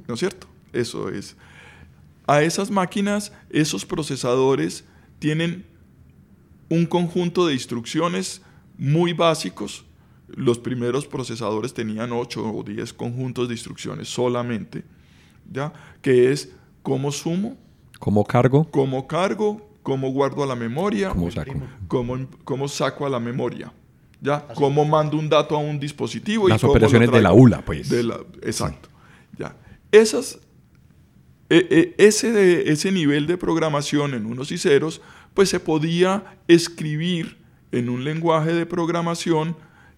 ¿No 0.08 0.14
es 0.14 0.20
cierto? 0.20 0.48
Eso 0.74 1.08
es. 1.08 1.36
A 2.26 2.42
esas 2.42 2.70
máquinas, 2.70 3.32
esos 3.50 3.84
procesadores 3.84 4.84
tienen 5.18 5.64
un 6.68 6.86
conjunto 6.86 7.46
de 7.46 7.54
instrucciones 7.54 8.42
muy 8.78 9.12
básicos. 9.12 9.84
Los 10.28 10.58
primeros 10.58 11.06
procesadores 11.06 11.74
tenían 11.74 12.12
8 12.12 12.42
o 12.52 12.62
10 12.62 12.92
conjuntos 12.94 13.48
de 13.48 13.54
instrucciones 13.54 14.08
solamente, 14.08 14.82
¿ya? 15.52 15.72
Que 16.02 16.32
es 16.32 16.50
cómo 16.82 17.12
sumo, 17.12 17.56
Como 18.00 18.26
cargo, 18.26 18.68
cómo 18.70 19.06
cargo, 19.06 19.70
cómo 19.82 20.10
guardo 20.10 20.42
a 20.42 20.46
la 20.46 20.56
memoria, 20.56 21.10
como 21.10 21.30
saco. 21.30 21.52
cómo, 21.88 22.26
cómo 22.42 22.68
saco 22.68 23.04
a 23.06 23.10
la 23.10 23.20
memoria, 23.20 23.72
¿ya? 24.20 24.46
Cómo 24.54 24.84
mando 24.86 25.18
un 25.18 25.28
dato 25.28 25.54
a 25.56 25.58
un 25.58 25.78
dispositivo. 25.78 26.48
Las 26.48 26.58
y 26.58 26.60
cómo 26.62 26.72
lo 26.72 26.78
operaciones 26.78 27.10
de 27.12 27.20
la. 27.20 27.32
ULA, 27.32 27.62
pues. 27.64 27.90
De 27.90 28.02
la- 28.02 28.20
exacto. 28.42 28.88
Ya. 29.38 29.54
Esas, 29.92 30.38
ese, 31.48 32.32
de- 32.32 32.70
ese 32.72 32.90
nivel 32.92 33.26
de 33.26 33.36
programación 33.36 34.14
en 34.14 34.26
unos 34.26 34.50
y 34.52 34.58
ceros, 34.58 35.00
pues 35.34 35.48
se 35.48 35.60
podía 35.60 36.36
escribir 36.48 37.38
en 37.72 37.88
un 37.88 38.04
lenguaje 38.04 38.52
de 38.52 38.66
programación 38.66 39.56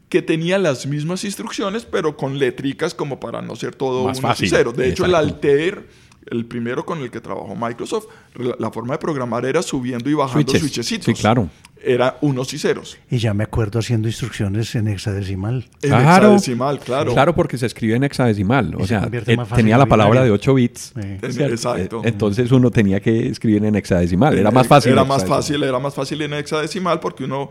que 0.09 0.23
tenía 0.23 0.59
las 0.59 0.87
mismas 0.87 1.25
instrucciones, 1.25 1.85
pero 1.85 2.17
con 2.17 2.39
letricas 2.39 2.95
como 2.95 3.19
para 3.21 3.43
no 3.43 3.57
ser 3.57 3.75
todo 3.75 4.05
Más 4.07 4.19
unos 4.19 4.31
fácil, 4.31 4.47
y 4.47 4.51
ceros. 4.51 4.77
De 4.77 4.89
hecho, 4.89 5.05
el. 5.05 5.15
Altair, 5.15 5.89
el 6.31 6.45
primero 6.47 6.85
con 6.87 7.01
el 7.01 7.11
que 7.11 7.21
trabajó 7.21 7.55
Microsoft, 7.55 8.07
la, 8.35 8.55
la 8.59 8.71
forma 8.71 8.95
de 8.95 8.99
programar 8.99 9.45
era 9.45 9.63
subiendo 9.63 10.09
y 10.11 10.15
bajando 10.15 10.41
Switches. 10.53 10.61
switchecitos. 10.61 11.05
Sí, 11.07 11.15
claro. 11.15 11.49
Era 11.87 12.19
unos 12.21 12.53
y 12.53 12.59
ceros. 12.59 12.99
Y 13.11 13.19
ya 13.19 13.33
me 13.33 13.45
acuerdo 13.45 13.79
haciendo 13.79 14.09
instrucciones 14.09 14.75
en 14.75 14.89
hexadecimal. 14.89 15.69
En 15.83 15.91
Claro. 15.91 16.27
hexadecimal, 16.35 16.81
claro. 16.81 17.13
Claro, 17.13 17.35
porque 17.35 17.57
se 17.59 17.67
escribe 17.67 17.95
en 17.95 18.03
hexadecimal. 18.05 18.75
O 18.75 18.81
se 18.81 18.89
sea, 18.89 19.09
eh, 19.11 19.37
tenía 19.55 19.75
en 19.75 19.79
la 19.79 19.87
palabra 19.87 20.25
de 20.25 20.31
8 20.33 20.55
bits. 20.55 20.95
¿cierto? 21.31 21.45
exacto. 21.45 22.03
Eh, 22.05 22.09
Entonces 22.09 22.51
uno 22.51 22.71
tenía 22.71 22.99
que 23.01 23.29
escribir 23.29 23.65
en 23.65 23.77
hexadecimal. 23.77 24.37
Era 24.37 24.51
más 24.51 24.67
fácil. 24.67 24.93
Era 24.93 25.05
más 25.05 25.25
fácil, 25.25 25.63
era 25.63 25.79
más 25.79 25.95
fácil 25.95 26.21
en 26.23 26.35
hexadecimal 26.35 26.99
porque 26.99 27.25
uno 27.25 27.51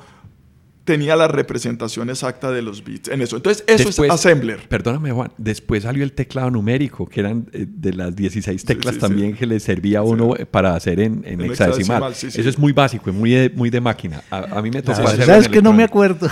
tenía 0.85 1.15
la 1.15 1.27
representación 1.27 2.09
exacta 2.09 2.51
de 2.51 2.61
los 2.61 2.83
bits 2.83 3.09
en 3.09 3.21
eso. 3.21 3.35
Entonces, 3.35 3.63
eso 3.67 3.85
Después- 3.89 4.07
es 4.07 4.13
assembler. 4.15 4.67
Perdóname, 4.69 5.11
Juan. 5.11 5.31
Después 5.37 5.83
salió 5.83 6.03
el 6.03 6.13
teclado 6.13 6.49
numérico, 6.51 7.07
que 7.07 7.19
eran 7.19 7.47
eh, 7.51 7.65
de 7.67 7.93
las 7.93 8.15
16 8.15 8.63
teclas 8.63 8.95
sí, 8.95 9.01
también 9.01 9.31
sí. 9.33 9.39
que 9.39 9.45
le 9.47 9.59
servía 9.59 9.99
a 9.99 10.03
uno 10.03 10.35
eh, 10.37 10.45
para 10.45 10.75
hacer 10.75 10.99
en, 10.99 11.23
en 11.25 11.41
hexadecimal. 11.41 11.51
hexadecimal, 11.51 12.15
sí, 12.15 12.31
sí. 12.31 12.39
Eso 12.39 12.49
es 12.49 12.57
muy 12.59 12.71
básico 12.71 13.09
y 13.09 13.13
muy 13.13 13.31
de, 13.31 13.49
muy 13.49 13.69
de 13.69 13.81
máquina. 13.81 14.21
A, 14.29 14.59
a 14.59 14.61
mí 14.61 14.69
me 14.71 14.81
tocó 14.81 14.99
La 14.99 15.05
hacerlo 15.05 15.17
verdad 15.25 15.37
en 15.37 15.41
es 15.41 15.49
que 15.49 15.61
no 15.61 15.73
me 15.73 15.83
acuerdo. 15.83 16.29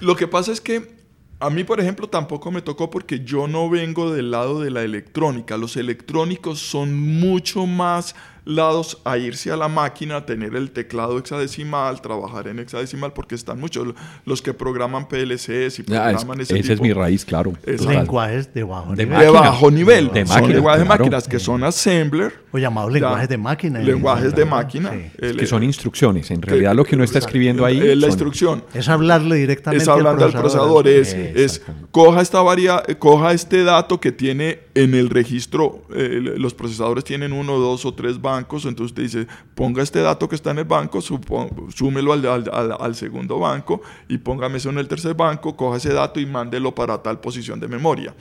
Lo 0.00 0.16
que 0.16 0.26
pasa 0.26 0.52
es 0.52 0.60
que 0.60 0.94
a 1.40 1.50
mí, 1.50 1.64
por 1.64 1.80
ejemplo, 1.80 2.08
tampoco 2.08 2.50
me 2.50 2.62
tocó 2.62 2.88
porque 2.90 3.20
yo 3.20 3.46
no 3.48 3.68
vengo 3.68 4.12
del 4.12 4.30
lado 4.30 4.60
de 4.62 4.70
la 4.70 4.82
electrónica. 4.82 5.56
Los 5.58 5.76
electrónicos 5.76 6.60
son 6.60 6.98
mucho 6.98 7.66
más 7.66 8.14
lados 8.46 8.98
a 9.04 9.18
irse 9.18 9.50
a 9.50 9.56
la 9.56 9.68
máquina, 9.68 10.24
tener 10.24 10.54
el 10.54 10.70
teclado 10.70 11.18
hexadecimal, 11.18 12.00
trabajar 12.00 12.46
en 12.48 12.60
hexadecimal, 12.60 13.12
porque 13.12 13.34
están 13.34 13.60
muchos 13.60 13.88
los 14.24 14.40
que 14.40 14.54
programan 14.54 15.08
PLCs 15.08 15.80
y 15.80 15.84
Ah, 15.92 16.12
es- 16.12 16.22
programan 16.22 16.40
ese 16.40 16.54
esa 16.58 16.72
es 16.72 16.78
tipo. 16.78 16.82
mi 16.84 16.92
raíz, 16.94 17.24
claro. 17.24 17.52
Lenguajes 17.66 18.54
de 18.54 18.62
bajo 18.62 18.94
De 18.94 19.04
nivel. 19.04 19.20
de 19.20 19.30
bajo 19.30 19.70
nivel. 19.70 20.12
De 20.12 20.24
son 20.26 20.48
lenguajes 20.52 20.80
de 20.80 20.86
claro. 20.86 21.00
máquinas 21.04 21.28
que 21.28 21.38
son 21.40 21.64
assembler. 21.64 22.45
O 22.56 22.58
llamados 22.58 22.90
ya, 22.90 23.00
lenguajes 23.00 23.28
de 23.28 23.36
máquina. 23.36 23.78
Lenguajes 23.80 24.34
de 24.34 24.42
Sí. 24.44 24.48
máquina. 24.48 24.92
El- 25.18 25.36
que 25.36 25.46
son 25.46 25.62
instrucciones. 25.62 26.30
En 26.30 26.40
realidad 26.40 26.74
lo 26.74 26.84
que 26.84 26.94
uno 26.94 27.04
está 27.04 27.18
escribiendo 27.18 27.64
ahí 27.64 27.78
es 27.78 27.96
la 27.96 28.02
son- 28.02 28.10
instrucción. 28.10 28.64
Es 28.72 28.88
hablarle 28.88 29.36
directamente 29.36 29.82
Es 29.82 29.88
hablando 29.88 30.24
al 30.24 30.32
procesador, 30.32 30.88
es, 30.88 31.12
Eh, 31.14 31.60
coja 31.90 32.22
esta 32.22 32.40
varia, 32.40 32.82
coja 32.98 33.32
este 33.32 33.62
dato 33.64 34.00
que 34.00 34.10
tiene 34.12 34.60
en 34.74 34.94
el 34.94 35.10
registro, 35.10 35.82
eh, 35.94 36.34
los 36.36 36.54
procesadores 36.54 37.04
tienen 37.04 37.32
uno, 37.32 37.58
dos 37.58 37.84
o 37.84 37.92
tres 37.94 38.20
bancos, 38.20 38.64
entonces 38.64 38.94
te 38.94 39.02
dice, 39.02 39.26
ponga 39.54 39.82
este 39.82 40.00
dato 40.00 40.28
que 40.28 40.34
está 40.36 40.50
en 40.52 40.58
el 40.58 40.64
banco, 40.64 41.00
supo- 41.00 41.50
súmelo 41.74 42.12
al, 42.12 42.24
al- 42.26 42.50
al- 42.52 42.76
al 42.80 42.94
segundo 42.94 43.38
banco 43.38 43.82
y 44.08 44.18
póngame 44.18 44.56
eso 44.58 44.70
en 44.70 44.78
el 44.78 44.88
tercer 44.88 45.14
banco, 45.14 45.56
coja 45.56 45.76
ese 45.76 45.92
dato 45.92 46.20
y 46.20 46.26
mándelo 46.26 46.74
para 46.74 47.02
tal 47.02 47.20
posición 47.20 47.60
de 47.60 47.68
memoria. 47.68 48.14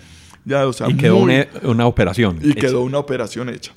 Ya, 0.48 0.67
o 0.67 0.74
sea, 0.74 0.88
y 0.89 0.95
quedó 0.95 1.19
muy- 1.19 1.34
una, 1.34 1.48
una 1.71 1.88
operación. 1.88 2.38
y 2.41 2.52
hecha. 2.52 2.60
quedó 2.62 2.82
una 2.82 3.00
operación 3.00 3.50
hecha. 3.50 3.71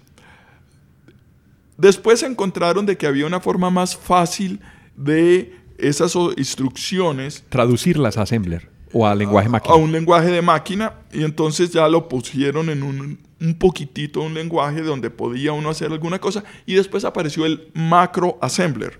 Después 1.79 2.25
encontraron 2.25 2.85
de 2.87 2.99
que 2.99 3.07
había 3.07 3.25
una 3.25 3.38
forma 3.38 3.71
más 3.71 3.97
fácil 3.97 4.61
de 4.97 5.55
esas 5.79 6.12
instrucciones 6.37 7.45
Traducirlas 7.49 8.19
a 8.19 8.23
assembler 8.23 8.69
o 8.93 9.07
a 9.07 9.14
lenguaje 9.14 9.49
máquina. 9.49 9.75
a 9.75 9.77
un 9.77 9.93
lenguaje 9.93 10.29
de 10.31 10.43
máquina 10.43 10.95
y 11.12 11.23
entonces 11.23 11.71
ya 11.71 11.87
lo 11.88 12.09
pusieron 12.09 12.69
en 12.69 12.83
un, 12.83 13.21
un 13.41 13.55
poquitito 13.55 14.23
un 14.23 14.35
lenguaje 14.35 14.83
donde 14.83 15.11
podía 15.11 15.53
uno 15.53 15.71
hacer 15.71 15.93
alguna 15.93 16.19
cosa 16.19 16.43
y 16.67 16.75
después 16.75 17.05
apareció 17.05 17.47
el 17.47 17.71
macro 17.75 18.38
assembler 18.41 18.99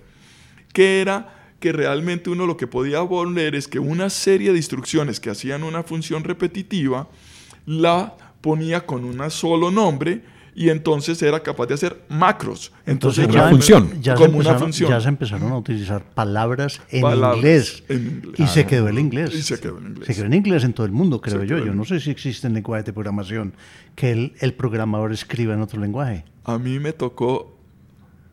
que 0.71 1.01
era 1.01 1.53
que 1.59 1.73
realmente 1.73 2.29
uno 2.29 2.45
lo 2.45 2.55
que 2.55 2.67
podía 2.67 3.05
poner 3.05 3.55
es 3.55 3.67
que 3.67 3.79
una 3.79 4.09
serie 4.09 4.51
de 4.51 4.57
instrucciones 4.57 5.19
que 5.19 5.31
hacían 5.31 5.63
una 5.63 5.83
función 5.83 6.23
repetitiva 6.23 7.09
la 7.65 8.15
ponía 8.41 8.85
con 8.85 9.03
un 9.03 9.29
solo 9.31 9.69
nombre 9.69 10.21
y 10.55 10.69
entonces 10.69 11.21
era 11.21 11.41
capaz 11.41 11.67
de 11.67 11.73
hacer 11.75 12.01
macros. 12.09 12.71
Entonces, 12.85 13.23
Entonces 13.23 13.25
Una 13.25 13.33
ya, 13.33 13.39
realmente 13.41 13.73
función. 13.73 14.01
ya 14.01 14.13
se 14.13 14.17
como 14.17 14.29
una 14.29 14.37
empezaron, 14.37 14.61
función. 14.61 14.89
ya 14.89 15.01
se 15.01 15.07
empezaron 15.09 15.51
a 15.51 15.57
utilizar 15.57 16.03
palabras 16.13 16.81
en 16.89 17.01
Palabras 17.01 17.37
inglés. 17.37 17.83
en 17.89 18.07
inglés. 18.07 18.39
Y 18.39 18.47
se 18.47 18.65
quedó 18.65 18.87
el 18.89 18.99
inglés. 18.99 19.33
Y 19.35 19.41
se 19.41 19.59
quedó 19.59 19.77
en 19.77 19.87
inglés. 19.87 20.07
Se 20.07 20.15
quedó 20.15 20.25
en 20.25 20.33
inglés 20.33 20.63
en 20.63 20.73
todo 20.73 20.85
el 20.85 20.91
mundo, 20.91 21.21
creo 21.21 21.41
Se 21.41 21.47
yo. 21.47 21.57
Yo 21.59 21.65
en- 21.71 21.77
no 21.77 21.85
sé 21.85 21.99
si 21.99 22.09
existen 22.11 22.53
lenguajes 22.53 22.85
de 22.85 22.93
programación 22.93 23.53
que 23.95 24.11
el, 24.11 24.33
el 24.39 24.53
programador 24.53 25.11
escriba 25.13 25.53
en 25.53 25.61
otro 25.61 25.79
lenguaje. 25.79 26.25
A 26.43 26.57
mí 26.57 26.79
me 26.79 26.93
tocó 26.93 27.55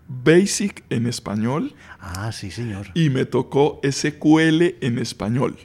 Basic 0.09 0.85
en 0.90 1.07
español 1.07 1.74
Ah, 2.00 2.31
sí, 2.33 2.50
señor. 2.52 2.87
y 2.94 3.11
me 3.11 3.24
tocó 3.24 3.81
SQL 3.83 4.76
en 4.81 4.98
español. 4.98 5.57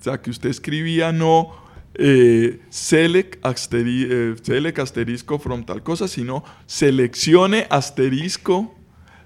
O 0.00 0.02
sea, 0.04 0.20
que 0.22 0.30
usted 0.30 0.48
escribía 0.50 1.12
no 1.12 1.50
eh, 1.96 2.60
select, 2.70 3.42
asteri- 3.44 4.06
eh, 4.10 4.34
select 4.42 4.78
asterisco 4.78 5.38
from 5.38 5.64
tal 5.64 5.82
cosa, 5.82 6.08
sino 6.08 6.44
seleccione 6.66 7.66
asterisco, 7.70 8.74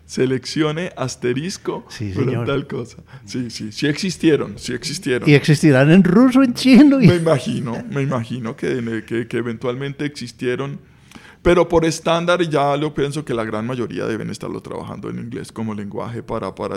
seleccione 0.04 0.90
asterisco 0.96 1.84
Sí, 1.88 2.12
from 2.12 2.26
señor. 2.26 2.46
tal 2.46 2.66
cosa. 2.66 2.98
Sí, 3.24 3.50
sí, 3.50 3.72
sí 3.72 3.86
existieron, 3.86 4.58
sí 4.58 4.72
existieron. 4.72 5.28
Y 5.28 5.34
existirán 5.34 5.90
en 5.90 6.02
ruso, 6.04 6.42
en 6.42 6.54
chino. 6.54 6.98
Me 6.98 7.16
imagino, 7.16 7.84
me 7.90 8.02
imagino 8.02 8.56
que, 8.56 9.04
que, 9.06 9.26
que 9.28 9.36
eventualmente 9.36 10.04
existieron, 10.04 10.80
pero 11.42 11.68
por 11.68 11.84
estándar 11.84 12.40
ya 12.48 12.76
lo 12.76 12.92
pienso 12.94 13.24
que 13.24 13.34
la 13.34 13.44
gran 13.44 13.66
mayoría 13.66 14.06
deben 14.06 14.30
estarlo 14.30 14.60
trabajando 14.60 15.10
en 15.10 15.18
inglés 15.18 15.52
como 15.52 15.74
lenguaje 15.74 16.22
para... 16.22 16.54
para 16.54 16.76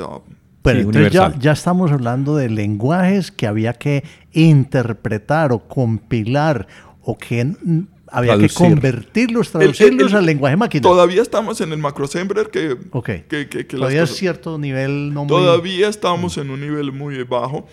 Pero 0.61 0.79
Sí, 0.79 0.85
entonces 0.85 1.11
ya, 1.13 1.33
ya 1.39 1.51
estamos 1.53 1.91
hablando 1.91 2.35
de 2.35 2.49
lenguajes 2.49 3.31
que 3.31 3.47
había 3.47 3.73
que 3.73 4.03
interpretar 4.31 5.51
o 5.51 5.59
compilar 5.67 6.67
o 7.01 7.17
que 7.17 7.43
mm, 7.45 7.79
había 8.07 8.33
Traducir. 8.33 8.49
que 8.67 8.73
convertirlos, 8.73 9.47
el- 9.47 9.51
traducirlos 9.53 10.11
el- 10.11 10.17
al 10.19 10.25
lenguaje 10.25 10.55
máquina. 10.57 10.81
Todavía 10.83 11.21
estamos 11.21 11.61
en 11.61 11.71
el 11.71 11.79
macroassembler 11.79 12.49
que... 12.51 12.77
ok. 12.91 13.05
que, 13.05 13.23
que- 13.27 13.47
que 13.49 13.77
las 13.77 13.79
Todavía 13.79 14.03
es 14.03 14.15
cierto 14.15 14.57
nivel 14.59 15.13
no 15.13 15.21
muy... 15.25 15.29
Todavía 15.29 15.87
estamos 15.87 16.37
en 16.37 16.49
un 16.51 16.61
nivel 16.61 16.91
muy 16.91 17.23
bajo. 17.23 17.65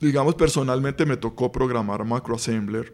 Digamos, 0.00 0.34
personalmente 0.34 1.06
me 1.06 1.16
tocó 1.16 1.50
programar 1.50 2.04
macroassembler 2.04 2.92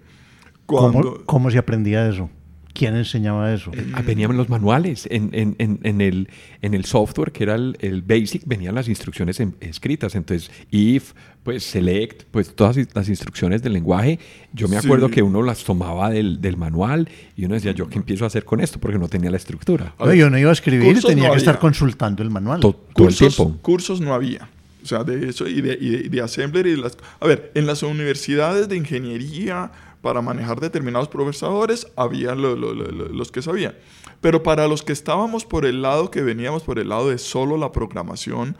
¿Cómo, 0.67 0.93
cuando... 0.93 1.23
cómo 1.27 1.51
se 1.51 1.59
aprendía 1.59 2.09
eso? 2.09 2.31
¿Quién 2.75 2.97
enseñaba 2.97 3.53
eso? 3.53 3.71
Ah, 3.93 4.01
Venían 4.03 4.31
en 4.31 4.37
los 4.39 4.49
manuales, 4.49 5.07
en, 5.11 5.29
en- 5.33 5.57
en- 5.59 5.81
en 5.83 6.01
el, 6.01 6.29
en 6.63 6.73
el 6.75 6.85
software 6.87 7.31
que 7.31 7.45
era 7.45 7.55
el, 7.55 7.77
el 7.81 8.01
Basic, 8.03 8.43
venían 8.47 8.75
las 8.75 8.89
instrucciones 8.89 9.41
en- 9.41 9.55
escritas. 9.61 10.15
Entonces, 10.15 10.51
if, 10.71 11.13
pues 11.43 11.65
select, 11.65 12.23
pues 12.31 12.55
todas 12.57 12.79
las 12.95 13.09
instrucciones 13.09 13.63
del 13.63 13.75
lenguaje. 13.75 14.19
Yo 14.55 14.69
me 14.69 14.81
Sí. 14.81 14.87
acuerdo 14.87 15.11
que 15.11 15.23
uno 15.23 15.43
las 15.43 15.65
tomaba 15.65 16.09
del, 16.09 16.41
del 16.41 16.57
manual 16.57 17.09
y 17.37 17.45
uno 17.45 17.55
decía, 17.57 17.73
¿yo 17.73 17.89
qué 17.89 17.99
empiezo 17.99 18.25
a 18.25 18.29
hacer 18.29 18.45
con 18.45 18.61
esto? 18.61 18.79
Porque 18.81 18.99
no 18.99 19.09
tenía 19.09 19.31
la 19.31 19.37
estructura. 19.37 19.95
Ver, 19.99 20.17
yo 20.17 20.31
no 20.31 20.39
iba 20.39 20.49
a 20.51 20.55
escribir, 20.55 20.87
cursos 20.95 21.11
tenía 21.11 21.27
no 21.27 21.33
que 21.33 21.39
estar 21.39 21.59
consultando 21.59 22.23
el 22.23 22.31
manual. 22.31 22.61
To- 22.61 22.73
todo 22.73 23.09
el 23.09 23.15
cursos, 23.15 23.37
tiempo. 23.37 23.59
cursos 23.61 24.01
no 24.01 24.15
había. 24.15 24.49
O 24.83 24.87
sea, 24.87 25.05
de 25.05 25.29
eso 25.29 25.47
y 25.47 25.61
de, 25.61 25.79
y 25.81 25.91
de, 25.91 25.97
y 26.07 26.09
de 26.09 26.21
assembler 26.23 26.67
y 26.67 26.71
de 26.73 26.77
las... 26.79 26.97
A 27.21 27.27
ver, 27.27 27.53
en 27.55 27.67
las 27.67 27.83
universidades 27.85 28.69
de 28.69 28.77
ingeniería 28.77 29.71
para 30.03 30.21
manejar 30.21 30.61
determinados 30.61 31.09
procesadores 31.09 31.87
había 31.97 32.35
lo- 32.35 32.55
lo- 32.57 32.75
lo- 32.75 32.91
lo- 32.91 33.09
los 33.09 33.33
que 33.33 33.41
sabían. 33.41 33.75
Pero 34.21 34.43
para 34.43 34.69
los 34.69 34.83
que 34.83 34.93
estábamos 34.93 35.45
por 35.47 35.65
el 35.65 35.81
lado, 35.81 36.11
que 36.11 36.21
veníamos 36.23 36.65
por 36.65 36.79
el 36.79 36.89
lado 36.91 37.09
de 37.09 37.17
solo 37.19 37.57
la 37.57 37.73
programación, 37.73 38.57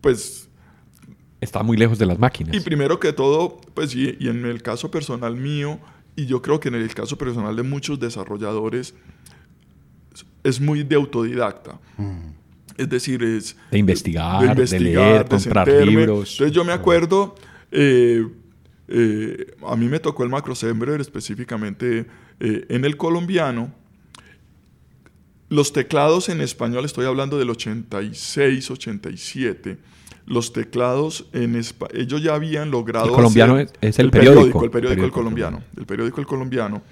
pues 0.00 0.48
Está 1.40 1.62
muy 1.62 1.76
lejos 1.76 1.98
de 1.98 2.06
las 2.06 2.18
máquinas. 2.18 2.54
y 2.54 2.60
primero 2.60 3.00
que 3.00 3.12
todo, 3.12 3.60
pues 3.74 3.94
y, 3.94 4.16
y 4.20 4.28
en 4.28 4.44
el 4.46 4.62
caso 4.62 4.90
personal 4.90 5.36
mío, 5.36 5.78
y 6.14 6.26
yo 6.26 6.40
creo 6.42 6.60
que 6.60 6.68
en 6.68 6.74
el 6.76 6.92
caso 6.94 7.16
personal 7.18 7.56
de 7.56 7.62
muchos 7.62 7.98
desarrolladores, 7.98 8.94
es 10.44 10.60
muy 10.60 10.82
de 10.84 10.96
autodidacta. 10.96 11.78
Es 12.76 12.88
decir, 12.88 13.22
es... 13.22 13.56
De 13.70 13.78
investigar, 13.78 14.54
de 14.56 14.80
leer, 14.80 15.26
comprar 15.28 15.66
sentarme. 15.66 15.86
libros. 15.86 16.32
Entonces 16.32 16.52
yo 16.54 16.64
me 16.64 16.72
acuerdo, 16.72 17.34
eh, 17.72 18.26
eh, 18.90 19.54
a 19.66 19.76
mí 19.76 19.86
me 19.88 20.00
tocó 20.00 20.24
el 20.24 20.28
macroassembler 20.30 21.00
específicamente 21.00 22.06
eh, 22.40 22.66
en 22.68 22.84
el 22.84 22.96
colombiano. 22.96 23.72
Los 25.48 25.72
teclados 25.72 26.28
en 26.28 26.40
español, 26.40 26.84
estoy 26.84 27.06
hablando 27.06 27.38
del 27.38 27.50
86, 27.50 28.70
87. 28.70 29.78
Los 30.26 30.52
teclados 30.52 31.26
en 31.32 31.56
español, 31.56 31.96
ellos 32.00 32.22
ya 32.22 32.34
habían 32.34 32.70
logrado. 32.70 33.06
El 33.08 33.12
colombiano 33.14 33.54
hacer- 33.56 33.70
es- 33.80 33.88
es 33.90 33.98
el 33.98 34.10
periódico. 34.10 34.38
El 34.42 34.42
periódico, 34.42 34.64
el 34.64 34.70
Periódico 34.70 35.10
colombiano. 35.14 35.62
El 35.76 35.86
periódico 35.86 36.20
El 36.20 36.26
Colombiano. 36.26 36.82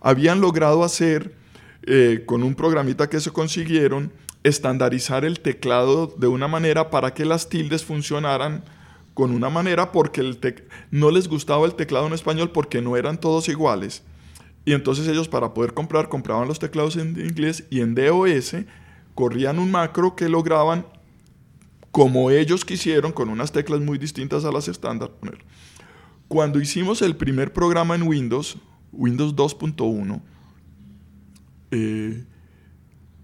Habían 0.00 0.40
logrado 0.40 0.82
hacer, 0.82 1.34
eh, 1.82 2.22
con 2.24 2.42
un 2.42 2.54
programita 2.54 3.10
que 3.10 3.20
se 3.20 3.30
consiguieron, 3.32 4.12
estandarizar 4.44 5.24
el 5.24 5.40
teclado 5.40 6.06
de 6.16 6.26
una 6.28 6.48
manera 6.48 6.90
para 6.90 7.12
que 7.12 7.24
las 7.26 7.48
tildes 7.50 7.84
funcionaran 7.84 8.64
con 9.16 9.30
una 9.30 9.48
manera 9.48 9.92
porque 9.92 10.20
el 10.20 10.38
no 10.90 11.10
les 11.10 11.26
gustaba 11.26 11.64
el 11.64 11.74
teclado 11.74 12.06
en 12.06 12.12
español 12.12 12.50
porque 12.50 12.82
no 12.82 12.98
eran 12.98 13.18
todos 13.18 13.48
iguales. 13.48 14.02
Y 14.66 14.74
entonces 14.74 15.08
ellos 15.08 15.26
para 15.26 15.54
poder 15.54 15.72
comprar, 15.72 16.10
compraban 16.10 16.46
los 16.46 16.58
teclados 16.58 16.96
en 16.96 17.18
inglés 17.18 17.64
y 17.70 17.80
en 17.80 17.94
DOS 17.94 18.56
corrían 19.14 19.58
un 19.58 19.70
macro 19.70 20.14
que 20.14 20.28
lograban, 20.28 20.84
como 21.92 22.30
ellos 22.30 22.66
quisieron, 22.66 23.10
con 23.10 23.30
unas 23.30 23.52
teclas 23.52 23.80
muy 23.80 23.96
distintas 23.96 24.44
a 24.44 24.52
las 24.52 24.68
estándar. 24.68 25.12
Cuando 26.28 26.60
hicimos 26.60 27.00
el 27.00 27.16
primer 27.16 27.54
programa 27.54 27.94
en 27.94 28.02
Windows, 28.02 28.58
Windows 28.92 29.34
2.1, 29.34 30.20
eh, 31.70 32.22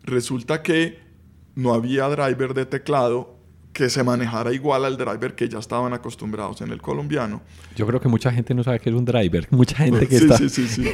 resulta 0.05 0.62
que 0.62 1.03
no 1.55 1.74
había 1.74 2.09
driver 2.09 2.55
de 2.55 2.64
teclado 2.64 3.41
que 3.73 3.89
se 3.89 4.05
manejara 4.05 4.53
igual 4.53 4.85
al 4.85 4.99
driver 4.99 5.35
que 5.35 5.49
ya 5.49 5.59
estaban 5.59 5.95
acostumbrados 5.95 6.61
en 6.61 6.70
el 6.73 6.83
colombiano. 6.83 7.41
Yo 7.75 7.87
creo 7.87 8.01
que 8.01 8.09
mucha 8.09 8.31
gente 8.31 8.53
no 8.55 8.62
sabe 8.62 8.79
que 8.81 8.91
es 8.91 8.95
un 8.97 9.05
driver. 9.07 9.47
Mucha 9.51 9.77
gente 9.77 10.07
que 10.07 10.18
Sí, 10.18 10.25
está... 10.25 10.37
sí, 10.37 10.49
sí, 10.51 10.68
sí. 10.68 10.85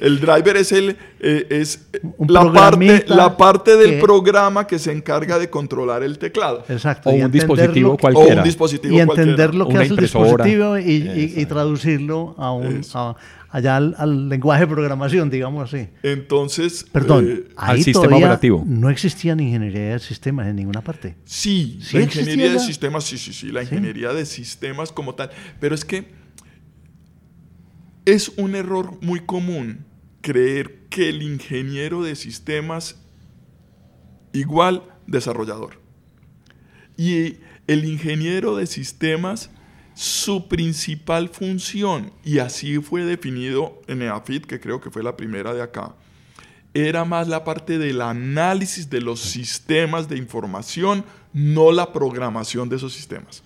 El 0.00 0.20
driver 0.20 0.56
es 0.58 0.70
el 0.72 0.96
eh, 1.20 1.46
es 1.48 1.86
Un 2.18 2.30
la 2.30 2.52
parte, 2.52 3.04
la 3.08 3.36
parte 3.38 3.76
del 3.78 3.92
que- 3.92 4.00
programa 4.02 4.66
que 4.66 4.78
se 4.78 4.92
encarga 4.92 5.38
de 5.38 5.48
controlar 5.48 6.02
el 6.02 6.18
teclado. 6.18 6.62
Exacto. 6.68 7.08
O 7.08 7.16
y 7.16 7.22
un 7.22 7.30
dispositivo 7.32 7.94
entenderlo- 7.96 8.00
cualquiera. 8.00 8.34
O 8.34 8.38
un 8.38 8.44
dispositivo 8.44 8.94
Y 8.94 9.00
entender 9.00 9.26
cualquiera. 9.36 9.52
lo 9.54 9.64
que 9.68 9.72
Una 9.74 9.80
hace 9.82 9.94
el 9.94 9.96
dispositivo 10.00 10.78
y, 10.78 10.82
y- 10.82 10.94
y 10.94 11.24
Exacto. 11.24 11.54
traducirlo 11.54 12.34
a 12.36 12.52
un, 12.52 12.82
a- 12.94 13.16
allá 13.56 13.76
al, 13.76 13.94
al 13.98 14.28
lenguaje 14.28 14.62
de 14.62 14.66
programación, 14.66 15.30
digamos 15.30 15.72
así. 15.72 15.88
Entonces, 16.02 16.84
Perdón, 16.92 17.26
eh, 17.28 17.48
al 17.56 17.82
sistema 17.82 18.16
operativo. 18.16 18.62
no 18.66 18.90
existía 18.90 19.34
ni 19.34 19.44
ingeniería 19.44 19.92
de 19.92 19.98
sistemas 19.98 20.46
en 20.46 20.56
ninguna 20.56 20.82
parte. 20.82 21.16
sí, 21.24 21.78
¿Sí 21.82 21.96
la 21.96 22.02
ingeniería 22.04 22.48
de 22.50 22.54
la- 22.56 22.60
sistemas, 22.60 23.04
sí, 23.04 23.16
sí, 23.18 23.32
sí, 23.32 23.48
la 23.48 23.62
Sí. 23.64 23.68
ingeniería 23.74 24.12
de 24.12 24.26
sistemas 24.26 24.92
como 24.92 25.14
tal. 25.14 25.30
Pero 25.60 25.74
es 25.74 25.84
que 25.84 26.08
es 28.04 28.28
un 28.36 28.54
error 28.54 28.98
muy 29.02 29.20
común 29.20 29.84
creer 30.20 30.86
que 30.90 31.08
el 31.08 31.22
ingeniero 31.22 32.02
de 32.02 32.14
sistemas 32.16 32.96
igual 34.32 34.82
desarrollador. 35.06 35.80
Y 36.96 37.36
el 37.66 37.84
ingeniero 37.84 38.56
de 38.56 38.66
sistemas, 38.66 39.50
su 39.98 40.46
principal 40.46 41.30
función, 41.30 42.12
y 42.22 42.38
así 42.38 42.78
fue 42.78 43.02
definido 43.04 43.80
en 43.88 44.02
EAFIT, 44.02 44.44
que 44.44 44.60
creo 44.60 44.78
que 44.80 44.90
fue 44.90 45.02
la 45.02 45.16
primera 45.16 45.54
de 45.54 45.62
acá, 45.62 45.94
era 46.74 47.06
más 47.06 47.26
la 47.28 47.42
parte 47.44 47.78
del 47.78 48.02
análisis 48.02 48.90
de 48.90 49.00
los 49.00 49.20
sistemas 49.20 50.06
de 50.10 50.18
información, 50.18 51.02
no 51.32 51.72
la 51.72 51.92
programación 51.94 52.68
de 52.68 52.76
esos 52.76 52.92
sistemas. 52.92 53.42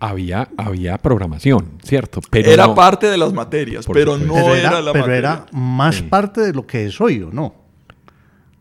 Había, 0.00 0.48
había 0.58 0.98
programación, 0.98 1.78
¿cierto? 1.84 2.20
Pero 2.28 2.50
era 2.50 2.66
no- 2.66 2.74
parte 2.74 3.06
de 3.06 3.16
las 3.16 3.32
materias, 3.32 3.86
pero 3.92 4.18
no 4.18 4.34
pero 4.34 4.54
era, 4.56 4.68
era, 4.70 4.80
la 4.82 4.92
pero 4.92 5.06
materia. 5.06 5.18
era 5.30 5.46
más 5.52 5.94
Sí. 5.96 6.02
parte 6.02 6.40
de 6.40 6.52
lo 6.52 6.66
que 6.66 6.86
es 6.86 7.00
hoy, 7.00 7.22
¿o 7.22 7.30
no? 7.30 7.54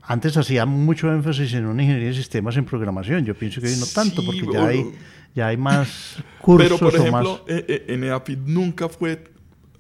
Antes 0.06 0.36
hacía 0.38 0.66
mucho 0.66 1.12
énfasis 1.14 1.54
en 1.54 1.66
una 1.66 1.82
ingeniería 1.82 2.10
de 2.10 2.16
sistemas 2.16 2.58
en 2.58 2.66
programación. 2.66 3.24
Yo 3.26 3.36
pienso 3.36 3.62
que 3.62 3.68
hoy 3.68 3.76
no 3.80 3.86
tanto, 3.86 4.22
Sí, 4.22 4.26
porque 4.26 4.54
ya 4.54 4.66
hay, 4.68 4.86
ya 5.34 5.48
hay 5.48 5.58
más 5.58 6.18
cursos 6.42 6.68
Pero, 6.78 6.78
por 6.78 6.94
o 6.94 7.12
más... 7.12 7.24
ejemplo, 7.24 7.46
eh, 7.48 7.66
eh, 7.68 7.86
en 7.88 8.04
EAFIT 8.04 8.40
nunca 8.46 8.90
fue... 8.90 9.24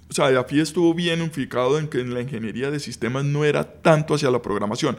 O 0.09 0.13
sea, 0.13 0.30
EAFIT 0.32 0.59
estuvo 0.59 0.93
bien 0.93 1.21
unificado 1.21 1.78
en 1.80 1.88
que 1.88 1.99
en 1.99 2.13
la 2.13 2.21
ingeniería 2.21 2.71
de 2.71 2.80
sistemas 2.80 3.26
no 3.26 3.43
era 3.43 3.63
tanto 3.82 4.13
hacia 4.13 4.32
la 4.32 4.41
programación. 4.41 4.95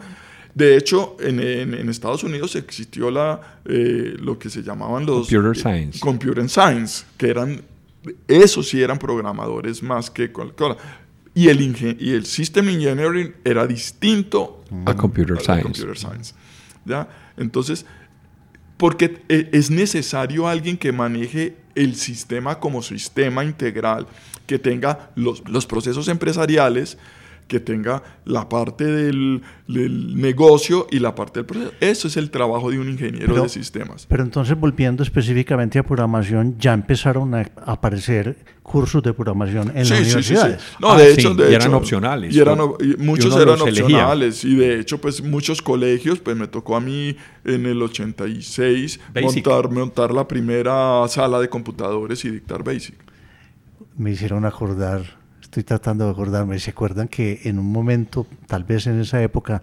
De 0.55 0.77
hecho, 0.77 1.17
en, 1.21 1.41
en- 1.41 1.73
en 1.75 1.89
Estados 1.89 2.23
Unidos 2.23 2.55
existió 2.55 3.11
la, 3.11 3.61
eh, 3.65 4.15
lo 4.19 4.39
que 4.39 4.51
se 4.51 4.63
llamaban 4.63 5.07
los... 5.07 5.29
Computer 5.29 5.53
eh, 5.57 5.61
Science. 5.61 6.01
Computer 6.01 6.49
Science, 6.51 7.05
que 7.17 7.29
eran... 7.31 7.63
Esos 8.29 8.69
sí 8.69 8.83
eran 8.83 8.99
programadores 8.99 9.83
más 9.83 10.11
que... 10.11 10.31
cual- 10.33 10.53
Y 11.35 11.49
el, 11.49 11.61
ingen- 11.61 11.97
y 11.99 12.13
el 12.13 12.27
System 12.27 12.69
Engineering 12.69 13.35
era 13.45 13.67
distinto 13.67 14.64
A 14.87 14.95
Computer 14.95 15.41
Science. 15.41 15.63
Computer 15.63 15.97
Science. 15.97 16.35
¿ya? 16.85 17.09
Entonces, 17.37 17.87
porque 18.77 19.23
e- 19.29 19.49
es 19.53 19.71
necesario 19.71 20.49
alguien 20.49 20.77
que 20.77 20.93
maneje 20.93 21.57
el 21.75 21.97
sistema 21.97 22.61
como 22.61 22.83
sistema 22.83 23.45
integral, 23.45 24.07
que 24.47 24.59
tenga 24.59 25.11
los, 25.17 25.49
los 25.49 25.67
procesos 25.67 26.09
empresariales, 26.09 26.99
que 27.49 27.61
tenga 27.61 28.03
la 28.25 28.49
parte 28.49 28.85
del, 28.85 29.43
del 29.69 30.17
negocio 30.21 30.87
y 30.91 30.99
la 30.99 31.15
parte 31.15 31.41
del 31.41 31.47
proceso. 31.47 31.73
Eso 31.81 32.09
es 32.09 32.17
el 32.17 32.31
trabajo 32.31 32.71
de 32.71 32.79
un 32.79 32.89
ingeniero 32.89 33.27
Pero- 33.35 33.43
de 33.43 33.49
sistemas. 33.49 34.07
Pero 34.09 34.23
entonces, 34.23 34.59
volviendo 34.59 35.03
específicamente 35.03 35.79
a 35.79 35.83
programación, 35.83 36.57
ya 36.59 36.73
empezaron 36.73 37.35
a 37.35 37.51
aparecer 37.67 38.37
cursos 38.63 39.03
de 39.03 39.13
programación 39.13 39.69
en 39.75 39.89
las 39.89 40.01
universidades. 40.01 40.63
No, 40.81 40.93
Ah, 40.93 40.99
de 40.99 41.15
sí, 41.15 41.21
hecho, 41.21 41.35
de 41.35 41.51
y 41.51 41.55
eran 41.55 41.69
hecho, 41.69 41.77
opcionales, 41.77 42.35
Y 42.35 42.41
eran, 42.41 42.57
¿no? 42.57 42.77
y 42.81 42.97
muchos 42.97 43.27
uno 43.35 43.43
eran 43.43 43.59
los 43.59 43.69
elegía. 43.69 43.85
opcionales. 43.85 44.43
Y 44.45 44.55
de 44.57 44.81
hecho, 44.81 44.99
pues 45.01 45.23
muchos 45.23 45.61
colegios, 45.61 46.19
pues 46.21 46.37
me 46.37 46.49
tocó 46.49 46.77
a 46.77 46.81
mí 46.81 47.15
en 47.45 47.67
el 47.67 47.83
86 47.83 49.01
Basic. 49.13 49.45
montar, 49.47 49.71
montar 49.71 50.13
la 50.13 50.27
primera 50.27 51.07
sala 51.09 51.41
de 51.41 51.49
computadores 51.51 52.25
y 52.25 52.31
dictar 52.31 52.65
Basic. 52.65 52.95
Me 53.97 54.13
hicieron 54.13 54.45
acordar, 54.45 55.03
estoy 55.55 55.63
tratando 55.65 56.05
de 56.07 56.11
acordarme, 56.11 56.59
¿se 56.59 56.71
acuerdan 56.71 57.07
que 57.07 57.43
en 57.45 57.61
un 57.61 57.71
momento, 57.71 58.27
tal 58.49 58.65
vez 58.65 58.89
en 58.89 59.01
esa 59.01 59.23
época, 59.23 59.63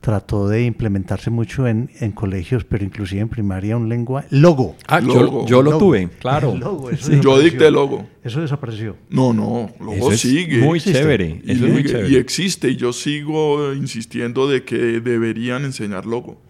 trató 0.00 0.48
de 0.48 0.64
implementarse 0.64 1.30
mucho 1.30 1.68
en, 1.68 1.90
en 2.00 2.10
colegios, 2.10 2.64
pero 2.64 2.84
inclusive 2.84 3.20
en 3.20 3.28
primaria, 3.28 3.76
un 3.76 3.88
lenguaje... 3.88 4.26
Logo. 4.30 4.74
Ah, 4.88 4.98
yo, 5.00 5.22
Logo. 5.22 5.46
yo 5.46 5.62
lo 5.62 5.70
Logo. 5.72 5.78
tuve, 5.86 6.08
claro. 6.18 6.56
Logo, 6.58 6.90
Sí. 6.96 7.20
Yo 7.22 7.38
dicté 7.38 7.70
Logo. 7.70 8.04
Eso 8.24 8.40
desapareció. 8.40 8.96
No, 9.10 9.32
no, 9.32 9.70
Logo 9.78 9.92
Eso 9.94 10.12
es 10.12 10.20
sigue. 10.20 10.58
muy 10.58 10.78
Existe. 10.78 10.98
chévere. 11.00 11.40
y, 11.44 11.52
Eso 11.52 11.66
es 11.66 11.72
muy 11.72 11.84
chévere. 11.84 12.08
y 12.10 12.16
existe, 12.16 12.70
y 12.70 12.76
yo 12.76 12.92
sigo 12.92 13.72
insistiendo 13.74 14.48
de 14.48 14.64
que 14.64 14.76
deberían 15.00 15.64
enseñar 15.64 16.04
Logo. 16.04 16.40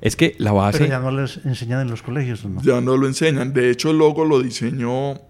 Es 0.00 0.14
que 0.16 0.34
la 0.38 0.50
Pero 0.50 0.54
base... 0.56 0.88
ya 0.88 0.98
no 1.00 1.10
les 1.12 1.44
enseñan 1.44 1.82
en 1.82 1.90
los 1.90 2.02
colegios, 2.02 2.44
¿o 2.44 2.48
¿no? 2.48 2.62
Ya 2.62 2.80
no 2.80 2.96
lo 2.96 3.06
enseñan. 3.06 3.52
De 3.52 3.70
hecho, 3.70 3.90
el 3.90 3.98
logo 3.98 4.24
lo 4.24 4.40
diseñó 4.40 5.20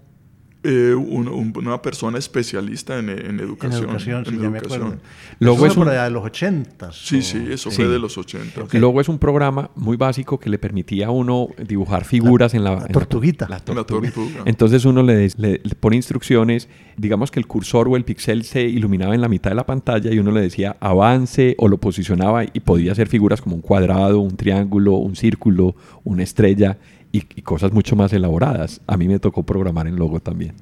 eh, 0.65 0.93
un- 0.95 1.29
un- 1.29 1.53
una 1.57 1.81
persona 1.81 2.19
especialista 2.19 2.99
en, 2.99 3.11
en 3.11 3.19
En 3.27 3.41
educación. 3.41 4.01
sí, 4.01 4.11
en 4.11 4.25
ya 4.25 4.51
me 4.51 4.59
educación. 4.59 4.83
acuerdo. 4.83 5.03
Luego 5.39 5.57
Eso 5.59 5.67
es 5.67 5.75
fue 5.75 5.85
por 5.85 5.93
allá 5.93 6.05
de 6.05 6.11
los 6.11 6.25
ochentas. 6.25 6.97
Sí, 6.97 7.19
o- 7.19 7.23
sí, 7.23 7.47
eso 7.51 7.71
Sí. 7.71 7.77
fue 7.77 7.87
de 7.89 7.99
los 8.01 8.19
80. 8.19 8.63
Luego 8.73 9.01
es 9.01 9.09
un 9.09 9.19
programa 9.19 9.71
muy 9.77 9.97
básico 9.97 10.39
que 10.41 10.51
le 10.51 10.59
permitía 10.59 11.07
a 11.07 11.11
uno 11.11 11.49
dibujar 11.65 12.05
figuras 12.05 12.55
en 12.55 12.65
la, 12.65 12.73
en 12.73 12.79
la- 12.81 12.89
tortuguita. 12.89 13.47
la 13.49 13.57
La 13.59 13.61
tortuga. 13.85 14.11
tortuga. 14.11 14.43
Entonces 14.47 14.85
uno 14.85 15.03
le, 15.05 15.29
le- 15.37 15.61
le 15.63 15.75
pone 15.79 15.97
instrucciones 15.97 16.69
digamos 16.97 17.31
que 17.31 17.39
el 17.39 17.47
cursor 17.47 17.87
o 17.89 17.95
el 17.97 18.05
pixel 18.05 18.43
se 18.43 18.63
iluminaba 18.63 19.15
en 19.15 19.21
la 19.21 19.29
mitad 19.29 19.51
de 19.51 19.55
la 19.55 19.65
pantalla 19.65 20.13
y 20.13 20.19
uno 20.19 20.33
le 20.33 20.41
decía 20.41 20.77
avance 20.81 21.55
o 21.59 21.69
lo 21.69 21.79
posicionaba 21.79 22.43
y 22.43 22.59
podía 22.59 22.91
hacer 22.91 23.07
figuras 23.07 23.41
como 23.41 23.55
un 23.55 23.63
cuadrado, 23.63 24.19
un 24.19 24.37
triángulo, 24.37 24.95
un 24.95 25.15
círculo, 25.15 25.77
una 26.03 26.25
estrella 26.25 26.77
y, 27.13 27.21
cosas 27.43 27.73
mucho 27.73 27.97
más 27.97 28.13
elaboradas. 28.13 28.81
A 28.87 28.97
mí 28.97 29.09
me 29.09 29.19
tocó 29.19 29.45
programar 29.45 29.87
en 29.87 29.97
Logo 29.97 30.21
también. 30.21 30.55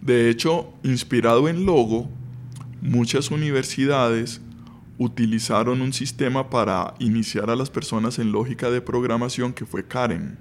De 0.00 0.30
hecho, 0.30 0.72
inspirado 0.82 1.48
en 1.48 1.64
Logo, 1.64 2.08
muchas 2.80 3.30
universidades 3.30 4.40
utilizaron 4.98 5.80
un 5.80 5.92
sistema 5.92 6.50
para 6.50 6.94
iniciar 6.98 7.50
a 7.50 7.56
las 7.56 7.70
personas 7.70 8.18
en 8.18 8.32
lógica 8.32 8.70
de 8.70 8.80
programación 8.80 9.52
que 9.52 9.66
fue 9.66 9.86
Karen. 9.86 10.38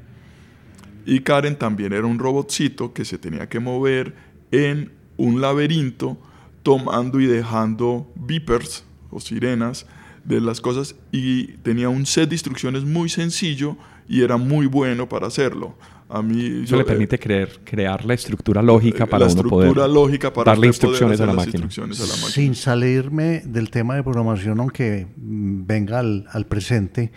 Y 1.06 1.22
Karen 1.22 1.58
también 1.58 1.94
era 1.94 2.06
un 2.06 2.20
robotcito 2.20 2.94
que 2.94 3.06
se 3.06 3.18
tenía 3.18 3.50
que 3.50 3.60
mover 3.60 4.16
en 4.52 4.92
un 5.18 5.42
laberinto 5.42 6.18
tomando 6.64 7.20
y 7.20 7.26
dejando 7.26 8.12
beepers 8.16 8.86
o 9.10 9.20
sirenas 9.20 9.88
de 10.24 10.40
las 10.40 10.62
cosas 10.62 10.96
y 11.12 11.54
tenía 11.64 11.90
un 11.90 12.06
set 12.06 12.30
de 12.30 12.36
instrucciones 12.36 12.84
muy 12.84 13.10
sencillo 13.10 13.78
y 14.12 14.24
era 14.24 14.36
muy 14.36 14.66
bueno 14.66 15.08
para 15.08 15.28
hacerlo. 15.28 15.74
A 16.10 16.22
mí, 16.22 16.64
Eso 16.66 16.76
le 16.76 16.84
permite 16.84 17.18
creer, 17.18 17.62
crear 17.64 18.04
la 18.04 18.14
estructura 18.14 18.62
lógica 18.62 19.06
para 19.06 19.26
la 19.26 19.32
uno 19.32 19.44
poder 19.44 19.68
estructura 19.70 19.88
lógica 19.88 20.34
para 20.34 20.52
darle 20.52 20.74
poder 20.74 21.04
a 21.04 21.34
las 21.34 21.48
instrucciones 21.48 22.02
a 22.02 22.06
la 22.08 22.18
máquina. 22.18 22.30
Sin 22.30 22.54
salirme 22.56 23.42
del 23.46 23.70
tema 23.70 23.96
de 23.96 24.04
programación, 24.04 24.60
aunque 24.60 25.08
mm, 25.16 25.66
venga 25.66 26.00
al, 26.00 26.26
al 26.30 26.46
presente, 26.46 27.14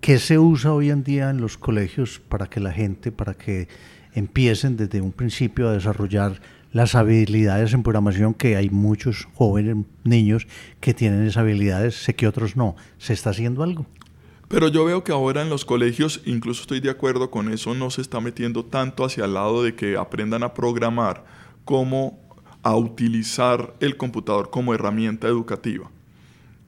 ¿qué 0.00 0.20
se 0.20 0.38
usa 0.38 0.72
hoy 0.72 0.90
en 0.90 1.02
día 1.02 1.30
en 1.30 1.40
los 1.40 1.58
colegios 1.58 2.20
para 2.28 2.46
que 2.46 2.60
la 2.60 2.70
gente, 2.70 3.10
para 3.10 3.34
que 3.34 3.66
empiecen 4.14 4.76
desde 4.76 5.00
un 5.00 5.10
principio 5.10 5.68
a 5.68 5.72
desarrollar 5.72 6.40
las 6.70 6.94
habilidades 6.94 7.74
en 7.74 7.82
programación, 7.82 8.32
que 8.34 8.54
hay 8.54 8.70
muchos 8.70 9.26
jóvenes, 9.34 9.78
niños 10.04 10.46
que 10.78 10.94
tienen 10.94 11.24
esas 11.24 11.38
habilidades, 11.38 11.96
sé 11.96 12.14
que 12.14 12.28
otros 12.28 12.54
no. 12.54 12.76
¿Se 12.98 13.12
está 13.12 13.30
haciendo 13.30 13.64
algo? 13.64 13.86
Pero 14.48 14.68
yo 14.68 14.86
veo 14.86 15.04
que 15.04 15.12
ahora 15.12 15.42
en 15.42 15.50
los 15.50 15.66
colegios, 15.66 16.22
incluso 16.24 16.62
estoy 16.62 16.80
de 16.80 16.90
acuerdo 16.90 17.30
con 17.30 17.52
eso, 17.52 17.74
no 17.74 17.90
se 17.90 18.00
está 18.00 18.20
metiendo 18.20 18.64
tanto 18.64 19.04
hacia 19.04 19.26
el 19.26 19.34
lado 19.34 19.62
de 19.62 19.74
que 19.74 19.96
aprendan 19.96 20.42
a 20.42 20.54
programar 20.54 21.24
como 21.66 22.18
a 22.62 22.74
utilizar 22.74 23.74
el 23.80 23.98
computador 23.98 24.48
como 24.48 24.72
herramienta 24.72 25.28
educativa. 25.28 25.90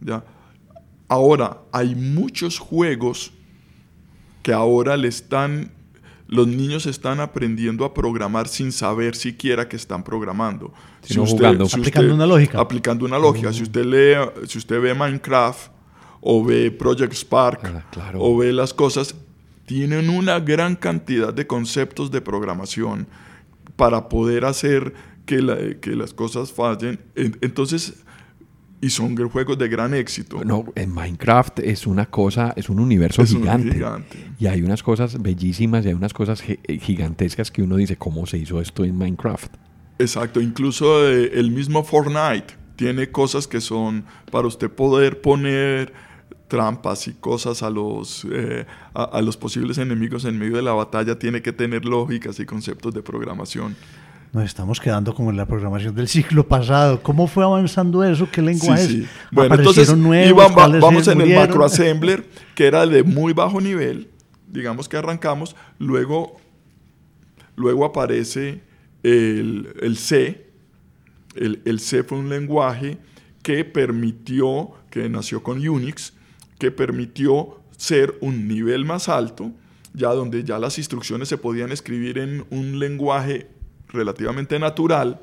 ¿ya? 0.01 0.23
Ahora, 1.09 1.59
hay 1.73 1.95
muchos 1.95 2.59
juegos 2.59 3.33
que 4.43 4.53
ahora 4.53 4.99
le 4.99 5.09
están, 5.09 5.73
los 6.29 6.47
niños 6.47 6.85
están 6.85 7.19
aprendiendo 7.19 7.87
a 7.87 7.95
programar 7.95 8.47
sin 8.47 8.73
saber 8.73 9.17
siquiera 9.17 9.69
que 9.69 9.77
están 9.77 10.05
programando. 10.05 10.73
Sino 11.03 11.25
jugando. 11.25 11.65
Aplicando 11.65 12.15
una 12.15 12.27
lógica. 12.27 12.61
Aplicando 12.61 13.07
una 13.07 13.19
lógica. 13.19 13.55
Si 13.55 13.63
usted 13.63 13.85
lee, 13.85 14.47
si 14.47 14.59
usted 14.59 14.81
ve 14.81 14.95
Minecraft 14.95 15.80
o 16.21 16.45
ve 16.45 16.71
Project 16.71 17.15
Spark 17.15 17.61
Ah, 17.65 17.85
claro. 17.91 18.21
o 18.23 18.37
ve 18.37 18.53
las 18.53 18.75
cosas, 18.75 19.15
tienen 19.67 20.11
una 20.11 20.41
gran 20.41 20.77
cantidad 20.77 21.33
de 21.33 21.47
conceptos 21.47 22.11
de 22.11 22.21
programación 22.21 23.07
para 23.77 24.09
poder 24.09 24.45
hacer 24.45 24.93
que, 25.27 25.41
la- 25.41 25.75
que 25.81 25.91
las 25.91 26.13
cosas 26.13 26.53
fallen. 26.53 26.99
En- 27.15 27.37
Entonces, 27.41 27.95
y 28.83 28.91
son 28.91 29.15
juegos 29.29 29.59
de 29.59 29.69
gran 29.69 29.93
éxito. 29.95 30.43
No, 30.45 30.65
en 30.75 30.93
Minecraft 30.93 31.61
es 31.61 31.87
una 31.87 32.07
cosa, 32.07 32.53
es 32.57 32.69
un 32.71 32.81
universo 32.81 33.23
Es 33.23 33.33
un 33.33 33.41
gigante. 33.43 33.73
gigante. 33.73 34.31
Y 34.39 34.47
hay 34.47 34.63
unas 34.63 34.83
cosas 34.83 35.21
bellísimas 35.23 35.85
y 35.85 35.89
hay 35.89 35.95
unas 35.95 36.15
cosas 36.15 36.43
eh, 36.47 36.79
gigantescas 36.79 37.51
que 37.51 37.63
uno 37.63 37.77
dice, 37.77 37.97
¿cómo 37.97 38.27
se 38.27 38.39
hizo 38.39 38.61
esto 38.61 38.85
en 38.85 38.97
Minecraft? 38.97 39.53
Exacto, 39.99 40.41
incluso 40.41 41.07
eh, 41.09 41.31
el 41.35 41.51
mismo 41.51 41.85
Fortnite 41.85 42.55
tiene 42.77 43.11
cosas 43.11 43.47
que 43.47 43.61
son 43.61 44.05
para 44.31 44.49
usted 44.49 44.71
poder 44.71 45.21
poner 45.21 45.93
trampas 46.49 47.07
y 47.09 47.13
cosas 47.15 47.63
a 47.63 47.71
los, 47.71 48.27
eh, 48.31 48.67
a, 48.95 49.05
a 49.05 49.23
los 49.23 49.37
posibles 49.37 49.79
enemigos 49.79 50.25
en 50.25 50.39
medio 50.39 50.57
de 50.57 50.63
la 50.63 50.73
batalla, 50.73 51.19
tiene 51.19 51.43
que 51.43 51.53
tener 51.53 51.85
lógicas 51.85 52.41
y 52.41 52.45
conceptos 52.47 52.93
de 52.95 53.03
programación. 53.03 53.77
Nos 54.33 54.45
estamos 54.45 54.79
quedando 54.81 55.13
como 55.15 55.31
en 55.31 55.37
la 55.37 55.47
programación 55.47 55.95
del 55.95 56.07
siglo 56.07 56.47
pasado. 56.47 57.03
¿Cómo 57.03 57.27
fue 57.27 57.43
avanzando 57.45 58.05
eso? 58.05 58.29
¿Qué 58.31 58.41
lenguajes 58.43 58.87
Sí, 58.87 59.03
sí. 59.03 59.09
Bueno, 59.33 59.57
entonces 59.57 59.97
nuevos? 59.97 60.29
iba- 60.31 60.47
va- 60.49 60.55
¿Cuáles 60.55 60.81
vamos 60.81 61.07
en 61.09 61.13
el 61.15 61.19
murieron? 61.19 61.49
macroassembler, 61.49 62.25
que 62.55 62.67
era 62.67 62.87
de 62.87 63.03
muy 63.03 63.33
bajo 63.33 63.61
nivel, 63.61 64.09
digamos 64.49 64.89
que 64.89 64.97
arrancamos, 64.97 65.57
luego, 65.81 66.37
luego 67.57 67.85
aparece 67.85 68.61
el, 69.03 69.69
el 69.81 69.97
C. 69.97 70.47
El, 71.35 71.63
el 71.65 71.81
C 71.81 72.03
fue 72.05 72.19
un 72.19 72.29
lenguaje 72.29 72.99
que 73.43 73.65
permitió, 73.65 74.71
que 74.91 75.09
nació 75.09 75.43
con 75.43 75.67
Unix, 75.67 76.13
que 76.61 76.71
permitió 76.71 77.59
ser 77.77 78.17
un 78.21 78.47
nivel 78.47 78.85
más 78.85 79.09
alto, 79.09 79.51
ya 79.95 80.11
donde 80.11 80.45
ya 80.45 80.59
las 80.59 80.77
instrucciones 80.79 81.29
se 81.29 81.39
podían 81.39 81.73
escribir 81.73 82.19
en 82.19 82.45
un 82.51 82.79
lenguaje 82.79 83.49
relativamente 83.89 84.59
natural, 84.59 85.19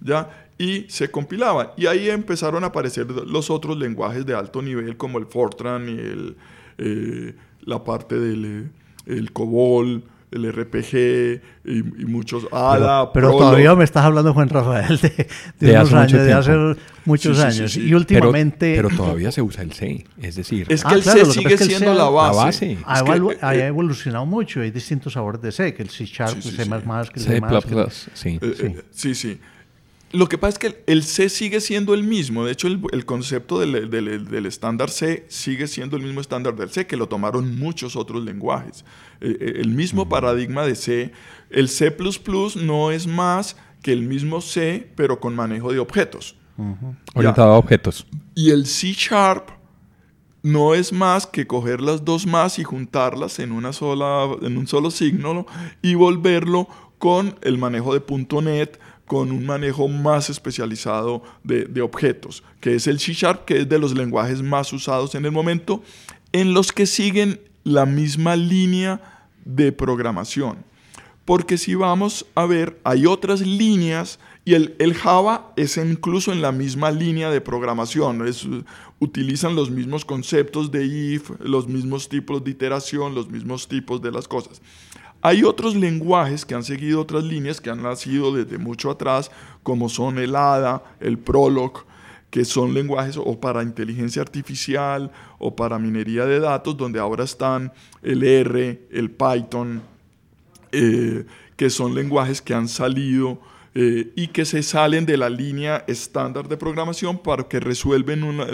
¿ya? 0.00 0.48
Y 0.58 0.86
se 0.88 1.10
compilaban. 1.10 1.68
Y 1.76 1.86
ahí 1.86 2.10
empezaron 2.10 2.64
a 2.64 2.66
aparecer 2.66 3.08
los 3.10 3.48
otros 3.48 3.78
lenguajes 3.78 4.26
de 4.26 4.34
alto 4.34 4.60
nivel, 4.60 4.96
como 4.96 5.18
el 5.18 5.26
Fortran 5.26 5.88
y 5.88 5.92
el, 5.92 6.36
eh, 6.76 7.36
la 7.62 7.82
parte 7.84 8.18
del 8.18 8.44
eh, 8.44 8.70
el 9.06 9.32
COBOL, 9.32 10.02
el 10.32 10.52
RPG 10.52 11.42
y, 11.64 11.78
y 11.78 12.04
muchos 12.06 12.46
ADA, 12.52 13.12
Pero, 13.12 13.28
pero 13.30 13.38
todavía 13.38 13.74
me 13.74 13.84
estás 13.84 14.04
hablando, 14.04 14.32
Juan 14.32 14.48
Rafael, 14.48 14.98
de, 15.00 15.08
de 15.08 15.26
De 15.58 15.72
unos 15.72 15.92
hace 15.92 15.96
mucho 15.96 16.16
años, 16.16 16.26
de 16.26 16.32
hace 16.32 16.80
muchos 17.04 17.36
Sí, 17.36 17.42
sí, 17.42 17.50
sí, 17.52 17.58
años. 17.60 17.72
sí. 17.72 17.80
Y 17.80 17.84
Pero, 17.86 17.96
últimamente... 17.98 18.74
pero 18.76 18.88
todavía 18.90 19.32
se 19.32 19.42
usa 19.42 19.62
el 19.64 19.72
C, 19.72 20.06
es 20.22 20.36
decir, 20.36 20.66
Es 20.68 20.82
que 20.84 20.88
Ah, 20.88 20.94
el 20.96 21.02
claro, 21.02 21.24
C 21.26 21.32
sigue 21.32 21.54
es 21.54 21.60
que 21.60 21.66
siendo 21.66 21.92
C- 21.92 21.98
la 21.98 22.08
base. 22.10 22.36
la 22.38 22.44
base. 22.44 22.78
ha, 23.42 23.54
eh, 23.54 23.62
ha 23.62 23.66
evolucionado 23.66 24.24
mucho, 24.26 24.60
hay 24.60 24.70
distintos 24.70 25.14
sabores 25.14 25.42
de 25.42 25.50
C, 25.52 25.74
que 25.74 25.82
el 25.82 25.90
C 25.90 26.04
Sharp, 26.06 26.34
Sí, 26.40 26.42
sí, 26.42 26.48
el 26.50 26.56
C++, 26.56 26.62
sí. 26.64 26.70
que 27.12 27.20
el 27.20 27.26
C++, 27.26 27.40
C++, 27.40 27.40
que- 27.40 27.90
sí. 28.14 28.28
Eh, 28.40 28.54
eh, 28.60 28.82
sí, 28.92 29.14
sí. 29.14 29.38
Lo 30.12 30.28
que 30.28 30.38
pasa 30.38 30.54
es 30.54 30.58
que 30.58 30.82
el 30.88 31.04
C 31.04 31.28
sigue 31.28 31.60
siendo 31.60 31.94
el 31.94 32.02
mismo. 32.02 32.44
De 32.44 32.50
hecho, 32.50 32.66
el, 32.66 32.80
el 32.90 33.04
concepto 33.04 33.60
del, 33.60 33.88
del- 33.90 34.26
del 34.28 34.46
estándar 34.46 34.90
C 34.90 35.24
sigue 35.28 35.68
siendo 35.68 35.96
el 35.96 36.02
mismo 36.02 36.20
estándar 36.20 36.56
del 36.56 36.68
C, 36.70 36.84
que 36.86 36.96
lo 36.96 37.06
tomaron 37.08 37.56
muchos 37.60 37.94
otros 37.94 38.24
lenguajes. 38.24 38.84
Eh, 39.20 39.36
eh, 39.40 39.52
el 39.56 39.70
mismo 39.70 40.08
paradigma 40.08 40.64
de 40.64 40.74
C. 40.74 41.12
El 41.50 41.68
C 41.68 41.94
no 42.56 42.90
es 42.90 43.06
más 43.06 43.56
que 43.82 43.92
el 43.92 44.02
mismo 44.02 44.40
C, 44.40 44.90
pero 44.96 45.20
con 45.20 45.34
manejo 45.34 45.72
de 45.72 45.78
objetos. 45.78 46.36
Orientado 47.14 47.54
a 47.54 47.58
objetos. 47.58 48.06
Y 48.34 48.50
el 48.50 48.66
C 48.66 48.92
Sharp 48.92 49.48
no 50.42 50.74
es 50.74 50.92
más 50.92 51.26
que 51.26 51.46
coger 51.46 51.80
las 51.80 52.04
dos 52.04 52.26
más 52.26 52.58
y 52.58 52.64
juntarlas 52.64 53.38
en, 53.38 53.52
una 53.52 53.72
sola, 53.72 54.28
en 54.42 54.56
un 54.56 54.66
solo 54.66 54.90
signo 54.90 55.34
¿no? 55.34 55.46
y 55.82 55.94
volverlo 55.94 56.68
con 56.98 57.36
el 57.42 57.58
manejo 57.58 57.94
de 57.94 58.02
.NET, 58.42 58.78
con 59.06 59.32
un 59.32 59.44
manejo 59.46 59.88
más 59.88 60.30
especializado 60.30 61.22
de, 61.42 61.64
de 61.64 61.80
objetos, 61.80 62.42
que 62.60 62.74
es 62.74 62.86
el 62.86 63.00
C 63.00 63.12
Sharp, 63.14 63.44
que 63.44 63.60
es 63.60 63.68
de 63.68 63.78
los 63.78 63.94
lenguajes 63.94 64.42
más 64.42 64.72
usados 64.72 65.14
en 65.14 65.24
el 65.24 65.32
momento, 65.32 65.82
en 66.32 66.54
los 66.54 66.72
que 66.72 66.86
siguen 66.86 67.40
la 67.64 67.86
misma 67.86 68.36
línea 68.36 69.00
de 69.44 69.72
programación. 69.72 70.64
Porque 71.24 71.58
si 71.58 71.74
vamos 71.74 72.26
a 72.34 72.46
ver, 72.46 72.80
hay 72.82 73.06
otras 73.06 73.40
líneas 73.40 74.18
y 74.44 74.54
el, 74.54 74.74
el 74.78 74.94
Java 74.94 75.52
es 75.56 75.76
incluso 75.76 76.32
en 76.32 76.42
la 76.42 76.50
misma 76.50 76.90
línea 76.90 77.30
de 77.30 77.40
programación. 77.40 78.26
Es, 78.26 78.46
utilizan 78.98 79.54
los 79.54 79.70
mismos 79.70 80.04
conceptos 80.04 80.70
de 80.70 80.84
if, 80.84 81.30
los 81.40 81.68
mismos 81.68 82.08
tipos 82.08 82.42
de 82.42 82.50
iteración, 82.50 83.14
los 83.14 83.28
mismos 83.28 83.68
tipos 83.68 84.02
de 84.02 84.10
las 84.10 84.26
cosas. 84.26 84.60
Hay 85.22 85.44
otros 85.44 85.76
lenguajes 85.76 86.46
que 86.46 86.54
han 86.54 86.64
seguido 86.64 87.02
otras 87.02 87.24
líneas 87.24 87.60
que 87.60 87.68
han 87.68 87.82
nacido 87.82 88.34
desde 88.34 88.56
mucho 88.56 88.90
atrás, 88.90 89.30
como 89.62 89.90
son 89.90 90.18
el 90.18 90.34
ADA, 90.34 90.82
el 91.00 91.18
Prolog, 91.18 91.84
que 92.30 92.44
son 92.44 92.74
lenguajes 92.74 93.16
o 93.16 93.40
para 93.40 93.62
inteligencia 93.62 94.22
artificial 94.22 95.10
o 95.38 95.54
para 95.54 95.78
minería 95.78 96.26
de 96.26 96.40
datos, 96.40 96.76
donde 96.76 97.00
ahora 97.00 97.24
están 97.24 97.72
el 98.02 98.22
R, 98.22 98.82
el 98.90 99.10
Python, 99.10 99.82
eh, 100.72 101.24
que 101.56 101.70
son 101.70 101.94
lenguajes 101.94 102.40
que 102.40 102.54
han 102.54 102.68
salido 102.68 103.40
eh, 103.74 104.12
y 104.16 104.28
que 104.28 104.44
se 104.44 104.62
salen 104.62 105.06
de 105.06 105.16
la 105.16 105.28
línea 105.28 105.84
estándar 105.86 106.48
de 106.48 106.56
programación 106.56 107.18
para 107.18 107.44
que 107.48 107.60
resuelven 107.60 108.22
una, 108.22 108.46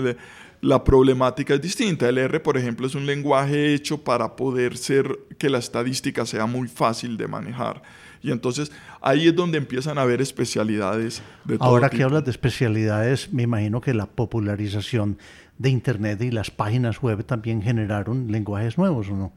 la 0.61 0.83
problemática 0.83 1.55
es 1.55 1.63
distinta. 1.63 2.09
El 2.09 2.19
R, 2.19 2.41
por 2.41 2.57
ejemplo, 2.57 2.87
es 2.87 2.95
un 2.95 3.07
lenguaje 3.07 3.75
hecho 3.75 4.03
para 4.03 4.37
poder 4.37 4.77
ser 4.77 5.19
que 5.39 5.51
la 5.51 5.59
estadística 5.59 6.27
sea 6.27 6.47
muy 6.47 6.69
fácil 6.69 7.17
de 7.17 7.29
manejar. 7.29 7.83
Y 8.23 8.33
entonces 8.33 8.73
ahí 9.09 9.29
es 9.29 9.35
donde 9.37 9.59
empiezan 9.59 9.99
a 9.99 10.03
haber 10.03 10.21
especialidades 10.21 11.23
de 11.45 11.59
todo 11.59 11.69
Ahora 11.69 11.89
que 11.89 11.97
tipo. 11.99 12.07
hablas 12.09 12.25
de 12.25 12.31
especialidades, 12.31 13.33
me 13.33 13.43
imagino 13.45 13.81
que 13.81 13.95
la 13.95 14.07
popularización 14.07 15.19
de 15.59 15.71
Internet 15.71 16.21
y 16.23 16.31
las 16.31 16.51
páginas 16.51 17.01
web 17.01 17.25
también 17.25 17.63
generaron 17.63 18.31
lenguajes 18.31 18.77
nuevos, 18.79 19.09
¿o 19.09 19.17
no? 19.17 19.33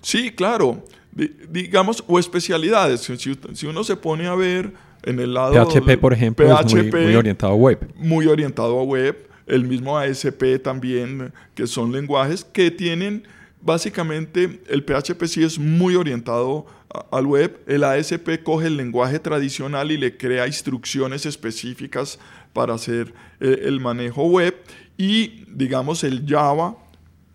Sí, 0.00 0.30
claro. 0.32 0.84
Di- 1.12 1.32
digamos, 1.50 2.02
o 2.06 2.18
especialidades. 2.18 3.00
Si, 3.02 3.16
si- 3.16 3.66
uno 3.66 3.84
se 3.84 3.96
pone 3.96 4.26
a 4.26 4.34
ver 4.34 4.72
En 5.02 5.18
el 5.18 5.32
lado 5.34 5.54
PHP, 5.54 5.96
por 5.98 6.12
ejemplo, 6.12 6.46
es 6.60 6.74
muy, 6.74 6.90
muy 6.90 7.14
orientado 7.14 7.52
a 7.52 7.56
web. 7.56 7.78
Muy 7.96 8.26
orientado 8.26 8.78
a 8.78 8.82
web. 8.84 9.26
El 9.46 9.64
mismo 9.64 9.98
ASP 9.98 10.58
también, 10.62 11.32
que 11.54 11.66
son 11.66 11.90
lenguajes 11.90 12.44
que 12.44 12.70
tienen 12.70 13.24
básicamente 13.60 14.60
el 14.68 14.84
PHP 14.84 15.24
sí 15.26 15.42
es 15.42 15.58
muy 15.58 15.94
orientado 15.94 16.66
al 17.10 17.26
web. 17.26 17.60
El 17.66 17.84
ASP 17.84 18.42
coge 18.42 18.66
el 18.66 18.76
lenguaje 18.76 19.18
tradicional 19.18 19.90
y 19.92 19.96
le 19.96 20.16
crea 20.16 20.46
instrucciones 20.46 21.26
específicas 21.26 22.18
para 22.52 22.74
hacer 22.74 23.14
eh, 23.40 23.62
el 23.64 23.80
manejo 23.80 24.26
web. 24.26 24.56
Y 24.96 25.44
digamos 25.48 26.04
el 26.04 26.24
Java 26.26 26.76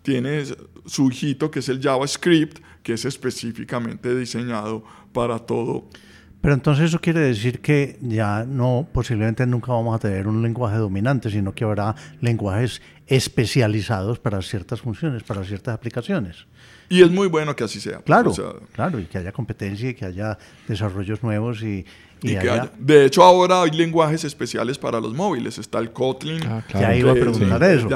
tiene 0.02 0.44
su 0.84 1.10
hijito 1.10 1.50
que 1.50 1.60
es 1.60 1.68
el 1.68 1.80
JavaScript, 1.80 2.58
que 2.82 2.92
es 2.92 3.04
específicamente 3.04 4.14
diseñado 4.14 4.84
para 5.12 5.38
todo 5.38 5.88
pero 6.46 6.54
entonces 6.54 6.84
eso 6.84 7.00
quiere 7.00 7.18
decir 7.18 7.60
que 7.60 7.98
ya 8.00 8.44
no, 8.44 8.86
posiblemente 8.92 9.44
nunca 9.48 9.72
vamos 9.72 9.96
a 9.96 9.98
tener 9.98 10.28
un 10.28 10.42
lenguaje 10.42 10.76
dominante, 10.76 11.28
sino 11.28 11.52
que 11.52 11.64
habrá 11.64 11.96
lenguajes 12.20 12.80
especializados 13.06 14.18
para 14.18 14.42
ciertas 14.42 14.80
funciones, 14.80 15.22
para 15.22 15.44
ciertas 15.44 15.74
aplicaciones. 15.74 16.46
Y 16.88 17.02
es 17.02 17.10
muy 17.10 17.28
bueno 17.28 17.54
que 17.56 17.64
así 17.64 17.80
sea. 17.80 17.98
Claro, 17.98 18.32
claro, 18.72 19.00
y 19.00 19.06
que 19.06 19.18
haya 19.18 19.32
competencia 19.32 19.90
y 19.90 19.94
que 19.94 20.04
haya 20.04 20.38
desarrollos 20.68 21.22
nuevos 21.22 21.62
y, 21.62 21.84
de 22.22 23.04
hecho, 23.04 23.22
ahora 23.22 23.62
hay 23.62 23.70
lenguajes 23.70 24.24
especiales 24.24 24.78
para 24.78 25.00
los 25.00 25.14
móviles. 25.14 25.58
Está 25.58 25.78
el 25.78 25.92
Kotlin. 25.92 26.40
Ah, 26.46 26.64
Ya 26.72 26.94
iba 26.96 27.12
a 27.12 27.14
preguntar 27.14 27.62
eso. 27.64 27.88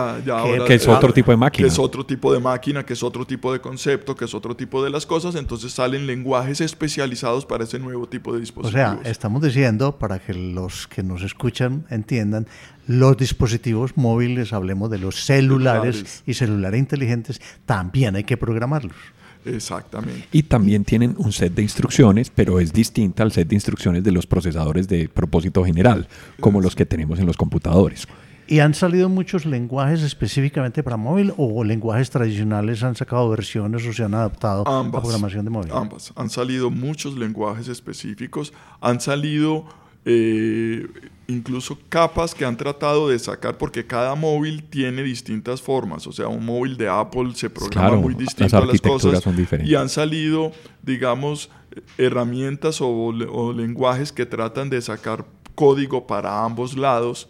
que 0.66 0.74
es 0.74 0.86
otro 0.86 1.12
tipo 1.12 1.30
de 1.30 1.36
máquina. 1.36 1.66
Que 1.66 1.72
es 1.72 1.78
otro 1.78 2.04
tipo 2.04 2.32
de 2.32 2.38
máquina, 2.40 2.84
que 2.84 2.92
es 2.92 3.02
otro 3.02 3.26
tipo 3.26 3.52
de 3.52 3.60
concepto, 3.60 4.14
que 4.14 4.26
es 4.26 4.34
otro 4.34 4.54
tipo 4.54 4.84
de 4.84 4.90
las 4.90 5.06
cosas. 5.06 5.34
Entonces 5.36 5.72
salen 5.72 6.06
lenguajes 6.06 6.60
especializados 6.60 7.46
para 7.46 7.64
ese 7.64 7.78
nuevo 7.78 8.06
tipo 8.08 8.32
de 8.32 8.40
dispositivos. 8.40 8.98
O 8.98 9.02
sea, 9.02 9.10
estamos 9.10 9.42
diciendo, 9.42 9.98
para 9.98 10.18
que 10.18 10.34
los 10.34 10.86
que 10.86 11.02
nos 11.02 11.22
escuchan 11.22 11.86
entiendan, 11.90 12.46
los 12.90 13.16
dispositivos 13.16 13.96
móviles, 13.96 14.52
hablemos 14.52 14.90
de 14.90 14.98
los 14.98 15.24
celulares. 15.24 16.24
y 16.26 16.34
celulares 16.34 16.80
inteligentes, 16.80 17.40
también 17.64 18.16
hay 18.16 18.24
que 18.24 18.36
programarlos. 18.36 18.96
Exactamente. 19.44 20.26
Y 20.32 20.42
también 20.42 20.84
tienen 20.84 21.14
un 21.16 21.32
set 21.32 21.54
de 21.54 21.62
instrucciones, 21.62 22.30
pero 22.30 22.58
es 22.58 22.72
distinta 22.72 23.22
al 23.22 23.30
set 23.30 23.46
de 23.46 23.54
instrucciones 23.54 24.02
de 24.02 24.10
los 24.10 24.26
procesadores 24.26 24.88
de 24.88 25.08
propósito 25.08 25.64
general, 25.64 26.08
como 26.40 26.60
los 26.60 26.74
que 26.74 26.84
tenemos 26.84 27.20
en 27.20 27.26
los 27.26 27.36
computadores. 27.36 28.08
¿Y 28.48 28.58
han 28.58 28.74
salido 28.74 29.08
muchos 29.08 29.46
lenguajes 29.46 30.02
específicamente 30.02 30.82
para 30.82 30.96
móvil 30.96 31.32
o 31.36 31.62
lenguajes 31.62 32.10
tradicionales 32.10 32.82
han 32.82 32.96
sacado 32.96 33.28
versiones 33.28 33.86
o 33.86 33.92
se 33.92 34.02
han 34.02 34.14
adaptado 34.14 34.66
a 34.66 34.90
programación 34.90 35.44
de 35.44 35.50
móvil? 35.52 35.70
Ambas. 35.72 36.12
Han 36.16 36.28
salido 36.28 36.72
muchos 36.72 37.16
lenguajes 37.16 37.68
específicos, 37.68 38.52
han 38.80 39.00
salido 39.00 39.66
eh, 40.04 40.88
incluso 41.30 41.78
capas 41.88 42.34
que 42.34 42.44
han 42.44 42.56
tratado 42.56 43.08
de 43.08 43.18
sacar 43.18 43.56
porque 43.56 43.86
cada 43.86 44.14
móvil 44.14 44.64
tiene 44.64 45.02
distintas 45.02 45.62
formas, 45.62 46.06
o 46.06 46.12
sea, 46.12 46.28
un 46.28 46.44
móvil 46.44 46.76
de 46.76 46.88
Apple 46.88 47.32
se 47.34 47.48
programa 47.48 47.96
muy 47.96 48.14
distinto 48.14 48.56
a 48.56 48.66
las 48.66 48.80
cosas 48.80 49.22
y 49.64 49.74
han 49.74 49.88
salido, 49.88 50.52
digamos, 50.82 51.50
herramientas 51.98 52.80
o, 52.80 53.52
lenguajes 53.52 54.12
que 54.12 54.26
tratan 54.26 54.70
de 54.70 54.82
sacar 54.82 55.24
código 55.54 56.06
para 56.06 56.44
ambos 56.44 56.76
lados 56.76 57.28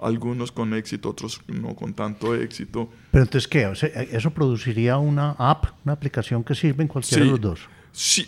algunos 0.00 0.52
con 0.52 0.74
éxito, 0.74 1.10
otros 1.10 1.40
no 1.48 1.74
con 1.74 1.92
tanto 1.92 2.34
éxito. 2.34 2.88
Pero 3.10 3.24
entonces, 3.24 3.48
¿qué? 3.48 3.68
¿Eso 4.12 4.30
produciría 4.30 4.96
una 4.96 5.32
app, 5.32 5.66
una 5.84 5.92
aplicación 5.94 6.44
que 6.44 6.54
sirve 6.54 6.82
en 6.82 6.88
cualquiera 6.88 7.24
de 7.24 7.30
los 7.32 7.40
dos? 7.40 7.60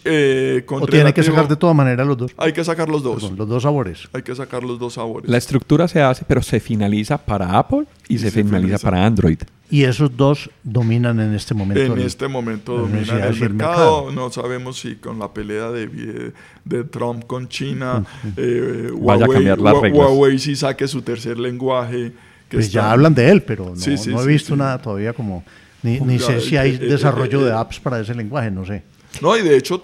Eh, 0.04 0.64
¿O 0.68 0.86
tiene 0.86 1.14
que 1.14 1.22
sacar 1.22 1.46
de 1.46 1.56
todas 1.56 1.76
maneras 1.76 2.06
los 2.06 2.16
dos? 2.16 2.32
Hay 2.36 2.52
que 2.52 2.64
sacar 2.64 2.88
los 2.88 3.02
dos. 3.02 3.30
los 3.32 3.48
dos 3.48 3.62
sabores. 3.62 4.08
Hay 4.12 4.22
que 4.22 4.34
sacar 4.34 4.64
los 4.64 4.78
dos 4.78 4.94
sabores. 4.94 5.30
La 5.30 5.38
estructura 5.38 5.86
se 5.86 6.02
hace, 6.02 6.24
pero 6.26 6.42
se 6.42 6.58
finaliza 6.58 7.18
para 7.18 7.56
Apple 7.56 7.84
y, 8.08 8.18
se, 8.18 8.30
finaliza, 8.30 8.78
para 8.78 9.04
Android. 9.04 9.38
Y 9.70 9.84
esos 9.84 10.16
dos 10.16 10.50
dominan 10.64 11.20
en 11.20 11.34
este 11.34 11.54
momento. 11.54 11.94
En 11.94 12.00
este 12.00 12.26
momento 12.26 12.78
dominan 12.78 13.22
el 13.22 13.38
mercado. 13.38 14.10
No 14.10 14.30
sabemos 14.30 14.80
si 14.80 14.96
con 14.96 15.18
la 15.20 15.32
pelea 15.32 15.70
de, 15.70 16.32
de 16.64 16.84
Trump 16.84 17.26
con 17.26 17.48
China, 17.48 18.04
eh, 18.36 18.90
Vaya 18.92 18.96
Huawei, 18.96 19.22
a 19.22 19.32
cambiar 19.32 19.58
las 19.60 19.80
reglas. 19.80 20.08
Huawei 20.08 20.38
si 20.38 20.56
saque 20.56 20.88
su 20.88 21.02
tercer 21.02 21.38
lenguaje. 21.38 22.12
pues 22.50 22.72
ya 22.72 22.90
hablan 22.90 23.14
de 23.14 23.30
él, 23.30 23.42
pero 23.42 23.72
no, 23.76 24.12
no 24.12 24.22
he 24.22 24.26
visto 24.26 24.56
nada 24.56 24.78
todavía 24.78 25.12
como... 25.12 25.44
Ni, 25.82 25.98
ni 25.98 26.18
sé 26.18 26.42
si 26.42 26.58
hay 26.58 26.76
desarrollo 26.76 27.42
de 27.42 27.52
apps 27.52 27.80
para 27.80 28.00
ese 28.00 28.14
lenguaje, 28.14 28.50
no 28.50 28.66
sé. 28.66 28.82
No, 29.20 29.36
y 29.36 29.42
de 29.42 29.56
hecho 29.56 29.82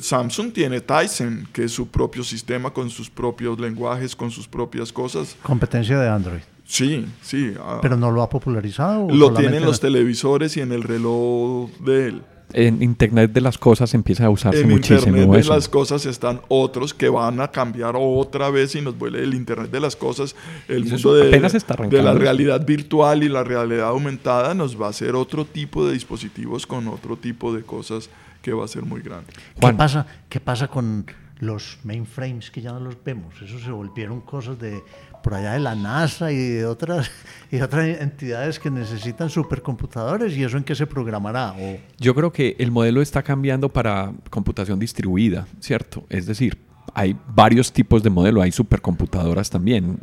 Samsung 0.00 0.52
tiene 0.52 0.80
Tyson, 0.80 1.48
que 1.52 1.64
es 1.64 1.72
su 1.72 1.88
propio 1.88 2.24
sistema 2.24 2.70
con 2.70 2.90
sus 2.90 3.10
propios 3.10 3.58
lenguajes, 3.58 4.14
con 4.16 4.30
sus 4.30 4.48
propias 4.48 4.92
cosas. 4.92 5.36
Competencia 5.42 5.98
de 5.98 6.08
Android. 6.08 6.40
Sí, 6.64 7.06
sí. 7.22 7.54
Ah. 7.58 7.78
¿Pero 7.80 7.96
no 7.96 8.10
lo 8.10 8.22
ha 8.22 8.28
popularizado? 8.28 9.08
Lo 9.10 9.32
tienen 9.32 9.64
los 9.64 9.80
televisores 9.80 10.56
y 10.58 10.60
en 10.60 10.72
el 10.72 10.82
reloj 10.82 11.70
de 11.80 12.08
él. 12.08 12.22
En 12.52 12.82
Internet 12.82 13.32
de 13.32 13.42
las 13.42 13.58
cosas 13.58 13.92
empieza 13.92 14.24
a 14.24 14.30
usarse 14.30 14.64
muchísimo. 14.64 15.16
En 15.16 15.22
Internet 15.22 15.44
de 15.44 15.54
las 15.54 15.68
cosas 15.68 16.06
están 16.06 16.40
otros 16.48 16.94
que 16.94 17.08
van 17.10 17.40
a 17.40 17.48
cambiar 17.48 17.94
otra 17.96 18.48
vez 18.50 18.74
y 18.74 18.80
nos 18.80 18.96
vuelve 18.96 19.22
el 19.22 19.34
Internet 19.34 19.70
de 19.70 19.80
las 19.80 19.96
cosas, 19.96 20.34
el 20.66 20.84
mundo 20.86 21.14
de, 21.14 21.30
de 21.30 22.02
la 22.02 22.14
realidad 22.14 22.64
virtual 22.64 23.22
y 23.22 23.28
la 23.28 23.44
realidad 23.44 23.88
aumentada 23.88 24.54
nos 24.54 24.80
va 24.80 24.86
a 24.86 24.90
hacer 24.90 25.14
otro 25.14 25.44
tipo 25.44 25.86
de 25.86 25.92
dispositivos 25.92 26.66
con 26.66 26.88
otro 26.88 27.16
tipo 27.16 27.52
de 27.54 27.62
cosas 27.62 28.08
que 28.48 28.54
va 28.54 28.64
a 28.64 28.68
ser 28.68 28.84
muy 28.84 29.02
grande. 29.02 29.26
¿Qué 29.60 29.72
pasa, 29.74 30.06
¿Qué 30.28 30.40
pasa 30.40 30.68
con 30.68 31.06
los 31.40 31.78
mainframes 31.84 32.50
que 32.50 32.60
ya 32.60 32.72
no 32.72 32.80
los 32.80 32.96
vemos? 33.04 33.34
Eso 33.42 33.58
se 33.58 33.70
volvieron 33.70 34.20
cosas 34.22 34.58
de 34.58 34.82
por 35.22 35.34
allá 35.34 35.52
de 35.52 35.58
la 35.60 35.74
NASA 35.74 36.32
y 36.32 36.36
de 36.36 36.64
otras, 36.64 37.10
y 37.50 37.60
otras 37.60 38.00
entidades 38.00 38.58
que 38.58 38.70
necesitan 38.70 39.28
supercomputadores 39.28 40.36
y 40.36 40.44
eso 40.44 40.56
en 40.56 40.64
qué 40.64 40.74
se 40.74 40.86
programará. 40.86 41.54
Yo 41.98 42.14
creo 42.14 42.32
que 42.32 42.56
el 42.58 42.70
modelo 42.70 43.02
está 43.02 43.22
cambiando 43.22 43.68
para 43.68 44.12
computación 44.30 44.78
distribuida, 44.78 45.46
¿cierto? 45.60 46.04
Es 46.08 46.26
decir, 46.26 46.58
hay 46.94 47.16
varios 47.34 47.72
tipos 47.72 48.02
de 48.02 48.10
modelo, 48.10 48.40
hay 48.40 48.52
supercomputadoras 48.52 49.50
también. 49.50 49.98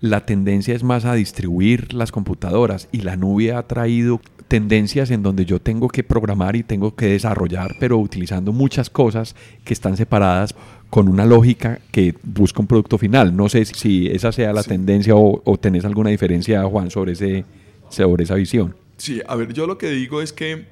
La 0.00 0.24
tendencia 0.26 0.74
es 0.74 0.82
más 0.82 1.04
a 1.04 1.14
distribuir 1.14 1.92
las 1.94 2.12
computadoras 2.12 2.88
y 2.92 3.00
la 3.00 3.16
nube 3.16 3.52
ha 3.52 3.62
traído 3.66 4.20
tendencias 4.52 5.10
en 5.10 5.22
donde 5.22 5.46
yo 5.46 5.62
tengo 5.62 5.88
que 5.88 6.04
programar 6.04 6.56
y 6.56 6.62
tengo 6.62 6.94
que 6.94 7.06
desarrollar, 7.06 7.70
pero 7.80 7.96
utilizando 7.96 8.52
muchas 8.52 8.90
cosas 8.90 9.34
que 9.64 9.72
están 9.72 9.96
separadas 9.96 10.54
con 10.90 11.08
una 11.08 11.24
lógica 11.24 11.80
que 11.90 12.14
busca 12.22 12.60
un 12.60 12.66
producto 12.66 12.98
final. 12.98 13.34
No 13.34 13.48
sé 13.48 13.64
si 13.64 14.08
esa 14.08 14.30
sea 14.30 14.52
la 14.52 14.62
tendencia 14.62 15.16
o, 15.16 15.40
o, 15.42 15.56
tenés 15.56 15.86
alguna 15.86 16.10
diferencia, 16.10 16.62
Juan, 16.64 16.90
sobre, 16.90 17.12
ese, 17.12 17.46
sobre 17.88 18.24
esa 18.24 18.34
visión. 18.34 18.76
Sí, 18.98 19.22
a 19.26 19.36
ver, 19.36 19.54
yo 19.54 19.66
lo 19.66 19.78
que 19.78 19.88
digo 19.88 20.20
es 20.20 20.34
que 20.34 20.66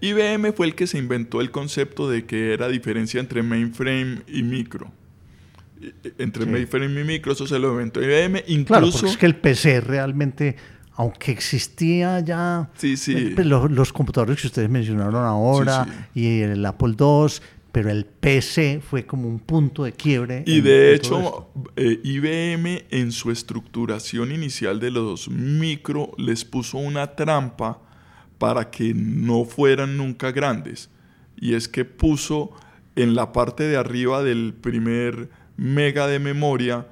IBM 0.00 0.52
fue 0.52 0.66
el 0.66 0.76
que 0.76 0.86
se 0.86 0.98
inventó 0.98 1.40
el 1.40 1.50
concepto 1.50 2.08
de 2.08 2.24
que 2.24 2.52
era 2.54 2.68
diferencia 2.68 3.18
entre 3.18 3.42
mainframe 3.42 4.22
y 4.28 4.44
micro. 4.44 4.92
Entre 6.18 6.46
mainframe 6.46 7.00
y 7.00 7.04
micro, 7.04 7.32
eso 7.32 7.48
se 7.48 7.58
lo 7.58 7.72
inventó 7.72 8.00
IBM. 8.00 8.44
Incluso, 8.46 8.64
claro, 8.66 8.90
porque 8.92 9.06
es 9.08 9.16
que 9.16 9.26
el 9.26 9.34
PC 9.34 9.80
realmente 9.80 10.54
aunque 10.98 11.30
existía 11.30 12.18
ya 12.18 12.70
eh, 12.82 13.32
pues, 13.32 13.46
Los, 13.46 13.92
computadores 13.92 14.40
que 14.40 14.48
ustedes 14.48 14.68
mencionaron 14.68 15.24
ahora 15.24 15.86
y 16.12 16.40
el 16.40 16.66
Apple 16.66 16.96
II, 16.98 17.34
pero 17.70 17.88
el 17.88 18.04
PC 18.04 18.82
fue 18.84 19.06
como 19.06 19.28
un 19.28 19.38
punto 19.38 19.84
de 19.84 19.92
quiebre. 19.92 20.42
Y 20.44 20.60
de 20.60 20.96
hecho, 20.96 21.50
eh, 21.76 22.00
IBM 22.02 22.86
en 22.90 23.12
su 23.12 23.30
estructuración 23.30 24.32
inicial 24.32 24.80
de 24.80 24.90
los 24.90 25.28
micro 25.30 26.10
les 26.18 26.44
puso 26.44 26.78
una 26.78 27.14
trampa 27.14 27.80
para 28.38 28.68
que 28.68 28.92
no 28.92 29.44
fueran 29.44 29.96
nunca 29.96 30.32
grandes. 30.32 30.90
Y 31.36 31.54
es 31.54 31.68
que 31.68 31.84
puso 31.84 32.50
en 32.96 33.14
la 33.14 33.32
parte 33.32 33.62
de 33.62 33.76
arriba 33.76 34.24
del 34.24 34.52
primer 34.52 35.30
mega 35.56 36.08
de 36.08 36.18
memoria 36.18 36.88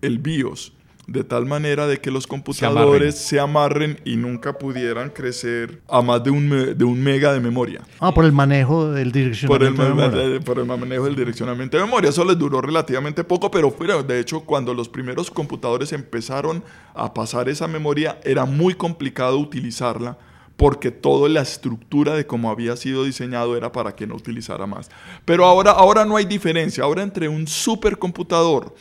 el 0.00 0.18
BIOS 0.18 0.73
de 1.06 1.24
tal 1.24 1.46
manera 1.46 1.86
de 1.86 1.98
que 1.98 2.10
los 2.10 2.26
computadores 2.26 3.16
se 3.16 3.40
amarren, 3.40 4.00
y 4.04 4.16
nunca 4.16 4.58
pudieran 4.58 5.10
crecer 5.10 5.82
a 5.88 6.02
más 6.02 6.22
de 6.22 6.30
un, 6.30 6.76
de 6.76 6.84
un 6.84 7.02
mega 7.02 7.32
de 7.32 7.40
memoria. 7.40 7.82
Ah, 8.00 8.12
por 8.12 8.24
el 8.24 8.32
manejo 8.32 8.90
del 8.90 9.12
direccionamiento 9.12 9.76
por 9.76 9.84
el, 9.84 9.88
de 9.88 9.94
memoria. 9.94 10.40
Por 10.40 10.58
el 10.58 10.64
manejo 10.64 11.04
del 11.04 11.16
direccionamiento 11.16 11.76
de 11.76 11.84
memoria. 11.84 12.10
Eso 12.10 12.24
les 12.24 12.38
duró 12.38 12.60
relativamente 12.60 13.24
poco, 13.24 13.50
pero 13.50 13.74
de 14.02 14.20
hecho 14.20 14.40
cuando 14.40 14.74
los 14.74 14.88
primeros 14.88 15.30
computadores 15.30 15.92
empezaron 15.92 16.62
a 16.94 17.12
pasar 17.12 17.48
esa 17.48 17.68
memoria 17.68 18.18
era 18.24 18.44
muy 18.44 18.74
complicado 18.74 19.38
utilizarla 19.38 20.16
porque 20.56 20.90
toda 20.90 21.28
la 21.28 21.40
estructura 21.40 22.14
de 22.14 22.26
cómo 22.26 22.50
había 22.50 22.76
sido 22.76 23.04
diseñado 23.04 23.56
era 23.56 23.72
para 23.72 23.96
que 23.96 24.06
no 24.06 24.14
utilizara 24.14 24.66
más. 24.66 24.88
Pero 25.24 25.44
ahora, 25.44 25.72
ahora 25.72 26.04
no 26.04 26.16
hay 26.16 26.24
diferencia. 26.26 26.84
Ahora 26.84 27.02
entre 27.02 27.28
un 27.28 27.46
supercomputador 27.46 28.74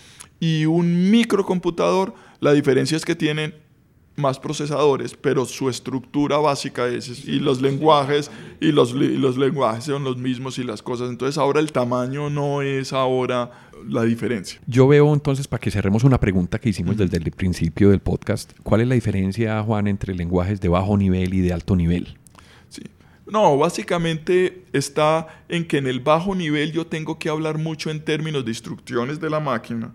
y 0.44 0.66
un 0.66 1.10
microcomputador, 1.10 2.14
la 2.41 2.52
diferencia 2.52 2.98
es 2.98 3.06
que 3.06 3.16
tienen 3.16 3.54
más 4.18 4.39
procesadores, 4.39 5.16
pero 5.16 5.46
su 5.46 5.70
estructura 5.70 6.38
básica 6.38 6.86
es, 6.89 7.26
y 7.26 7.39
los 7.39 7.62
lenguajes, 7.62 8.30
y 8.60 8.74
los, 8.74 8.91
y 8.91 9.16
los 9.16 9.38
lenguajes 9.38 9.86
son 9.86 10.04
los 10.04 10.18
mismos 10.18 10.60
y 10.60 10.66
las 10.66 10.82
cosas. 10.82 11.10
Entonces 11.10 11.38
ahora 11.38 11.62
el 11.62 11.72
tamaño 11.72 12.30
no 12.30 12.62
es 12.62 12.91
ahora 12.91 13.52
la 13.88 14.04
diferencia. 14.04 14.60
Yo 14.68 14.86
veo 14.86 15.14
entonces, 15.14 15.48
para 15.48 15.62
que 15.62 15.72
cerremos 15.72 16.04
una 16.04 16.20
pregunta 16.20 16.60
que 16.60 16.68
hicimos 16.68 16.98
desde 16.98 17.16
el 17.16 17.32
principio 17.32 17.91
del 17.91 18.02
podcast, 18.02 18.52
¿cuál 18.64 18.82
es 18.82 18.89
la 18.89 18.96
diferencia, 18.96 19.64
Juan, 19.64 19.88
entre 19.88 20.14
lenguajes 20.14 20.60
de 20.60 20.68
bajo 20.68 20.98
nivel 20.98 21.34
y 21.34 21.39
de 21.39 21.54
alto 21.54 21.78
nivel? 21.78 22.18
Sí. 22.68 22.82
No, 23.28 23.58
básicamente 23.58 24.66
está 24.74 25.26
en 25.48 25.66
que 25.66 25.78
en 25.78 25.88
el 25.88 26.02
bajo 26.02 26.36
nivel 26.36 26.74
yo 26.74 26.86
tengo 26.86 27.18
que 27.18 27.30
hablar 27.30 27.58
mucho 27.58 27.89
en 27.89 28.04
términos 28.04 28.44
de 28.44 28.52
instrucciones 28.52 29.22
de 29.22 29.30
la 29.30 29.39
máquina 29.39 29.94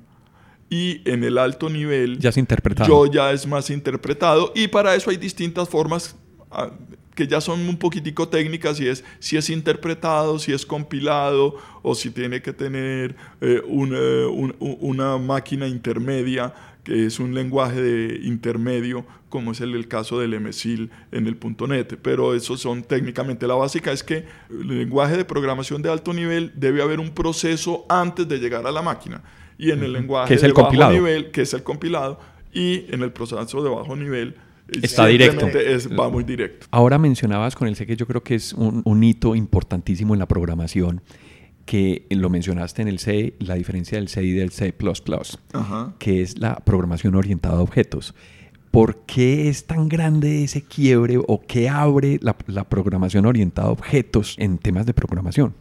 y 0.70 1.00
en 1.10 1.24
el 1.24 1.38
alto 1.38 1.70
nivel 1.70 2.18
ya 2.18 2.30
es 2.30 2.36
interpretado. 2.36 2.88
yo 2.88 3.10
ya 3.10 3.32
es 3.32 3.46
más 3.46 3.70
interpretado. 3.70 4.52
Y 4.54 4.68
para 4.68 4.94
eso 4.94 5.10
hay 5.10 5.16
distintas 5.16 5.68
formas 5.68 6.16
ah, 6.50 6.70
que 7.14 7.26
ya 7.26 7.40
son 7.40 7.60
un 7.68 7.76
poquitico 7.76 8.28
técnicas 8.28 8.78
y 8.80 8.86
es 8.86 9.04
si 9.18 9.36
es 9.36 9.50
interpretado, 9.50 10.38
si 10.38 10.52
es 10.52 10.64
compilado 10.64 11.56
o 11.82 11.94
si 11.94 12.10
tiene 12.10 12.42
que 12.42 12.52
tener 12.52 13.16
eh, 13.40 13.60
eh, 13.66 14.26
una 14.80 15.18
máquina 15.18 15.66
intermedia 15.66 16.54
que 16.84 17.06
es 17.06 17.18
un 17.18 17.34
lenguaje 17.34 17.82
de 17.82 18.20
intermedio 18.22 19.04
como 19.28 19.52
es 19.52 19.60
el, 19.60 19.74
el 19.74 19.88
caso 19.88 20.20
del 20.20 20.40
MSIL 20.40 20.90
en 21.12 21.26
el 21.26 21.36
.NET, 21.68 21.98
pero 22.00 22.34
eso 22.34 22.56
son 22.56 22.82
técnicamente 22.82 23.46
la 23.46 23.54
básica 23.54 23.92
es 23.92 24.02
que 24.02 24.24
el 24.48 24.78
lenguaje 24.78 25.16
de 25.16 25.24
programación 25.24 25.82
de 25.82 25.90
alto 25.90 26.14
nivel 26.14 26.52
debe 26.54 26.82
haber 26.82 27.00
un 27.00 27.10
proceso 27.10 27.84
antes 27.88 28.28
de 28.28 28.38
llegar 28.38 28.66
a 28.66 28.72
la 28.72 28.80
máquina 28.80 29.22
y 29.58 29.72
en 29.72 29.82
el 29.82 29.92
lenguaje 29.92 30.34
es 30.34 30.42
el 30.42 30.50
de 30.50 30.54
compilado. 30.54 30.92
bajo 30.92 31.04
nivel, 31.04 31.30
que 31.30 31.42
es 31.42 31.52
el 31.52 31.62
compilado, 31.62 32.20
y 32.52 32.86
en 32.94 33.02
el 33.02 33.12
proceso 33.12 33.62
de 33.62 33.68
bajo 33.68 33.96
nivel 33.96 34.36
eh, 34.68 34.80
Está 34.82 35.06
directo. 35.06 35.46
Es, 35.46 35.88
va 35.90 36.08
muy 36.08 36.24
directo. 36.24 36.66
Ahora 36.70 36.98
mencionabas 36.98 37.56
con 37.56 37.68
el 37.68 37.76
C 37.76 37.86
que 37.86 37.96
yo 37.96 38.06
creo 38.06 38.22
que 38.22 38.34
es 38.34 38.52
un, 38.52 38.82
un, 38.84 39.02
hito 39.02 39.34
importantísimo 39.34 40.14
en 40.14 40.20
la 40.20 40.26
programación, 40.26 41.00
que 41.64 42.06
lo 42.10 42.30
mencionaste 42.30 42.82
en 42.82 42.88
el 42.88 42.98
C, 42.98 43.34
la 43.40 43.54
diferencia 43.54 43.98
del 43.98 44.08
C 44.08 44.22
y 44.22 44.32
del 44.32 44.50
C++, 44.50 44.74
Ajá. 45.52 45.94
que 45.98 46.22
es 46.22 46.38
la 46.38 46.56
programación 46.56 47.14
orientada 47.14 47.58
a 47.58 47.62
objetos. 47.62 48.14
¿Por 48.70 49.00
qué 49.06 49.48
es 49.48 49.66
tan 49.66 49.88
grande 49.88 50.44
ese 50.44 50.62
quiebre 50.62 51.18
o 51.18 51.40
qué 51.40 51.68
abre 51.68 52.18
la, 52.20 52.36
la 52.46 52.68
programación 52.68 53.24
orientada 53.24 53.68
a 53.68 53.72
objetos 53.72 54.34
en 54.38 54.58
temas 54.58 54.84
de 54.84 54.94
programación? 54.94 55.54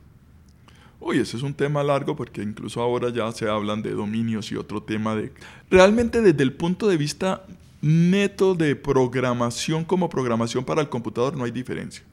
Uy, 1.07 1.19
ese 1.19 1.37
es 1.37 1.43
un 1.43 1.53
tema 1.53 1.83
largo 1.83 2.17
porque 2.17 2.43
incluso 2.43 2.81
ahora 2.81 3.07
ya 3.13 3.31
se 3.31 3.47
hablan 3.47 3.81
de 3.81 3.91
dominios 3.91 4.51
y 4.51 4.57
otro 4.57 4.83
tema 4.83 5.15
de... 5.15 5.31
Realmente 5.71 6.21
desde 6.21 6.43
el 6.43 6.51
punto 6.51 6.89
de 6.89 6.97
vista 6.97 7.45
neto 7.81 8.55
de 8.55 8.75
programación 8.75 9.85
como 9.85 10.09
programación 10.09 10.65
para 10.65 10.81
el 10.81 10.89
computador 10.89 11.37
no 11.37 11.45
hay 11.45 11.51
diferencia. 11.51 12.03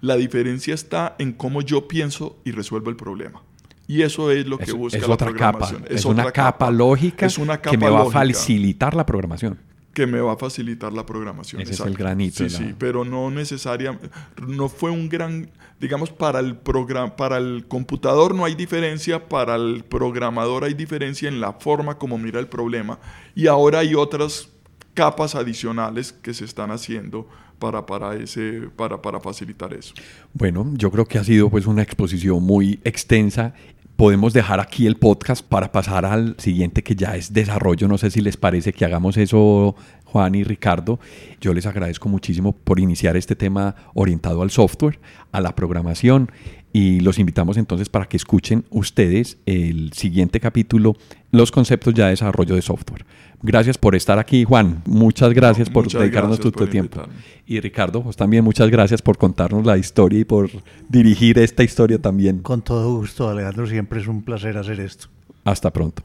La 0.00 0.16
diferencia 0.16 0.74
está 0.74 1.16
en 1.18 1.32
cómo 1.32 1.60
yo 1.60 1.88
pienso 1.88 2.36
y 2.44 2.52
resuelvo 2.52 2.88
el 2.88 2.94
problema. 2.94 3.42
Y 3.88 4.02
eso 4.02 4.30
es 4.30 4.46
lo 4.46 4.58
que 4.58 4.66
es, 4.66 4.74
busca 4.74 4.98
es 4.98 5.08
la 5.08 5.14
otra 5.14 5.26
programación. 5.26 5.82
Capa. 5.82 5.92
Es, 5.92 6.00
es 6.00 6.04
una 6.04 6.22
capa, 6.26 6.32
capa, 6.32 6.70
lógica 6.70 7.26
es 7.26 7.38
una 7.38 7.56
capa 7.56 7.70
que 7.72 7.78
me 7.78 7.90
va 7.90 7.98
lógica. 7.98 8.20
a 8.20 8.26
facilitar 8.26 8.94
la 8.94 9.04
programación 9.04 9.58
que 9.96 10.06
me 10.06 10.20
va 10.20 10.34
a 10.34 10.36
facilitar 10.36 10.92
la 10.92 11.06
programación. 11.06 11.62
Ese 11.62 11.70
Exacto. 11.70 11.90
es 11.90 11.98
el 11.98 12.04
granito. 12.04 12.36
Sí, 12.36 12.50
la... 12.50 12.58
sí, 12.58 12.74
pero 12.78 13.02
no 13.02 13.30
necesariamente, 13.30 14.10
no 14.46 14.68
fue 14.68 14.90
un 14.90 15.08
gran, 15.08 15.48
digamos, 15.80 16.10
para 16.10 16.38
el 16.38 16.54
programa, 16.54 17.16
para 17.16 17.38
el 17.38 17.64
computador 17.66 18.34
no 18.34 18.44
hay 18.44 18.54
diferencia, 18.54 19.26
para 19.26 19.56
el 19.56 19.84
programador 19.84 20.64
hay 20.64 20.74
diferencia 20.74 21.30
en 21.30 21.40
la 21.40 21.54
forma 21.54 21.96
como 21.96 22.18
mira 22.18 22.38
el 22.38 22.46
problema 22.46 22.98
y 23.34 23.46
ahora 23.46 23.78
hay 23.78 23.94
otras 23.94 24.50
capas 24.92 25.34
adicionales 25.34 26.12
que 26.12 26.34
se 26.34 26.44
están 26.44 26.72
haciendo 26.72 27.26
para, 27.58 27.86
para, 27.86 28.16
ese, 28.16 28.68
para, 28.76 29.00
para 29.00 29.18
facilitar 29.18 29.72
eso. 29.72 29.94
Bueno, 30.34 30.70
yo 30.74 30.90
creo 30.90 31.06
que 31.06 31.16
ha 31.16 31.24
sido 31.24 31.48
pues 31.48 31.66
una 31.66 31.80
exposición 31.80 32.42
muy 32.42 32.80
extensa 32.84 33.54
podemos 33.96 34.34
dejar 34.34 34.60
aquí 34.60 34.86
el 34.86 34.96
podcast 34.96 35.44
para 35.44 35.72
pasar 35.72 36.04
al 36.04 36.34
siguiente 36.38 36.82
que 36.82 36.94
ya 36.94 37.16
es 37.16 37.32
desarrollo. 37.32 37.88
No 37.88 37.98
sé 37.98 38.10
si 38.10 38.20
les 38.20 38.36
parece 38.36 38.72
que 38.72 38.84
hagamos 38.84 39.16
eso, 39.16 39.74
Juan 40.04 40.34
y 40.34 40.44
Ricardo. 40.44 41.00
Yo 41.40 41.54
les 41.54 41.66
agradezco 41.66 42.08
muchísimo 42.08 42.52
por 42.52 42.78
iniciar 42.78 43.16
este 43.16 43.34
tema 43.34 43.74
orientado 43.94 44.42
al 44.42 44.50
software, 44.50 45.00
a 45.32 45.40
la 45.40 45.54
programación 45.54 46.30
y 46.76 47.00
los 47.00 47.18
invitamos 47.18 47.56
entonces 47.56 47.88
para 47.88 48.04
que 48.04 48.18
escuchen 48.18 48.66
ustedes 48.68 49.38
el 49.46 49.94
siguiente 49.94 50.40
capítulo, 50.40 50.94
los 51.30 51.50
conceptos 51.50 51.94
ya 51.94 52.04
de 52.04 52.10
desarrollo 52.10 52.54
de 52.54 52.60
software. 52.60 53.06
Gracias 53.42 53.78
por 53.78 53.94
estar 53.94 54.18
aquí, 54.18 54.44
Juan. 54.44 54.82
Muchas 54.84 55.32
gracias 55.32 55.68
No, 55.68 55.72
por 55.72 55.84
muchas 55.84 56.02
dedicarnos 56.02 56.36
gracias 56.36 56.52
tu, 56.52 56.58
por 56.58 56.68
tiempo. 56.68 57.00
invitarme. 57.00 57.22
Y 57.46 57.60
Ricardo, 57.60 58.02
pues 58.02 58.16
también 58.16 58.44
muchas 58.44 58.68
gracias 58.68 59.00
por 59.00 59.16
contarnos 59.16 59.64
la 59.64 59.78
historia 59.78 60.20
y 60.20 60.24
por 60.26 60.50
dirigir 60.86 61.38
esta 61.38 61.62
historia 61.64 61.98
también. 61.98 62.40
Con 62.40 62.60
todo 62.60 62.94
gusto, 62.98 63.26
Alejandro. 63.26 63.66
Siempre 63.66 64.02
es 64.02 64.06
un 64.06 64.22
placer 64.22 64.58
hacer 64.58 64.78
esto. 64.78 65.06
Hasta 65.44 65.72
pronto. 65.72 66.02